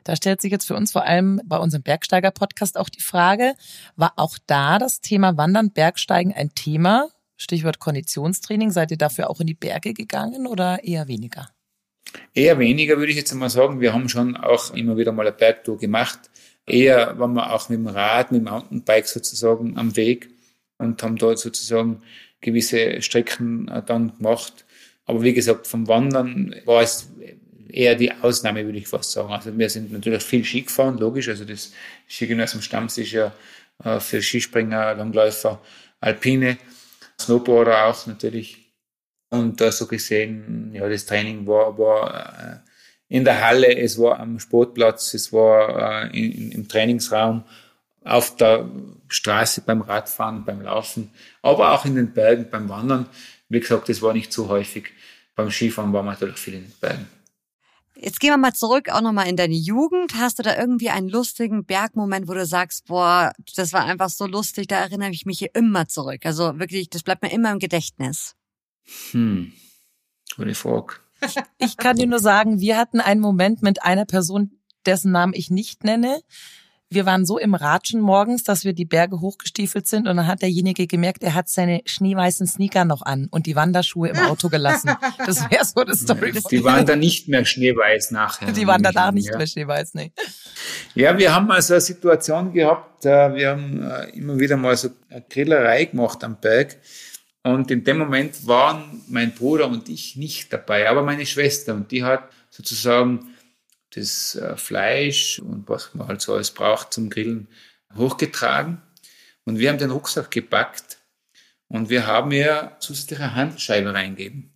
Da 0.04 0.16
stellt 0.16 0.40
sich 0.40 0.50
jetzt 0.50 0.64
für 0.64 0.74
uns 0.74 0.92
vor 0.92 1.04
allem 1.04 1.38
bei 1.44 1.58
unserem 1.58 1.82
Bergsteiger-Podcast 1.82 2.78
auch 2.78 2.88
die 2.88 3.02
Frage, 3.02 3.52
war 3.94 4.14
auch 4.16 4.38
da 4.46 4.78
das 4.78 5.02
Thema 5.02 5.36
Wandern, 5.36 5.70
Bergsteigen 5.70 6.32
ein 6.32 6.54
Thema? 6.54 7.10
Stichwort 7.36 7.78
Konditionstraining. 7.78 8.70
Seid 8.70 8.90
ihr 8.90 8.96
dafür 8.96 9.28
auch 9.28 9.40
in 9.40 9.48
die 9.48 9.54
Berge 9.54 9.92
gegangen 9.92 10.46
oder 10.46 10.82
eher 10.82 11.06
weniger? 11.06 11.50
Eher 12.32 12.58
weniger, 12.58 12.96
würde 12.96 13.10
ich 13.10 13.18
jetzt 13.18 13.34
mal 13.34 13.50
sagen. 13.50 13.82
Wir 13.82 13.92
haben 13.92 14.08
schon 14.08 14.34
auch 14.34 14.72
immer 14.72 14.96
wieder 14.96 15.12
mal 15.12 15.26
eine 15.26 15.36
Bergtour 15.36 15.76
gemacht. 15.76 16.30
Eher 16.66 17.18
waren 17.18 17.34
wir 17.34 17.52
auch 17.52 17.68
mit 17.68 17.80
dem 17.80 17.88
Rad, 17.88 18.32
mit 18.32 18.40
dem 18.40 18.50
Mountainbike 18.50 19.08
sozusagen 19.08 19.76
am 19.76 19.94
Weg 19.94 20.30
und 20.78 21.02
haben 21.02 21.16
dort 21.16 21.38
sozusagen 21.38 22.00
gewisse 22.44 23.00
Strecken 23.02 23.68
äh, 23.68 23.83
dann 23.85 24.16
gemacht. 24.16 24.64
Aber 25.07 25.22
wie 25.22 25.33
gesagt, 25.33 25.66
vom 25.66 25.88
Wandern 25.88 26.54
war 26.64 26.83
es 26.83 27.11
eher 27.68 27.96
die 27.96 28.12
Ausnahme, 28.12 28.64
würde 28.64 28.78
ich 28.78 28.87
fast 28.87 29.11
sagen. 29.11 29.33
Also 29.33 29.57
wir 29.59 29.68
sind 29.68 29.92
natürlich 29.92 30.22
viel 30.22 30.44
Ski 30.44 30.62
gefahren, 30.62 30.98
logisch. 30.98 31.28
Also 31.28 31.44
das 31.44 31.72
Skigymnasium 32.09 32.62
Stamms 32.62 32.98
ist 32.98 33.12
ja 33.12 33.33
äh, 33.83 33.98
für 33.98 34.22
Skispringer, 34.22 34.94
Langläufer, 34.94 35.61
Alpine, 36.00 36.59
Snowboarder 37.20 37.87
auch 37.87 38.07
natürlich. 38.07 38.59
Und 39.30 39.61
äh, 39.61 39.72
so 39.72 39.87
gesehen, 39.87 40.70
ja, 40.72 40.88
das 40.88 41.07
Training 41.07 41.46
war, 41.46 41.76
war 41.76 42.62
in 43.09 43.24
der 43.24 43.46
Halle, 43.46 43.76
es 43.76 43.98
war 43.98 44.20
am 44.20 44.38
Sportplatz, 44.38 45.14
es 45.14 45.33
war 45.33 46.12
in, 46.14 46.52
im 46.52 46.68
Trainingsraum 46.68 47.44
auf 48.04 48.36
der 48.36 48.68
Straße 49.08 49.62
beim 49.62 49.80
Radfahren, 49.80 50.44
beim 50.44 50.60
Laufen, 50.60 51.10
aber 51.42 51.72
auch 51.72 51.84
in 51.84 51.94
den 51.94 52.12
Bergen 52.12 52.48
beim 52.50 52.68
Wandern. 52.68 53.06
Wie 53.48 53.60
gesagt, 53.60 53.88
das 53.88 54.02
war 54.02 54.12
nicht 54.12 54.32
so 54.32 54.48
häufig. 54.48 54.90
Beim 55.34 55.50
Skifahren 55.50 55.92
waren 55.92 56.04
wir 56.04 56.12
natürlich 56.12 56.38
viel 56.38 56.54
in 56.54 56.64
den 56.64 56.72
Bergen. 56.80 57.08
Jetzt 57.96 58.20
gehen 58.20 58.30
wir 58.30 58.36
mal 58.36 58.52
zurück, 58.52 58.90
auch 58.90 59.00
nochmal 59.00 59.28
in 59.28 59.36
deine 59.36 59.54
Jugend. 59.54 60.14
Hast 60.16 60.38
du 60.38 60.42
da 60.42 60.56
irgendwie 60.56 60.90
einen 60.90 61.08
lustigen 61.08 61.64
Bergmoment, 61.64 62.28
wo 62.28 62.34
du 62.34 62.44
sagst, 62.44 62.86
boah, 62.86 63.32
das 63.56 63.72
war 63.72 63.84
einfach 63.84 64.10
so 64.10 64.26
lustig, 64.26 64.66
da 64.66 64.76
erinnere 64.76 65.10
ich 65.10 65.26
mich 65.26 65.38
hier 65.38 65.54
immer 65.54 65.86
zurück. 65.88 66.26
Also 66.26 66.58
wirklich, 66.58 66.90
das 66.90 67.02
bleibt 67.02 67.22
mir 67.22 67.32
immer 67.32 67.52
im 67.52 67.58
Gedächtnis. 67.58 68.34
Hm, 69.12 69.52
gute 70.36 70.54
Frage. 70.54 70.94
Ich 71.58 71.78
kann 71.78 71.96
dir 71.96 72.06
nur 72.06 72.18
sagen, 72.18 72.60
wir 72.60 72.76
hatten 72.76 73.00
einen 73.00 73.20
Moment 73.20 73.62
mit 73.62 73.82
einer 73.82 74.04
Person, 74.04 74.58
dessen 74.84 75.12
Namen 75.12 75.32
ich 75.32 75.50
nicht 75.50 75.84
nenne 75.84 76.20
wir 76.94 77.07
waren 77.07 77.26
so 77.26 77.38
im 77.38 77.54
Ratschen 77.54 78.00
morgens, 78.00 78.44
dass 78.44 78.64
wir 78.64 78.72
die 78.72 78.85
Berge 78.85 79.20
hochgestiefelt 79.20 79.87
sind 79.87 80.09
und 80.09 80.16
dann 80.16 80.26
hat 80.26 80.42
derjenige 80.42 80.87
gemerkt, 80.87 81.22
er 81.22 81.35
hat 81.35 81.48
seine 81.48 81.80
schneeweißen 81.85 82.46
Sneaker 82.46 82.85
noch 82.85 83.02
an 83.02 83.28
und 83.30 83.46
die 83.46 83.57
Wanderschuhe 83.57 84.09
im 84.09 84.18
Auto 84.18 84.48
gelassen. 84.48 84.90
Das 85.26 85.50
wäre 85.50 85.64
so 85.64 85.85
das 85.85 86.00
Story. 86.00 86.33
Die 86.50 86.64
waren 86.64 86.87
dann 86.87 86.98
nicht 86.98 87.28
mehr 87.28 87.44
schneeweiß 87.44 88.11
nachher. 88.11 88.52
Die 88.52 88.66
waren 88.66 88.83
danach 88.83 89.12
nicht 89.12 89.30
ja. 89.30 89.37
mehr 89.37 89.46
schneeweiß, 89.46 89.94
nee. 89.94 90.12
Ja, 90.94 91.16
wir 91.18 91.35
haben 91.35 91.50
also 91.50 91.74
eine 91.74 91.80
Situation 91.80 92.52
gehabt, 92.52 93.04
äh, 93.04 93.35
wir 93.35 93.50
haben 93.50 93.83
äh, 93.83 94.11
immer 94.11 94.38
wieder 94.38 94.57
mal 94.57 94.76
so 94.76 94.90
eine 95.11 95.24
Grillerei 95.28 95.87
gemacht 95.87 96.22
am 96.24 96.37
Berg. 96.40 96.76
Und 97.42 97.70
in 97.70 97.85
dem 97.85 97.98
Moment 97.98 98.46
waren 98.46 99.02
mein 99.09 99.35
Bruder 99.35 99.68
und 99.68 99.88
ich 99.88 100.16
nicht 100.16 100.52
dabei, 100.52 100.88
aber 100.88 101.02
meine 101.02 101.26
Schwester. 101.26 101.74
Und 101.74 101.90
die 101.90 102.02
hat 102.02 102.30
sozusagen 102.48 103.33
das 103.94 104.37
äh, 104.37 104.57
Fleisch 104.57 105.38
und 105.38 105.68
was 105.68 105.94
man 105.94 106.09
halt 106.09 106.20
so 106.20 106.35
alles 106.35 106.50
braucht 106.50 106.92
zum 106.92 107.11
Grillen 107.11 107.48
hochgetragen. 107.96 108.80
Und 109.44 109.59
wir 109.59 109.70
haben 109.70 109.78
den 109.78 109.90
Rucksack 109.90 110.30
gepackt 110.30 110.98
und 111.68 111.90
wir 111.90 112.07
haben 112.07 112.33
ihr 112.33 112.72
zusätzliche 112.80 113.35
Handscheibe 113.35 113.92
reingegeben. 113.92 114.50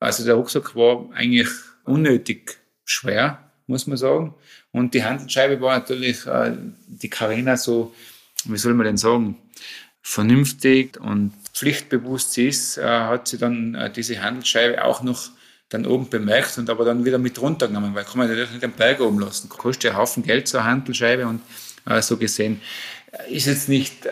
Also 0.00 0.24
der 0.24 0.34
Rucksack 0.34 0.74
war 0.74 1.08
eigentlich 1.12 1.48
unnötig 1.84 2.58
schwer, 2.84 3.50
muss 3.66 3.86
man 3.86 3.96
sagen. 3.96 4.34
Und 4.72 4.94
die 4.94 5.04
Handscheibe 5.04 5.60
war 5.60 5.78
natürlich 5.78 6.26
äh, 6.26 6.52
die 6.86 7.10
Karina 7.10 7.56
so, 7.56 7.94
wie 8.44 8.58
soll 8.58 8.74
man 8.74 8.86
denn 8.86 8.96
sagen, 8.96 9.36
vernünftig 10.02 11.00
und 11.00 11.32
pflichtbewusst 11.52 12.36
ist, 12.38 12.78
äh, 12.78 12.84
hat 12.84 13.28
sie 13.28 13.38
dann 13.38 13.74
äh, 13.74 13.90
diese 13.90 14.22
Handscheibe 14.22 14.84
auch 14.84 15.02
noch 15.02 15.30
dann 15.68 15.86
oben 15.86 16.08
bemerkt 16.08 16.58
und 16.58 16.70
aber 16.70 16.84
dann 16.84 17.04
wieder 17.04 17.18
mit 17.18 17.40
runtergenommen, 17.40 17.94
weil 17.94 18.04
kann 18.04 18.18
man 18.18 18.28
natürlich 18.28 18.50
nicht 18.50 18.62
den 18.62 18.72
Berg 18.72 19.00
oben 19.00 19.18
lassen. 19.18 19.48
Kostet 19.48 19.84
ja 19.84 19.90
einen 19.90 19.98
Haufen 19.98 20.22
Geld, 20.22 20.46
so 20.48 20.58
eine 20.58 20.68
Handelscheibe 20.68 21.26
und 21.26 21.40
äh, 21.86 22.00
so 22.02 22.16
gesehen 22.16 22.60
äh, 23.12 23.34
ist 23.34 23.46
jetzt 23.46 23.68
nicht 23.68 24.06
äh, 24.06 24.10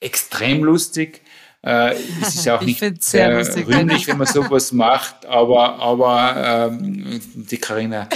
extrem 0.00 0.64
lustig. 0.64 1.22
Äh, 1.62 1.94
es 2.22 2.34
ist 2.34 2.48
auch 2.48 2.60
nicht 2.62 2.80
sehr 3.02 3.38
rühmlich, 3.66 4.06
wenn 4.08 4.18
man 4.18 4.26
sowas 4.26 4.72
macht, 4.72 5.26
aber, 5.26 5.78
aber 5.78 6.70
ähm, 6.72 7.20
die 7.34 7.58
Karina 7.58 8.08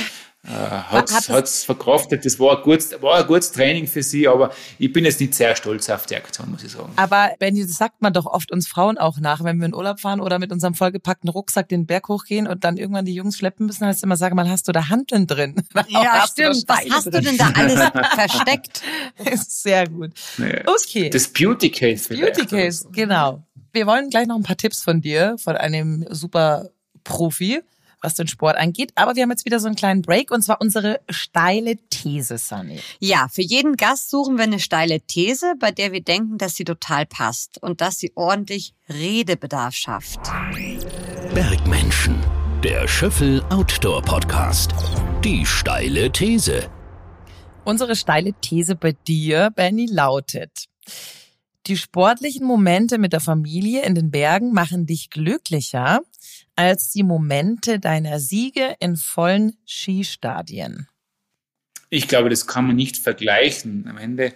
äh, 0.42 0.48
hat 0.48 1.10
es 1.10 1.64
verkraftet. 1.64 2.24
Das 2.24 2.38
war 2.40 2.56
ein, 2.56 2.62
gutes, 2.62 2.92
war 3.02 3.18
ein 3.18 3.26
gutes 3.26 3.52
Training 3.52 3.86
für 3.86 4.02
sie, 4.02 4.26
aber 4.26 4.52
ich 4.78 4.90
bin 4.90 5.04
jetzt 5.04 5.20
nicht 5.20 5.34
sehr 5.34 5.54
stolz 5.54 5.90
auf 5.90 6.06
die 6.06 6.16
Aktion, 6.16 6.50
muss 6.50 6.64
ich 6.64 6.72
sagen. 6.72 6.92
Aber 6.96 7.32
Benny, 7.38 7.66
das 7.66 7.76
sagt 7.76 8.00
man 8.00 8.14
doch 8.14 8.24
oft 8.24 8.50
uns 8.50 8.66
Frauen 8.66 8.96
auch 8.96 9.18
nach, 9.18 9.44
wenn 9.44 9.58
wir 9.58 9.66
in 9.66 9.74
Urlaub 9.74 10.00
fahren 10.00 10.20
oder 10.20 10.38
mit 10.38 10.50
unserem 10.50 10.72
vollgepackten 10.74 11.28
Rucksack 11.28 11.68
den 11.68 11.84
Berg 11.84 12.08
hochgehen 12.08 12.46
und 12.46 12.64
dann 12.64 12.78
irgendwann 12.78 13.04
die 13.04 13.14
Jungs 13.14 13.36
schleppen 13.36 13.66
müssen, 13.66 13.86
heißt 13.86 14.02
immer, 14.02 14.16
sag 14.16 14.32
mal, 14.32 14.48
hast 14.48 14.66
du 14.66 14.72
da 14.72 14.88
Handeln 14.88 15.26
drin? 15.26 15.56
Ja, 15.88 16.24
stimmt. 16.30 16.64
Was 16.68 16.78
hast 16.90 17.06
drin? 17.06 17.12
du 17.12 17.20
denn 17.22 17.36
da 17.36 17.50
alles 17.54 17.74
versteckt? 18.14 18.82
Ist 19.30 19.62
sehr 19.62 19.88
gut. 19.88 20.12
Naja, 20.38 20.62
okay. 20.66 21.10
Das 21.10 21.28
Beauty 21.28 21.70
Case. 21.70 22.08
Beauty 22.08 22.46
Case, 22.46 22.84
so. 22.84 22.90
genau. 22.90 23.42
Wir 23.72 23.86
wollen 23.86 24.08
gleich 24.08 24.26
noch 24.26 24.36
ein 24.36 24.42
paar 24.42 24.56
Tipps 24.56 24.82
von 24.82 25.00
dir, 25.00 25.36
von 25.38 25.56
einem 25.56 26.06
super 26.10 26.70
Profi. 27.04 27.62
Was 28.02 28.14
den 28.14 28.28
Sport 28.28 28.56
angeht. 28.56 28.92
Aber 28.94 29.16
wir 29.16 29.22
haben 29.22 29.30
jetzt 29.30 29.44
wieder 29.44 29.60
so 29.60 29.66
einen 29.66 29.76
kleinen 29.76 30.02
Break 30.02 30.30
und 30.30 30.42
zwar 30.42 30.60
unsere 30.60 31.00
steile 31.08 31.76
These, 31.90 32.38
Sunny. 32.38 32.80
Ja, 32.98 33.28
für 33.30 33.42
jeden 33.42 33.76
Gast 33.76 34.10
suchen 34.10 34.36
wir 34.36 34.44
eine 34.44 34.60
steile 34.60 35.00
These, 35.00 35.54
bei 35.58 35.70
der 35.70 35.92
wir 35.92 36.02
denken, 36.02 36.38
dass 36.38 36.54
sie 36.54 36.64
total 36.64 37.06
passt 37.06 37.62
und 37.62 37.80
dass 37.80 37.98
sie 37.98 38.12
ordentlich 38.14 38.74
Redebedarf 38.88 39.74
schafft. 39.74 40.20
Bergmenschen, 41.34 42.16
der 42.62 42.88
Schöffel 42.88 43.42
Outdoor 43.50 44.02
Podcast. 44.02 44.72
Die 45.24 45.44
steile 45.44 46.10
These. 46.10 46.68
Unsere 47.64 47.94
steile 47.94 48.32
These 48.40 48.74
bei 48.74 48.92
dir, 48.92 49.50
Benny, 49.54 49.86
lautet. 49.86 50.66
Die 51.66 51.76
sportlichen 51.76 52.46
Momente 52.46 52.98
mit 52.98 53.12
der 53.12 53.20
Familie 53.20 53.82
in 53.82 53.94
den 53.94 54.10
Bergen 54.10 54.52
machen 54.52 54.86
dich 54.86 55.10
glücklicher 55.10 56.00
als 56.56 56.90
die 56.90 57.02
Momente 57.02 57.78
deiner 57.78 58.20
Siege 58.20 58.74
in 58.80 58.96
vollen 58.96 59.56
Skistadien. 59.66 60.88
Ich 61.88 62.06
glaube, 62.06 62.30
das 62.30 62.46
kann 62.46 62.66
man 62.66 62.76
nicht 62.76 62.96
vergleichen. 62.96 63.86
Am 63.88 63.96
Ende 63.96 64.34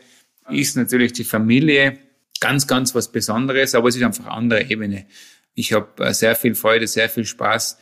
ist 0.49 0.77
natürlich 0.77 1.13
die 1.13 1.25
Familie 1.25 1.99
ganz, 2.41 2.67
ganz 2.67 2.95
was 2.95 3.13
Besonderes, 3.13 3.75
aber 3.75 3.89
es 3.89 3.97
ist 3.97 4.03
einfach 4.03 4.27
eine 4.27 4.35
andere 4.35 4.71
Ebene. 4.71 5.07
Ich 5.55 5.73
habe 5.73 6.05
äh, 6.05 6.13
sehr 6.13 6.35
viel 6.35 6.55
Freude, 6.55 6.87
sehr 6.87 7.09
viel 7.09 7.25
Spaß. 7.25 7.79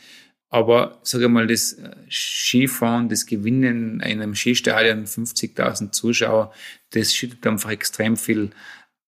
Aber 0.51 1.01
sage 1.03 1.29
mal, 1.29 1.47
das 1.47 1.73
äh, 1.73 1.91
Skifahren, 2.11 3.09
das 3.09 3.25
Gewinnen 3.25 4.01
in 4.01 4.21
einem 4.21 4.35
Skistadion, 4.35 5.07
50.000 5.07 5.93
Zuschauer, 5.93 6.53
das 6.91 7.15
schüttet 7.15 7.47
einfach 7.47 7.71
extrem 7.71 8.19
viel 8.19 8.51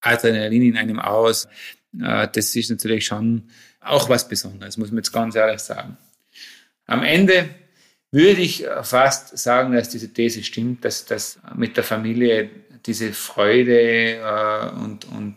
Adrenalin 0.00 0.62
in 0.62 0.76
einem 0.78 0.98
aus. 0.98 1.46
Äh, 2.00 2.28
das 2.32 2.56
ist 2.56 2.70
natürlich 2.70 3.04
schon 3.04 3.50
auch 3.84 4.08
was 4.08 4.28
Besonderes, 4.28 4.76
muss 4.76 4.90
man 4.90 4.98
jetzt 4.98 5.12
ganz 5.12 5.34
ehrlich 5.34 5.60
sagen. 5.60 5.96
Am 6.86 7.02
Ende 7.02 7.48
würde 8.10 8.42
ich 8.42 8.66
fast 8.82 9.36
sagen, 9.36 9.72
dass 9.74 9.88
diese 9.88 10.12
These 10.12 10.42
stimmt, 10.44 10.84
dass 10.84 11.04
das 11.04 11.38
mit 11.56 11.76
der 11.76 11.84
Familie 11.84 12.50
diese 12.86 13.12
Freude 13.12 14.16
äh, 14.16 14.70
und, 14.78 15.06
und 15.06 15.36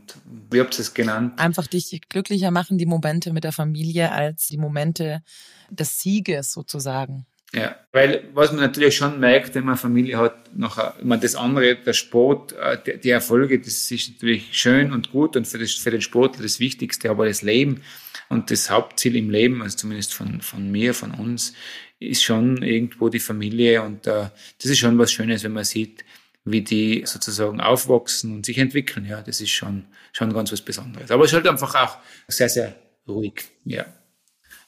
wie 0.49 0.59
habt 0.59 0.77
ihr 0.77 0.81
es 0.81 0.93
genannt? 0.93 1.39
Einfach 1.39 1.67
dich 1.67 2.01
glücklicher 2.09 2.51
machen, 2.51 2.77
die 2.77 2.85
Momente 2.85 3.31
mit 3.31 3.43
der 3.43 3.53
Familie, 3.53 4.11
als 4.11 4.47
die 4.47 4.57
Momente 4.57 5.23
des 5.69 6.01
Sieges 6.01 6.51
sozusagen. 6.51 7.25
Ja, 7.53 7.77
weil 7.93 8.25
was 8.33 8.51
man 8.51 8.59
natürlich 8.59 8.97
schon 8.97 9.21
merkt, 9.21 9.55
wenn 9.55 9.63
man 9.63 9.77
Familie 9.77 10.17
hat, 10.17 10.53
nachher, 10.53 10.95
ich 10.99 11.05
meine, 11.05 11.21
das 11.21 11.35
andere, 11.35 11.77
der 11.77 11.93
Sport, 11.93 12.51
äh, 12.51 12.99
die, 12.99 13.09
Erfolge, 13.09 13.59
das 13.59 13.89
ist 13.89 14.11
natürlich 14.15 14.49
schön 14.51 14.91
und 14.91 15.11
gut 15.11 15.37
und 15.37 15.47
für, 15.47 15.57
das, 15.57 15.71
für 15.71 15.91
den 15.91 16.01
Sportler 16.01 16.43
das 16.43 16.59
Wichtigste, 16.59 17.09
aber 17.09 17.25
das 17.25 17.41
Leben 17.41 17.81
und 18.29 18.51
das 18.51 18.69
Hauptziel 18.69 19.15
im 19.15 19.29
Leben, 19.29 19.61
also 19.61 19.77
zumindest 19.77 20.13
von, 20.13 20.41
von 20.41 20.69
mir, 20.71 20.93
von 20.93 21.11
uns, 21.11 21.53
ist 21.99 22.23
schon 22.23 22.61
irgendwo 22.61 23.09
die 23.09 23.19
Familie 23.19 23.81
und 23.81 24.05
äh, 24.07 24.29
das 24.61 24.71
ist 24.71 24.79
schon 24.79 24.97
was 24.97 25.11
Schönes, 25.11 25.43
wenn 25.43 25.53
man 25.53 25.63
sieht, 25.63 26.03
wie 26.45 26.61
die 26.61 27.03
sozusagen 27.05 27.59
aufwachsen 27.59 28.33
und 28.33 28.45
sich 28.45 28.57
entwickeln. 28.57 29.05
Ja, 29.05 29.21
das 29.21 29.41
ist 29.41 29.49
schon, 29.49 29.85
schon 30.13 30.33
ganz 30.33 30.51
was 30.51 30.61
Besonderes. 30.61 31.11
Aber 31.11 31.25
es 31.25 31.31
ist 31.31 31.35
halt 31.35 31.47
einfach 31.47 31.73
auch 31.75 31.97
sehr, 32.27 32.49
sehr 32.49 32.75
ruhig. 33.07 33.45
Ja. 33.65 33.85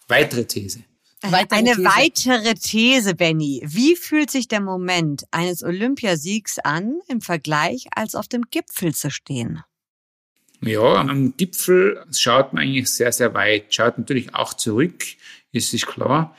Weitere 0.08 0.46
These. 0.46 0.84
Weitere 1.22 1.60
Eine 1.60 1.76
These. 1.76 1.84
weitere 1.84 2.56
These, 2.56 3.16
Benny. 3.16 3.62
Wie 3.66 3.96
fühlt 3.96 4.32
sich 4.32 4.48
der 4.48 4.62
Moment 4.62 5.24
eines 5.32 5.64
Olympiasiegs 5.64 6.60
an 6.60 7.00
im 7.08 7.22
Vergleich, 7.22 7.88
als 7.94 8.16
auf 8.16 8.28
dem 8.28 8.44
Gipfel 8.50 8.94
zu 8.94 9.12
stehen? 9.12 9.62
Ja, 10.62 10.96
am 10.96 11.36
Gipfel 11.38 12.04
schaut 12.12 12.54
man 12.54 12.64
eigentlich 12.64 12.90
sehr, 12.90 13.12
sehr 13.12 13.34
weit. 13.34 13.74
Schaut 13.74 13.98
natürlich 13.98 14.36
auch 14.36 14.54
zurück, 14.54 15.04
ist 15.52 15.72
sich 15.72 15.86
klar. 15.86 16.36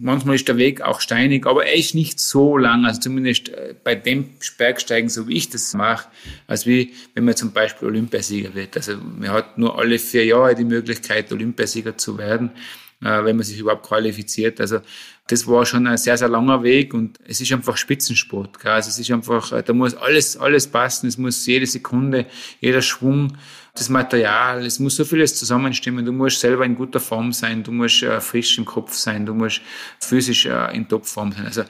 Manchmal 0.00 0.36
ist 0.36 0.46
der 0.46 0.56
Weg 0.56 0.80
auch 0.80 1.00
steinig, 1.00 1.44
aber 1.46 1.66
er 1.66 1.74
ist 1.74 1.94
nicht 1.94 2.20
so 2.20 2.56
lang, 2.56 2.84
also 2.84 3.00
zumindest 3.00 3.48
äh, 3.48 3.74
bei 3.82 3.96
dem 3.96 4.28
Bergsteigen, 4.56 5.08
so 5.08 5.26
wie 5.26 5.36
ich 5.36 5.50
das 5.50 5.74
mache, 5.74 6.08
als 6.46 6.66
wie 6.66 6.94
wenn 7.14 7.24
man 7.24 7.34
zum 7.34 7.52
Beispiel 7.52 7.88
Olympiasieger 7.88 8.54
wird. 8.54 8.76
Also 8.76 8.96
man 8.96 9.30
hat 9.30 9.58
nur 9.58 9.76
alle 9.76 9.98
vier 9.98 10.24
Jahre 10.24 10.54
die 10.54 10.64
Möglichkeit, 10.64 11.32
Olympiasieger 11.32 11.96
zu 11.96 12.16
werden. 12.16 12.52
Äh, 13.00 13.24
wenn 13.24 13.36
man 13.36 13.44
sich 13.44 13.58
überhaupt 13.58 13.86
qualifiziert. 13.86 14.60
Also 14.60 14.80
das 15.28 15.46
war 15.46 15.64
schon 15.66 15.86
ein 15.86 15.98
sehr, 15.98 16.16
sehr 16.16 16.28
langer 16.28 16.62
Weg 16.62 16.94
und 16.94 17.18
es 17.24 17.40
ist 17.40 17.52
einfach 17.52 17.76
Spitzensport. 17.76 18.58
Gell? 18.60 18.72
Also 18.72 18.88
es 18.88 18.98
ist 18.98 19.10
einfach, 19.10 19.52
äh, 19.52 19.62
da 19.62 19.72
muss 19.74 19.94
alles, 19.94 20.36
alles 20.36 20.66
passen. 20.66 21.06
Es 21.06 21.18
muss 21.18 21.46
jede 21.46 21.66
Sekunde, 21.66 22.26
jeder 22.60 22.82
Schwung, 22.82 23.36
das 23.74 23.90
Material, 23.90 24.64
es 24.64 24.78
muss 24.78 24.96
so 24.96 25.04
vieles 25.04 25.36
zusammenstimmen. 25.36 26.04
Du 26.04 26.12
musst 26.12 26.40
selber 26.40 26.64
in 26.64 26.74
guter 26.74 26.98
Form 26.98 27.32
sein, 27.32 27.62
du 27.62 27.72
musst 27.72 28.02
äh, 28.02 28.20
frisch 28.20 28.56
im 28.58 28.64
Kopf 28.64 28.94
sein, 28.94 29.26
du 29.26 29.34
musst 29.34 29.60
physisch 30.00 30.46
äh, 30.46 30.74
in 30.74 30.88
Topform 30.88 31.32
sein. 31.32 31.44
Also 31.46 31.64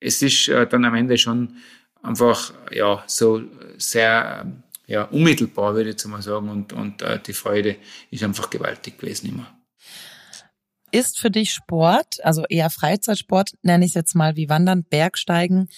es 0.00 0.22
ist 0.22 0.48
äh, 0.48 0.66
dann 0.66 0.84
am 0.84 0.94
Ende 0.94 1.18
schon 1.18 1.56
einfach 2.02 2.52
ja 2.72 3.04
so 3.06 3.42
sehr 3.76 4.46
ja, 4.86 5.04
unmittelbar, 5.04 5.74
würde 5.74 5.90
ich 5.90 5.94
jetzt 5.94 6.06
mal 6.06 6.22
sagen. 6.22 6.48
Und, 6.48 6.72
und 6.72 7.02
äh, 7.02 7.18
die 7.20 7.34
Freude 7.34 7.76
ist 8.10 8.22
einfach 8.22 8.48
gewaltig 8.48 8.98
gewesen 8.98 9.28
immer. 9.28 9.46
Ist 10.94 11.18
für 11.18 11.32
dich 11.32 11.52
Sport, 11.52 12.24
also 12.24 12.44
eher 12.48 12.70
Freizeitsport, 12.70 13.56
nenne 13.62 13.84
ich 13.84 13.90
es 13.90 13.94
jetzt 13.96 14.14
mal 14.14 14.36
wie 14.36 14.48
Wandern, 14.48 14.84
Bergsteigen, 14.84 15.68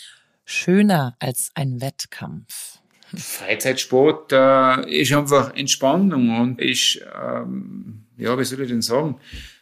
schöner 0.45 1.17
als 1.21 1.53
ein 1.55 1.81
Wettkampf? 1.81 2.81
Freizeitsport 3.17 4.31
äh, 4.33 5.01
ist 5.01 5.15
einfach 5.15 5.55
Entspannung 5.55 6.39
und 6.39 6.61
ist, 6.61 7.01
ähm, 7.19 8.05
ja, 8.19 8.39
wie 8.39 8.45
soll 8.45 8.61
ich 8.61 8.69
denn 8.69 8.83
sagen, 8.83 9.19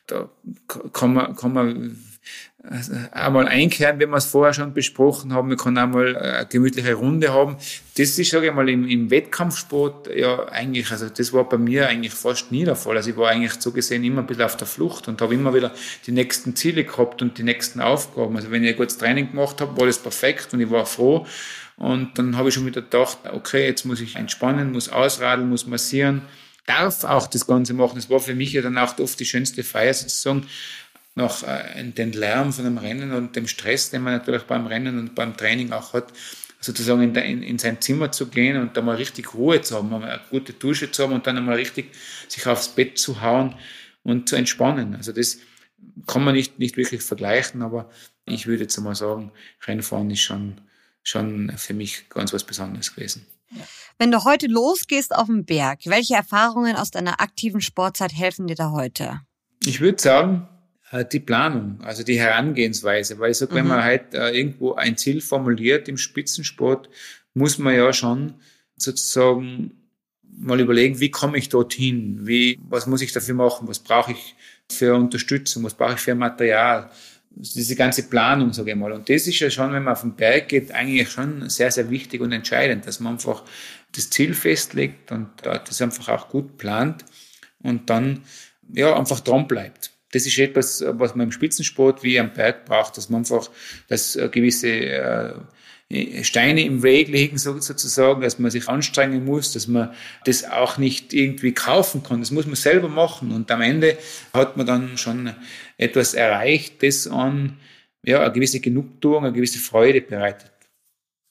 da 0.09 0.29
kann 0.93 1.15
man, 1.15 1.37
kann 1.37 1.53
man 1.53 2.03
einmal 3.11 3.47
einkehren, 3.47 3.99
wenn 3.99 4.11
wir 4.11 4.17
es 4.17 4.25
vorher 4.25 4.55
schon 4.55 4.73
besprochen 4.73 5.35
haben. 5.35 5.49
Man 5.49 5.57
kann 5.57 5.77
einmal 5.77 6.17
eine 6.17 6.47
gemütliche 6.47 6.95
Runde 6.95 7.33
haben. 7.33 7.57
Das 7.97 8.19
ist, 8.19 8.31
sage 8.31 8.49
ich 8.49 8.55
mal, 8.55 8.69
im, 8.69 8.89
im 8.89 9.11
Wettkampfsport 9.11 10.09
ja 10.15 10.49
eigentlich, 10.49 10.91
also 10.91 11.09
das 11.09 11.33
war 11.33 11.49
bei 11.49 11.59
mir 11.59 11.89
eigentlich 11.89 12.15
fast 12.15 12.51
nie 12.51 12.65
der 12.65 12.77
Fall. 12.77 12.97
Also 12.97 13.11
ich 13.11 13.17
war 13.17 13.31
eigentlich 13.31 13.53
so 13.61 13.71
gesehen 13.71 14.03
immer 14.03 14.21
ein 14.21 14.27
bisschen 14.27 14.45
auf 14.45 14.57
der 14.57 14.67
Flucht 14.67 15.09
und 15.09 15.21
habe 15.21 15.35
immer 15.35 15.53
wieder 15.53 15.73
die 16.07 16.12
nächsten 16.12 16.57
Ziele 16.57 16.85
gehabt 16.85 17.21
und 17.21 17.37
die 17.37 17.43
nächsten 17.43 17.81
Aufgaben. 17.81 18.35
Also 18.37 18.51
wenn 18.51 18.65
ich 18.65 18.71
ein 18.71 18.77
gutes 18.77 18.97
Training 18.97 19.31
gemacht 19.31 19.61
habe, 19.61 19.79
war 19.79 19.87
das 19.87 19.99
perfekt 19.99 20.55
und 20.55 20.61
ich 20.61 20.71
war 20.71 20.87
froh. 20.87 21.27
Und 21.77 22.19
dann 22.19 22.37
habe 22.37 22.49
ich 22.49 22.55
schon 22.55 22.67
wieder 22.67 22.83
gedacht, 22.83 23.19
okay, 23.33 23.67
jetzt 23.67 23.85
muss 23.85 24.01
ich 24.01 24.17
entspannen, 24.17 24.73
muss 24.73 24.89
ausradeln, 24.89 25.49
muss 25.49 25.67
massieren 25.67 26.23
darf 26.67 27.05
auch 27.05 27.27
das 27.27 27.47
Ganze 27.47 27.75
machen. 27.75 27.97
Das 27.97 28.09
war 28.11 28.21
für 28.21 28.35
mich 28.35 28.53
ja 28.53 28.62
dann 28.62 28.79
auch 28.79 28.99
oft 28.99 29.21
die 29.21 29.27
schönste 29.27 29.62
Feier 29.62 29.93
sozusagen, 29.93 30.47
nach 31.15 31.43
äh, 31.43 31.85
den 31.85 32.12
Lärm 32.12 32.53
von 32.53 32.65
dem 32.65 32.79
Rennen 32.79 33.12
und 33.12 33.37
dem 33.37 33.47
Stress, 33.47 33.91
den 33.91 34.03
man 34.03 34.15
natürlich 34.15 34.43
beim 34.45 34.67
Rennen 34.67 34.99
und 34.99 35.15
beim 35.15 35.37
Training 35.37 35.73
auch 35.73 35.93
hat, 35.93 36.12
sozusagen 36.61 37.03
in, 37.03 37.15
in, 37.15 37.43
in 37.43 37.59
sein 37.59 37.81
Zimmer 37.81 38.11
zu 38.11 38.27
gehen 38.27 38.57
und 38.57 38.77
da 38.77 38.83
mal 38.83 38.97
richtig 38.97 39.35
Ruhe 39.35 39.61
zu 39.61 39.77
haben, 39.77 39.93
eine 39.93 40.21
gute 40.31 40.53
Dusche 40.55 40.91
zu 40.91 41.03
haben 41.03 41.12
und 41.12 41.27
dann 41.27 41.37
einmal 41.37 41.57
richtig 41.57 41.93
sich 42.29 42.47
aufs 42.47 42.69
Bett 42.69 42.99
zu 42.99 43.21
hauen 43.21 43.55
und 44.03 44.29
zu 44.29 44.37
entspannen. 44.37 44.95
Also 44.95 45.12
das 45.12 45.39
kann 46.07 46.25
man 46.25 46.35
nicht, 46.35 46.59
nicht 46.59 46.77
wirklich 46.77 47.03
vergleichen, 47.03 47.62
aber 47.62 47.91
ich 48.27 48.47
würde 48.47 48.62
jetzt 48.62 48.79
mal 48.79 48.95
sagen, 48.95 49.31
Rennfahren 49.67 50.11
ist 50.11 50.21
schon, 50.21 50.61
schon 51.03 51.53
für 51.57 51.75
mich 51.75 52.09
ganz 52.09 52.33
was 52.33 52.45
Besonderes 52.45 52.95
gewesen. 52.95 53.27
Wenn 53.99 54.11
du 54.11 54.25
heute 54.25 54.47
losgehst 54.47 55.15
auf 55.15 55.27
den 55.27 55.45
Berg, 55.45 55.81
welche 55.85 56.15
Erfahrungen 56.15 56.77
aus 56.77 56.91
deiner 56.91 57.21
aktiven 57.21 57.61
Sportzeit 57.61 58.12
helfen 58.12 58.47
dir 58.47 58.57
da 58.57 58.71
heute? 58.71 59.21
Ich 59.62 59.81
würde 59.81 60.03
sagen, 60.03 60.49
die 61.11 61.20
Planung, 61.20 61.80
also 61.82 62.03
die 62.03 62.18
Herangehensweise, 62.18 63.18
weil 63.18 63.32
ich 63.32 63.39
sage, 63.39 63.53
mhm. 63.53 63.57
wenn 63.57 63.66
man 63.68 63.82
halt 63.82 64.14
äh, 64.14 64.30
irgendwo 64.30 64.74
ein 64.74 64.97
Ziel 64.97 65.20
formuliert 65.20 65.89
im 65.89 65.97
Spitzensport, 65.97 66.89
muss 67.32 67.59
man 67.59 67.74
ja 67.74 67.93
schon 67.93 68.35
sozusagen 68.76 69.72
mal 70.37 70.61
überlegen, 70.61 71.01
wie 71.01 71.11
komme 71.11 71.39
ich 71.39 71.49
dorthin? 71.49 72.26
Wie, 72.26 72.59
was 72.68 72.87
muss 72.87 73.03
ich 73.03 73.12
dafür 73.12 73.35
machen? 73.35 73.68
Was 73.68 73.78
brauche 73.78 74.12
ich 74.12 74.35
für 74.70 74.95
Unterstützung? 74.95 75.64
Was 75.64 75.74
brauche 75.74 75.95
ich 75.95 76.01
für 76.01 76.14
Material? 76.14 76.91
Diese 77.30 77.74
ganze 77.74 78.05
Planung, 78.09 78.53
sage 78.53 78.70
ich 78.70 78.76
mal. 78.76 78.93
Und 78.93 79.09
das 79.09 79.26
ist 79.26 79.41
ja 79.41 79.51
schon, 79.51 79.72
wenn 79.72 79.82
man 79.82 79.95
auf 79.95 80.03
den 80.03 80.14
Berg 80.14 80.49
geht, 80.49 80.70
eigentlich 80.70 81.11
schon 81.11 81.49
sehr, 81.49 81.70
sehr 81.70 81.91
wichtig 81.91 82.20
und 82.20 82.32
entscheidend, 82.32 82.87
dass 82.87 83.01
man 83.01 83.14
einfach 83.14 83.43
das 83.93 84.11
Ziel 84.11 84.35
festlegt 84.35 85.11
und 85.11 85.28
das 85.43 85.82
einfach 85.82 86.09
auch 86.09 86.28
gut 86.28 86.57
plant 86.59 87.05
und 87.62 87.91
dann 87.91 88.22
ja 88.72 88.97
einfach 88.97 89.20
dran 89.20 89.49
bleibt 89.49 89.94
das 90.15 90.27
ist 90.27 90.39
etwas, 90.39 90.85
was 90.87 91.15
man 91.15 91.27
im 91.27 91.33
Spitzensport 91.33 92.03
wie 92.05 92.21
am 92.21 92.33
Berg 92.33 92.67
braucht, 92.67 92.97
dass 92.97 93.09
man 93.11 93.23
einfach, 93.23 93.51
dass 93.89 94.19
gewisse 94.31 94.69
äh, 94.69 95.35
Steine 96.23 96.65
im 96.65 96.83
Weg 96.83 97.09
liegen 97.09 97.37
sozusagen, 97.37 98.23
dass 98.23 98.39
man 98.39 98.51
sich 98.51 98.69
anstrengen 98.69 99.25
muss, 99.25 99.53
dass 99.53 99.67
man 99.67 99.93
das 100.25 100.45
auch 100.45 100.79
nicht 100.79 101.12
irgendwie 101.12 101.53
kaufen 101.53 102.03
kann. 102.03 102.21
Das 102.21 102.31
muss 102.31 102.47
man 102.47 102.55
selber 102.55 102.89
machen. 102.89 103.33
Und 103.33 103.51
am 103.51 103.61
Ende 103.61 103.99
hat 104.33 104.57
man 104.57 104.67
dann 104.67 104.97
schon 104.99 105.35
etwas 105.77 106.15
erreicht, 106.15 106.83
das 106.83 107.07
an 107.07 107.59
ja, 108.05 108.23
eine 108.23 108.33
gewisse 108.33 108.61
Genugtuung, 108.61 109.25
eine 109.25 109.33
gewisse 109.33 109.59
Freude 109.59 110.01
bereitet. 110.01 110.53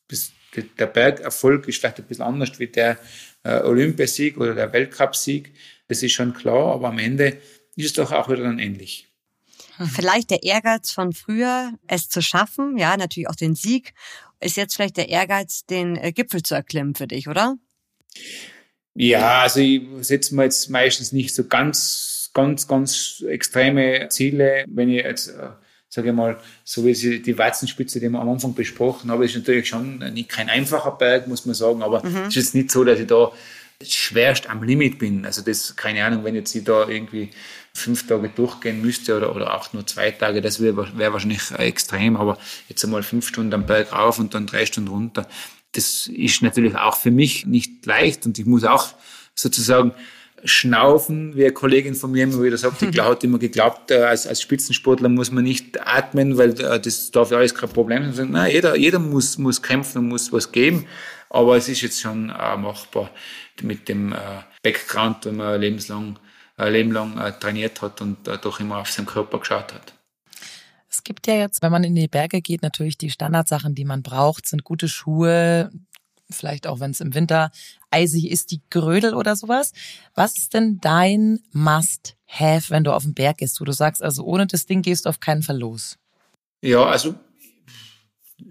Das, 0.07 0.31
der 0.77 0.87
Bergerfolg 0.87 1.67
ist 1.67 1.79
vielleicht 1.79 1.99
ein 1.99 2.05
bisschen 2.05 2.25
anders 2.25 2.59
wie 2.59 2.67
der 2.67 2.99
äh, 3.43 3.61
Olympiasieg 3.61 4.37
oder 4.37 4.53
der 4.53 4.71
Weltcupsieg. 4.71 5.51
Das 5.87 6.03
ist 6.03 6.13
schon 6.13 6.33
klar, 6.33 6.75
aber 6.75 6.89
am 6.89 6.99
Ende 6.99 7.37
ist 7.75 7.85
es 7.85 7.93
doch 7.93 8.11
auch 8.11 8.29
wieder 8.29 8.43
dann 8.43 8.59
ähnlich. 8.59 9.07
Vielleicht 9.91 10.29
der 10.29 10.43
Ehrgeiz 10.43 10.91
von 10.91 11.13
früher, 11.13 11.71
es 11.87 12.07
zu 12.07 12.21
schaffen, 12.21 12.77
ja, 12.77 12.95
natürlich 12.95 13.27
auch 13.27 13.35
den 13.35 13.55
Sieg, 13.55 13.93
ist 14.39 14.57
jetzt 14.57 14.75
vielleicht 14.75 14.97
der 14.97 15.09
Ehrgeiz, 15.09 15.65
den 15.65 15.95
äh, 15.95 16.11
Gipfel 16.11 16.43
zu 16.43 16.53
erklimmen 16.53 16.95
für 16.95 17.07
dich, 17.07 17.27
oder? 17.27 17.55
Ja, 18.95 19.41
also 19.41 19.59
ich 19.59 19.81
setze 20.01 20.35
mir 20.35 20.43
jetzt 20.43 20.69
meistens 20.69 21.11
nicht 21.11 21.33
so 21.33 21.45
ganz, 21.45 22.29
ganz, 22.33 22.67
ganz 22.67 23.23
extreme 23.27 24.07
Ziele. 24.09 24.65
Wenn 24.67 24.89
ich 24.89 25.03
jetzt, 25.03 25.29
äh, 25.29 25.49
sage 25.89 26.09
ich 26.09 26.15
mal, 26.15 26.39
so 26.63 26.85
wie 26.85 26.93
die 27.19 27.37
Watzenspitze, 27.37 27.99
die 27.99 28.09
wir 28.09 28.19
am 28.19 28.29
Anfang 28.29 28.53
besprochen 28.53 29.09
haben, 29.09 29.23
ist 29.23 29.35
natürlich 29.35 29.67
schon 29.67 29.97
nicht 30.13 30.29
kein 30.29 30.49
einfacher 30.49 30.91
Berg, 30.91 31.27
muss 31.27 31.45
man 31.45 31.55
sagen, 31.55 31.81
aber 31.81 32.05
mhm. 32.05 32.17
es 32.17 32.27
ist 32.29 32.35
jetzt 32.35 32.55
nicht 32.55 32.71
so, 32.71 32.83
dass 32.83 32.99
ich 32.99 33.07
da 33.07 33.31
schwerst 33.85 34.49
am 34.49 34.63
Limit 34.63 34.99
bin. 34.99 35.25
Also 35.25 35.41
das, 35.41 35.75
keine 35.75 36.03
Ahnung, 36.05 36.23
wenn 36.23 36.35
jetzt 36.35 36.55
ich 36.55 36.63
da 36.63 36.87
irgendwie 36.87 37.29
fünf 37.73 38.07
Tage 38.07 38.29
durchgehen 38.29 38.81
müsste 38.81 39.17
oder, 39.17 39.35
oder 39.35 39.55
auch 39.55 39.73
nur 39.73 39.85
zwei 39.87 40.11
Tage, 40.11 40.41
das 40.41 40.61
wäre 40.61 40.97
wär 40.97 41.13
wahrscheinlich 41.13 41.51
extrem, 41.57 42.15
aber 42.15 42.37
jetzt 42.69 42.83
einmal 42.83 43.03
fünf 43.03 43.27
Stunden 43.27 43.53
am 43.53 43.65
Berg 43.65 43.93
rauf 43.93 44.19
und 44.19 44.33
dann 44.33 44.45
drei 44.45 44.65
Stunden 44.65 44.89
runter, 44.89 45.27
das 45.71 46.07
ist 46.07 46.41
natürlich 46.43 46.75
auch 46.75 46.95
für 46.95 47.11
mich 47.11 47.45
nicht 47.45 47.85
leicht 47.85 48.25
und 48.25 48.37
ich 48.37 48.45
muss 48.45 48.63
auch 48.63 48.93
sozusagen 49.33 49.93
schnaufen, 50.45 51.35
wie 51.35 51.45
eine 51.45 51.53
Kollegin 51.53 51.95
von 51.95 52.11
mir 52.11 52.25
immer 52.25 52.43
wieder 52.43 52.57
sagt, 52.57 52.81
die 52.81 53.01
hat 53.01 53.23
immer 53.23 53.39
geglaubt, 53.39 53.91
äh, 53.91 54.03
als, 54.03 54.27
als 54.27 54.41
Spitzensportler 54.41 55.09
muss 55.09 55.31
man 55.31 55.43
nicht 55.43 55.79
atmen, 55.81 56.37
weil 56.37 56.59
äh, 56.59 56.79
das 56.79 57.11
darf 57.11 57.31
ja 57.31 57.37
alles 57.37 57.55
kein 57.55 57.69
Problem 57.69 58.11
sein. 58.13 58.31
Nein, 58.31 58.51
jeder, 58.51 58.75
jeder 58.75 58.99
muss, 58.99 59.37
muss 59.37 59.61
kämpfen 59.61 59.99
und 59.99 60.09
muss 60.09 60.31
was 60.31 60.51
geben, 60.51 60.85
aber 61.29 61.57
es 61.57 61.69
ist 61.69 61.81
jetzt 61.81 62.01
schon 62.01 62.29
äh, 62.29 62.57
machbar 62.57 63.09
mit 63.61 63.87
dem 63.89 64.15
Background, 64.63 65.25
wenn 65.25 65.35
man 65.35 65.61
lebenslang, 65.61 66.17
Leben 66.57 66.91
lang 66.91 67.15
trainiert 67.39 67.81
hat 67.81 68.01
und 68.01 68.27
doch 68.27 68.59
immer 68.59 68.77
auf 68.79 68.91
seinen 68.91 69.05
Körper 69.05 69.39
geschaut 69.39 69.73
hat. 69.73 69.93
Es 70.89 71.03
gibt 71.03 71.25
ja 71.27 71.35
jetzt, 71.35 71.61
wenn 71.61 71.71
man 71.71 71.83
in 71.83 71.95
die 71.95 72.07
Berge 72.07 72.41
geht, 72.41 72.61
natürlich 72.61 72.97
die 72.97 73.09
Standardsachen, 73.09 73.73
die 73.73 73.85
man 73.85 74.03
braucht, 74.03 74.47
sind 74.47 74.63
gute 74.63 74.87
Schuhe, 74.87 75.71
vielleicht 76.29 76.67
auch 76.67 76.79
wenn 76.79 76.91
es 76.91 77.01
im 77.01 77.15
Winter 77.15 77.51
eisig 77.89 78.29
ist, 78.29 78.51
die 78.51 78.61
Grödel 78.69 79.15
oder 79.15 79.35
sowas. 79.35 79.73
Was 80.13 80.37
ist 80.37 80.53
denn 80.53 80.79
dein 80.79 81.39
Must-Have, 81.51 82.69
wenn 82.69 82.83
du 82.83 82.93
auf 82.93 83.03
den 83.03 83.15
Berg 83.15 83.37
gehst, 83.37 83.59
wo 83.59 83.65
du 83.65 83.71
sagst, 83.71 84.03
also 84.03 84.23
ohne 84.23 84.45
das 84.45 84.67
Ding 84.67 84.83
gehst 84.83 85.05
du 85.05 85.09
auf 85.09 85.19
keinen 85.19 85.41
Fall 85.41 85.57
los? 85.57 85.97
Ja, 86.61 86.85
also 86.85 87.15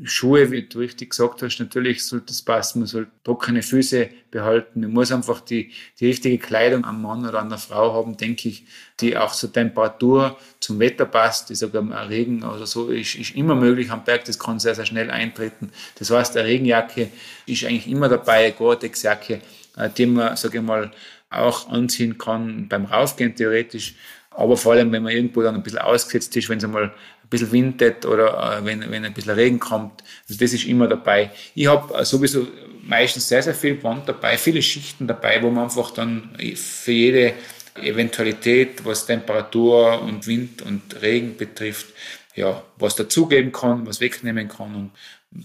Schuhe, 0.04 0.50
wie 0.50 0.62
du 0.62 0.78
richtig 0.78 1.10
gesagt 1.10 1.42
hast, 1.42 1.58
natürlich 1.58 2.04
sollte 2.04 2.26
das 2.26 2.42
passen. 2.42 2.80
Man 2.80 2.86
soll 2.86 3.06
trockene 3.24 3.62
Füße 3.62 4.08
behalten. 4.30 4.80
Man 4.80 4.92
muss 4.92 5.12
einfach 5.12 5.40
die, 5.40 5.72
die 6.00 6.06
richtige 6.06 6.38
Kleidung 6.38 6.84
am 6.84 7.02
Mann 7.02 7.26
oder 7.26 7.40
an 7.40 7.48
der 7.48 7.58
Frau 7.58 7.92
haben, 7.94 8.16
denke 8.16 8.48
ich, 8.48 8.64
die 9.00 9.16
auch 9.16 9.32
zur 9.32 9.52
Temperatur, 9.52 10.38
zum 10.60 10.78
Wetter 10.78 11.06
passt. 11.06 11.50
Ich 11.50 11.58
sage, 11.58 11.80
Regen 12.08 12.42
oder 12.42 12.66
so 12.66 12.88
ist, 12.88 13.14
ist 13.14 13.34
immer 13.34 13.54
möglich 13.54 13.90
am 13.90 14.04
Berg. 14.04 14.24
Das 14.24 14.38
kann 14.38 14.58
sehr, 14.58 14.74
sehr 14.74 14.86
schnell 14.86 15.10
eintreten. 15.10 15.70
Das 15.98 16.10
heißt, 16.10 16.36
eine 16.36 16.48
Regenjacke 16.48 17.08
ist 17.46 17.64
eigentlich 17.64 17.88
immer 17.88 18.08
dabei, 18.08 18.46
eine 18.46 18.52
Gore-Tex-Jacke, 18.52 19.40
äh, 19.76 19.90
die 19.90 20.06
man, 20.06 20.36
sage 20.36 20.58
ich 20.58 20.64
mal, 20.64 20.90
auch 21.30 21.68
anziehen 21.68 22.18
kann 22.18 22.68
beim 22.68 22.84
Raufgehen 22.84 23.34
theoretisch. 23.34 23.94
Aber 24.34 24.56
vor 24.56 24.72
allem, 24.72 24.92
wenn 24.92 25.02
man 25.02 25.12
irgendwo 25.12 25.42
dann 25.42 25.54
ein 25.54 25.62
bisschen 25.62 25.80
ausgesetzt 25.80 26.36
ist, 26.36 26.48
wenn 26.48 26.58
es 26.58 26.64
einmal 26.64 26.92
bisschen 27.32 27.50
windet 27.50 28.06
oder 28.06 28.58
äh, 28.58 28.64
wenn, 28.64 28.88
wenn 28.90 29.04
ein 29.04 29.14
bisschen 29.14 29.32
Regen 29.32 29.58
kommt. 29.58 30.04
Also 30.28 30.38
das 30.38 30.52
ist 30.52 30.66
immer 30.66 30.86
dabei. 30.86 31.30
Ich 31.54 31.66
habe 31.66 31.92
äh, 31.94 32.04
sowieso 32.04 32.46
meistens 32.82 33.28
sehr, 33.28 33.42
sehr 33.42 33.54
viel 33.54 33.74
Band 33.74 34.08
dabei, 34.08 34.36
viele 34.36 34.62
Schichten 34.62 35.06
dabei, 35.06 35.42
wo 35.42 35.50
man 35.50 35.64
einfach 35.64 35.90
dann 35.90 36.30
für 36.54 36.92
jede 36.92 37.34
Eventualität, 37.74 38.84
was 38.84 39.06
Temperatur 39.06 40.02
und 40.02 40.26
Wind 40.26 40.62
und 40.62 41.00
Regen 41.00 41.36
betrifft, 41.36 41.86
ja, 42.34 42.62
was 42.76 42.96
dazugeben 42.96 43.50
kann, 43.50 43.86
was 43.86 44.00
wegnehmen 44.00 44.48
kann. 44.48 44.74
Und 44.74 44.90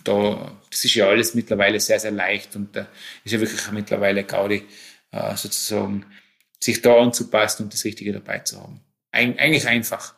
da, 0.04 0.52
das 0.70 0.84
ist 0.84 0.96
ja 0.96 1.08
alles 1.08 1.36
mittlerweile 1.36 1.80
sehr, 1.80 2.00
sehr 2.00 2.12
leicht 2.12 2.56
und 2.56 2.76
da 2.76 2.88
ist 3.24 3.32
ja 3.32 3.40
wirklich 3.40 3.72
mittlerweile 3.72 4.24
Gaudi, 4.26 4.64
äh, 5.12 5.36
sozusagen, 5.36 6.06
sich 6.60 6.82
da 6.82 7.00
anzupassen 7.00 7.64
und 7.64 7.74
das 7.74 7.84
Richtige 7.84 8.14
dabei 8.14 8.40
zu 8.40 8.62
haben. 8.62 8.82
Eig 9.12 9.40
eigentlich 9.40 9.68
einfach. 9.68 10.18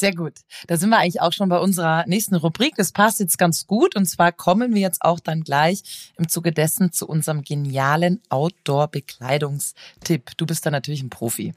Sehr 0.00 0.14
gut. 0.14 0.34
Da 0.68 0.76
sind 0.76 0.90
wir 0.90 0.98
eigentlich 0.98 1.20
auch 1.20 1.32
schon 1.32 1.48
bei 1.48 1.58
unserer 1.58 2.04
nächsten 2.06 2.36
Rubrik. 2.36 2.76
Das 2.76 2.92
passt 2.92 3.18
jetzt 3.18 3.36
ganz 3.36 3.66
gut. 3.66 3.96
Und 3.96 4.06
zwar 4.06 4.30
kommen 4.30 4.72
wir 4.72 4.80
jetzt 4.80 5.02
auch 5.02 5.18
dann 5.18 5.42
gleich 5.42 6.12
im 6.16 6.28
Zuge 6.28 6.52
dessen 6.52 6.92
zu 6.92 7.08
unserem 7.08 7.42
genialen 7.42 8.22
Outdoor-Bekleidungstipp. 8.28 10.36
Du 10.36 10.46
bist 10.46 10.64
da 10.64 10.70
natürlich 10.70 11.02
ein 11.02 11.10
Profi. 11.10 11.52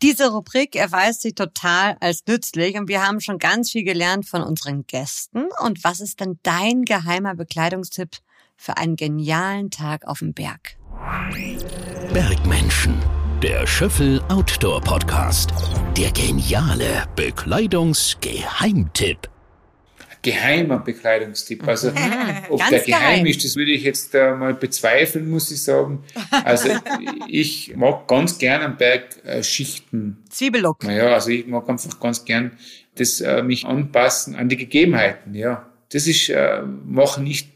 Diese 0.00 0.32
Rubrik 0.32 0.76
erweist 0.76 1.20
sich 1.20 1.34
total 1.34 1.98
als 2.00 2.24
nützlich 2.26 2.76
und 2.76 2.88
wir 2.88 3.06
haben 3.06 3.20
schon 3.20 3.38
ganz 3.38 3.72
viel 3.72 3.84
gelernt 3.84 4.26
von 4.26 4.42
unseren 4.42 4.86
Gästen. 4.86 5.48
Und 5.62 5.84
was 5.84 6.00
ist 6.00 6.20
denn 6.20 6.38
dein 6.42 6.86
geheimer 6.86 7.34
Bekleidungstipp 7.34 8.16
für 8.56 8.78
einen 8.78 8.96
genialen 8.96 9.70
Tag 9.70 10.06
auf 10.06 10.20
dem 10.20 10.32
Berg? 10.32 10.78
Bergmenschen 12.14 12.94
der 13.42 13.66
Schöffel 13.66 14.22
Outdoor 14.28 14.80
Podcast. 14.80 15.52
Der 15.96 16.12
geniale 16.12 17.08
Bekleidungsgeheimtipp. 17.16 19.28
Geheimer 20.22 20.78
Bekleidungstipp. 20.78 21.66
Also, 21.66 21.88
ob 22.48 22.60
der 22.70 22.78
geheim, 22.80 22.84
geheim 22.86 23.26
ist, 23.26 23.44
das 23.44 23.56
würde 23.56 23.72
ich 23.72 23.82
jetzt 23.82 24.14
äh, 24.14 24.34
mal 24.34 24.54
bezweifeln, 24.54 25.28
muss 25.28 25.50
ich 25.50 25.62
sagen. 25.62 26.04
Also, 26.30 26.70
ich 27.28 27.74
mag 27.76 28.08
ganz 28.08 28.38
gern 28.38 28.62
am 28.62 28.76
Berg 28.76 29.22
äh, 29.24 29.42
Schichten. 29.42 30.22
Zwiebellock. 30.30 30.84
Naja, 30.84 31.14
also 31.14 31.30
ich 31.30 31.46
mag 31.46 31.68
einfach 31.68 31.98
ganz 32.00 32.24
gern 32.24 32.52
das, 32.94 33.20
äh, 33.20 33.42
mich 33.42 33.66
anpassen 33.66 34.36
an 34.36 34.48
die 34.48 34.56
Gegebenheiten, 34.56 35.34
ja. 35.34 35.66
Das 35.92 36.06
ist, 36.06 36.28
äh, 36.28 36.62
mach 36.84 37.18
nicht 37.18 37.48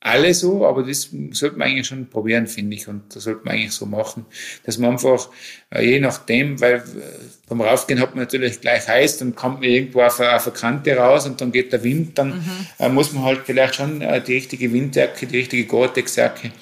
alle 0.00 0.32
so, 0.32 0.64
aber 0.66 0.84
das 0.84 1.10
sollte 1.32 1.56
man 1.56 1.68
eigentlich 1.68 1.88
schon 1.88 2.08
probieren, 2.08 2.46
finde 2.46 2.76
ich. 2.76 2.86
Und 2.86 3.14
das 3.14 3.24
sollte 3.24 3.44
man 3.44 3.54
eigentlich 3.54 3.72
so 3.72 3.84
machen, 3.84 4.26
dass 4.64 4.78
man 4.78 4.92
einfach, 4.92 5.28
äh, 5.70 5.84
je 5.84 6.00
nachdem, 6.00 6.60
weil 6.60 6.76
äh, 6.76 6.82
beim 7.48 7.60
Raufgehen 7.60 8.00
hat 8.00 8.14
man 8.14 8.24
natürlich 8.24 8.60
gleich 8.60 8.86
heiß, 8.86 9.18
dann 9.18 9.34
kommt 9.34 9.60
man 9.60 9.68
irgendwo 9.68 10.02
auf 10.02 10.20
eine, 10.20 10.36
auf 10.36 10.46
eine 10.46 10.54
Kante 10.54 10.96
raus 10.96 11.26
und 11.26 11.40
dann 11.40 11.50
geht 11.50 11.72
der 11.72 11.82
Wind, 11.82 12.16
dann 12.16 12.38
mhm. 12.38 12.66
Äh, 12.78 12.88
muss 12.88 13.12
man 13.12 13.24
halt 13.24 13.40
vielleicht 13.44 13.74
schon 13.74 14.00
die 14.00 14.34
richtige 14.34 14.72
Windjacke, 14.72 15.26
die 15.26 15.38
richtige 15.38 15.64
Gore-Tex-Jacke 15.64 16.52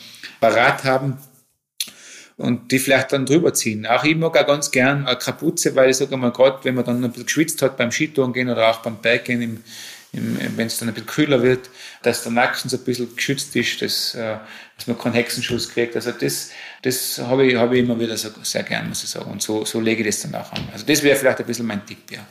parat 0.40 0.84
haben 0.84 1.18
und 2.36 2.70
die 2.70 2.78
vielleicht 2.78 3.12
dann 3.12 3.26
drüber 3.26 3.54
ziehen. 3.54 3.86
Auch 3.86 4.04
ich 4.04 4.16
mag 4.16 4.36
auch 4.36 4.46
ganz 4.46 4.70
gern 4.70 5.06
eine 5.06 5.16
Kapuze, 5.16 5.74
weil 5.74 5.90
ich 5.90 5.96
sage 5.96 6.16
mal, 6.16 6.32
gerade 6.32 6.58
wenn 6.64 6.74
man 6.74 6.84
dann 6.84 7.02
ein 7.02 7.10
bisschen 7.10 7.26
geschwitzt 7.26 7.62
hat 7.62 7.76
beim 7.76 7.90
Skitouren 7.90 8.32
gehen 8.32 8.48
oder 8.48 8.70
auch 8.70 8.78
beim 8.80 8.96
Berggehen 8.96 9.42
im, 9.42 9.62
wenn 10.16 10.66
es 10.66 10.78
dann 10.78 10.88
ein 10.88 10.94
bisschen 10.94 11.06
kühler 11.06 11.42
wird, 11.42 11.70
dass 12.02 12.22
der 12.22 12.32
Nacken 12.32 12.68
so 12.68 12.76
ein 12.76 12.84
bisschen 12.84 13.14
geschützt 13.14 13.54
ist, 13.56 13.82
dass, 13.82 14.14
äh, 14.14 14.38
dass 14.76 14.86
man 14.86 14.98
keinen 14.98 15.14
Hexenschuss 15.14 15.70
kriegt. 15.70 15.94
Also 15.96 16.12
das, 16.12 16.50
das 16.82 17.18
habe 17.18 17.46
ich, 17.46 17.56
habe 17.56 17.76
ich 17.76 17.84
immer 17.84 17.98
wieder 17.98 18.16
so, 18.16 18.30
sehr 18.42 18.62
gern, 18.62 18.88
muss 18.88 19.04
ich 19.04 19.10
sagen. 19.10 19.30
Und 19.30 19.42
so, 19.42 19.64
so 19.64 19.80
lege 19.80 20.02
ich 20.02 20.08
das 20.08 20.22
dann 20.22 20.40
auch 20.40 20.52
an. 20.52 20.68
Also 20.72 20.86
das 20.86 21.02
wäre 21.02 21.16
vielleicht 21.16 21.38
ein 21.38 21.46
bisschen 21.46 21.66
mein 21.66 21.84
Tipp, 21.86 22.10
ja. 22.10 22.26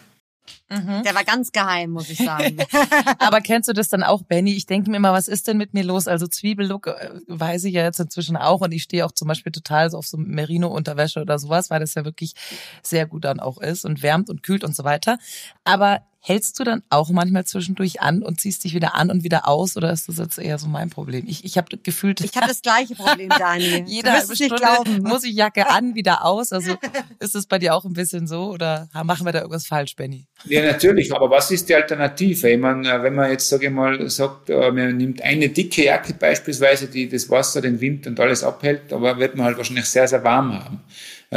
Mhm. 0.69 1.03
Der 1.03 1.13
war 1.13 1.23
ganz 1.23 1.51
geheim, 1.51 1.91
muss 1.91 2.09
ich 2.09 2.17
sagen. 2.17 2.57
Aber 3.19 3.39
kennst 3.41 3.69
du 3.69 3.73
das 3.73 3.87
dann 3.89 4.01
auch, 4.01 4.23
Benny? 4.23 4.53
Ich 4.53 4.65
denke 4.65 4.89
mir 4.89 4.97
immer, 4.97 5.13
was 5.13 5.27
ist 5.27 5.47
denn 5.47 5.57
mit 5.57 5.75
mir 5.75 5.83
los? 5.83 6.07
Also 6.07 6.25
Zwiebellook 6.25 6.87
äh, 6.87 7.11
weiß 7.27 7.65
ich 7.65 7.73
ja 7.75 7.83
jetzt 7.83 7.99
inzwischen 7.99 8.35
auch 8.35 8.61
und 8.61 8.71
ich 8.71 8.83
stehe 8.83 9.05
auch 9.05 9.11
zum 9.11 9.27
Beispiel 9.27 9.51
total 9.51 9.91
so 9.91 9.97
auf 9.97 10.07
so 10.07 10.17
Merino-Unterwäsche 10.17 11.21
oder 11.21 11.37
sowas, 11.37 11.69
weil 11.69 11.81
das 11.81 11.93
ja 11.93 12.03
wirklich 12.03 12.33
sehr 12.81 13.05
gut 13.05 13.25
dann 13.25 13.39
auch 13.39 13.61
ist 13.61 13.85
und 13.85 14.01
wärmt 14.01 14.29
und 14.29 14.41
kühlt 14.41 14.63
und 14.63 14.75
so 14.75 14.83
weiter. 14.83 15.19
Aber 15.63 16.01
Hältst 16.27 16.59
du 16.59 16.63
dann 16.63 16.81
auch 16.89 17.11
manchmal 17.11 17.45
zwischendurch 17.45 18.01
an 18.01 18.23
und 18.23 18.41
ziehst 18.41 18.63
dich 18.63 18.73
wieder 18.73 18.95
an 18.95 19.11
und 19.11 19.23
wieder 19.23 19.47
aus 19.47 19.77
oder 19.77 19.91
ist 19.91 20.09
das 20.09 20.17
jetzt 20.17 20.39
eher 20.39 20.57
so 20.57 20.65
mein 20.67 20.89
Problem? 20.89 21.23
Ich, 21.27 21.45
ich 21.45 21.55
habe 21.55 21.77
gefühlt... 21.77 22.19
Ich 22.21 22.35
habe 22.35 22.47
das 22.47 22.63
gleiche 22.63 22.95
Problem, 22.95 23.29
Dani. 23.39 23.83
Jede 23.85 24.11
halbe 24.11 24.35
Stunde 24.35 24.55
glauben. 24.55 25.03
muss 25.03 25.23
ich 25.23 25.35
Jacke 25.35 25.69
an, 25.69 25.93
wieder 25.93 26.25
aus. 26.25 26.51
Also 26.51 26.77
ist 27.19 27.35
es 27.35 27.45
bei 27.45 27.59
dir 27.59 27.75
auch 27.75 27.85
ein 27.85 27.93
bisschen 27.93 28.25
so 28.25 28.49
oder 28.49 28.89
machen 29.03 29.27
wir 29.27 29.33
da 29.33 29.41
irgendwas 29.41 29.67
falsch, 29.67 29.95
Benny? 29.95 30.25
Ja, 30.45 30.65
natürlich. 30.65 31.13
Aber 31.13 31.29
was 31.29 31.51
ist 31.51 31.69
die 31.69 31.75
Alternative? 31.75 32.49
Ich 32.49 32.59
meine, 32.59 33.03
wenn 33.03 33.13
man 33.13 33.29
jetzt, 33.29 33.47
sage 33.47 33.67
ich 33.67 33.71
mal, 33.71 34.09
sagt, 34.09 34.49
äh, 34.49 34.71
man 34.71 34.97
nimmt 34.97 35.21
eine 35.21 35.49
dicke 35.49 35.85
Jacke 35.85 36.15
beispielsweise, 36.15 36.87
die 36.87 37.07
das 37.07 37.29
Wasser, 37.29 37.61
den 37.61 37.79
Wind 37.81 38.07
und 38.07 38.19
alles 38.19 38.43
abhält, 38.43 38.91
aber 38.91 39.19
wird 39.19 39.35
man 39.35 39.45
halt 39.45 39.57
wahrscheinlich 39.57 39.85
sehr, 39.85 40.07
sehr 40.07 40.23
warm 40.23 40.53
haben. 40.53 40.79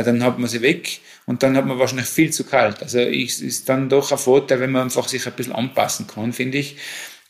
Dann 0.02 0.22
hat 0.22 0.38
man 0.38 0.48
sie 0.48 0.62
weg 0.62 1.00
und 1.26 1.42
dann 1.42 1.56
hat 1.56 1.66
man 1.66 1.78
wahrscheinlich 1.78 2.06
viel 2.06 2.30
zu 2.30 2.44
kalt. 2.44 2.82
Also 2.82 2.98
es 3.00 3.40
ist 3.40 3.68
dann 3.68 3.88
doch 3.88 4.12
ein 4.12 4.18
Vorteil, 4.18 4.60
wenn 4.60 4.72
man 4.72 4.82
einfach 4.82 5.08
sich 5.08 5.26
ein 5.26 5.32
bisschen 5.32 5.54
anpassen 5.54 6.06
kann, 6.06 6.32
finde 6.32 6.58
ich. 6.58 6.76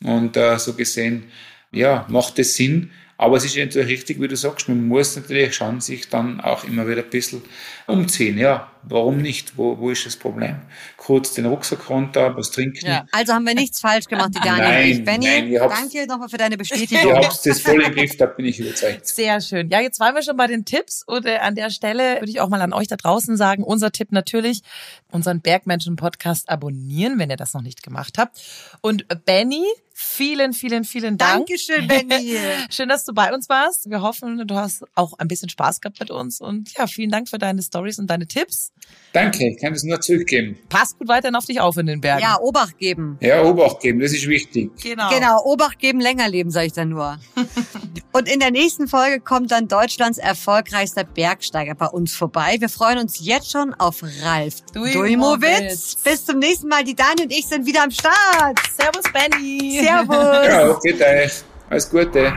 Und 0.03 0.37
äh, 0.37 0.59
so 0.59 0.75
gesehen, 0.75 1.25
ja, 1.73 2.07
macht 2.09 2.39
es 2.39 2.55
Sinn. 2.55 2.91
Aber 3.17 3.37
es 3.37 3.45
ist 3.45 3.57
natürlich 3.57 3.89
richtig, 3.89 4.21
wie 4.21 4.29
du 4.29 4.37
sagst, 4.37 4.69
man 4.69 4.87
muss 4.87 5.17
natürlich 5.17 5.55
schon 5.55 5.81
sich 5.81 6.09
dann 6.09 6.41
auch 6.41 6.63
immer 6.63 6.87
wieder 6.87 7.03
ein 7.03 7.11
bisschen 7.11 7.43
umziehen, 7.89 8.39
ja. 8.39 8.71
Warum 8.89 9.19
nicht? 9.19 9.57
Wo, 9.57 9.79
wo 9.79 9.91
ist 9.91 10.07
das 10.07 10.17
Problem? 10.17 10.57
Kurz 10.97 11.35
den 11.35 11.47
Rucksack 11.47 11.89
runter, 11.89 12.37
was 12.37 12.51
trinken. 12.51 12.87
Ja. 12.87 13.07
Also 13.13 13.33
haben 13.33 13.47
wir 13.47 13.55
nichts 13.55 13.81
falsch 13.81 14.07
gemacht, 14.07 14.31
die 14.35 14.41
Daniel 14.41 14.69
nein, 14.69 14.85
und 14.85 14.91
ich. 14.91 15.05
Benny, 15.05 15.27
nein, 15.27 15.69
danke 15.69 16.07
nochmal 16.07 16.29
für 16.29 16.37
deine 16.37 16.57
Bestätigung. 16.57 17.07
Ihr 17.07 17.17
habt 17.17 17.47
das 17.47 17.61
voll 17.61 17.83
im 17.83 17.93
Griff, 17.93 18.17
da 18.17 18.27
bin 18.27 18.47
ich 18.47 18.61
überzeugt. 18.61 19.07
Sehr 19.07 19.41
schön. 19.41 19.71
Ja, 19.71 19.81
jetzt 19.81 20.01
waren 20.01 20.15
wir 20.15 20.23
schon 20.23 20.37
bei 20.37 20.47
den 20.47 20.65
Tipps 20.65 21.03
und 21.07 21.27
äh, 21.27 21.37
an 21.39 21.55
der 21.55 21.71
Stelle 21.71 22.21
würde 22.21 22.31
ich 22.31 22.41
auch 22.41 22.49
mal 22.49 22.61
an 22.61 22.73
euch 22.73 22.89
da 22.89 22.97
draußen 22.97 23.37
sagen, 23.37 23.63
unser 23.63 23.93
Tipp 23.93 24.13
natürlich, 24.13 24.63
unseren 25.11 25.41
Bergmenschen-Podcast 25.41 26.49
abonnieren, 26.49 27.19
wenn 27.19 27.31
ihr 27.31 27.37
das 27.37 27.55
noch 27.55 27.63
nicht 27.63 27.83
gemacht 27.83 28.19
habt. 28.19 28.41
Und 28.81 29.07
Benny, 29.25 29.65
Vielen, 30.01 30.53
vielen, 30.53 30.85
vielen 30.85 31.19
Dank. 31.19 31.49
Dankeschön, 31.49 31.89
Benny. 31.89 32.37
Schön, 32.71 32.89
dass 32.89 33.05
du 33.05 33.13
bei 33.13 33.35
uns 33.35 33.49
warst. 33.49 33.91
Wir 33.91 34.01
hoffen, 34.01 34.47
du 34.47 34.55
hast 34.55 34.85
auch 34.95 35.15
ein 35.19 35.27
bisschen 35.27 35.49
Spaß 35.49 35.81
gehabt 35.81 35.99
mit 35.99 36.13
uns. 36.13 36.41
Und 36.41 36.73
ja, 36.75 36.87
vielen 36.87 37.11
Dank 37.11 37.29
für 37.29 37.39
deine 37.39 37.61
Stories 37.61 37.99
und 37.99 38.07
deine 38.07 38.29
Tipps. 38.29 38.73
Danke, 39.13 39.49
ich 39.49 39.61
kann 39.61 39.73
es 39.73 39.85
nur 39.85 40.01
zurückgeben. 40.01 40.59
Pass 40.69 40.97
gut 40.97 41.09
weiterhin 41.09 41.35
auf 41.35 41.47
dich 41.47 41.61
auf 41.61 41.77
in 41.79 41.87
den 41.87 42.01
Bergen. 42.01 42.23
Ja, 42.23 42.39
Obacht 42.41 42.79
geben. 42.79 43.17
Ja, 43.21 43.43
Obacht 43.43 43.81
geben, 43.81 44.01
das 44.01 44.13
ist 44.13 44.29
wichtig. 44.29 44.71
Genau. 44.83 45.09
Genau, 45.11 45.43
Obacht 45.45 45.79
geben, 45.79 46.01
länger 46.01 46.29
leben, 46.29 46.51
sage 46.51 46.67
ich 46.67 46.73
dann 46.75 46.91
nur. 46.91 47.19
und 48.13 48.29
in 48.29 48.39
der 48.39 48.51
nächsten 48.51 48.87
Folge 48.87 49.21
kommt 49.21 49.51
dann 49.51 49.67
Deutschlands 49.67 50.19
erfolgreichster 50.19 51.05
Bergsteiger 51.05 51.75
bei 51.75 51.87
uns 51.87 52.15
vorbei. 52.15 52.57
Wir 52.59 52.69
freuen 52.69 52.99
uns 52.99 53.19
jetzt 53.21 53.51
schon 53.51 53.73
auf 53.75 54.03
Ralf 54.23 54.61
Duimowitz. 54.75 55.97
Bis 56.05 56.27
zum 56.27 56.39
nächsten 56.39 56.69
Mal. 56.69 56.85
Die 56.85 56.95
Dani 56.95 57.23
und 57.23 57.33
ich 57.33 57.47
sind 57.47 57.67
wieder 57.67 57.83
am 57.85 57.91
Start. 57.91 58.59
Servus, 58.77 59.05
Benny. 59.13 59.81
Servus. 59.83 60.47
Ja, 60.47 60.79
geht 60.83 61.01
euch. 61.01 61.33
Alles 61.71 61.91
Gute. 61.91 62.33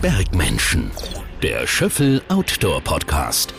Bergmenschen, 0.00 0.90
der 1.42 1.66
Schöffel 1.66 2.22
Outdoor 2.28 2.80
Podcast. 2.80 3.52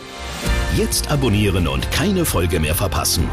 Jetzt 0.76 1.10
abonnieren 1.10 1.68
und 1.68 1.90
keine 1.90 2.24
Folge 2.24 2.60
mehr 2.60 2.74
verpassen. 2.74 3.28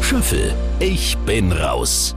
Schöffel, 0.00 0.54
ich 0.78 1.16
bin 1.18 1.52
raus. 1.52 2.14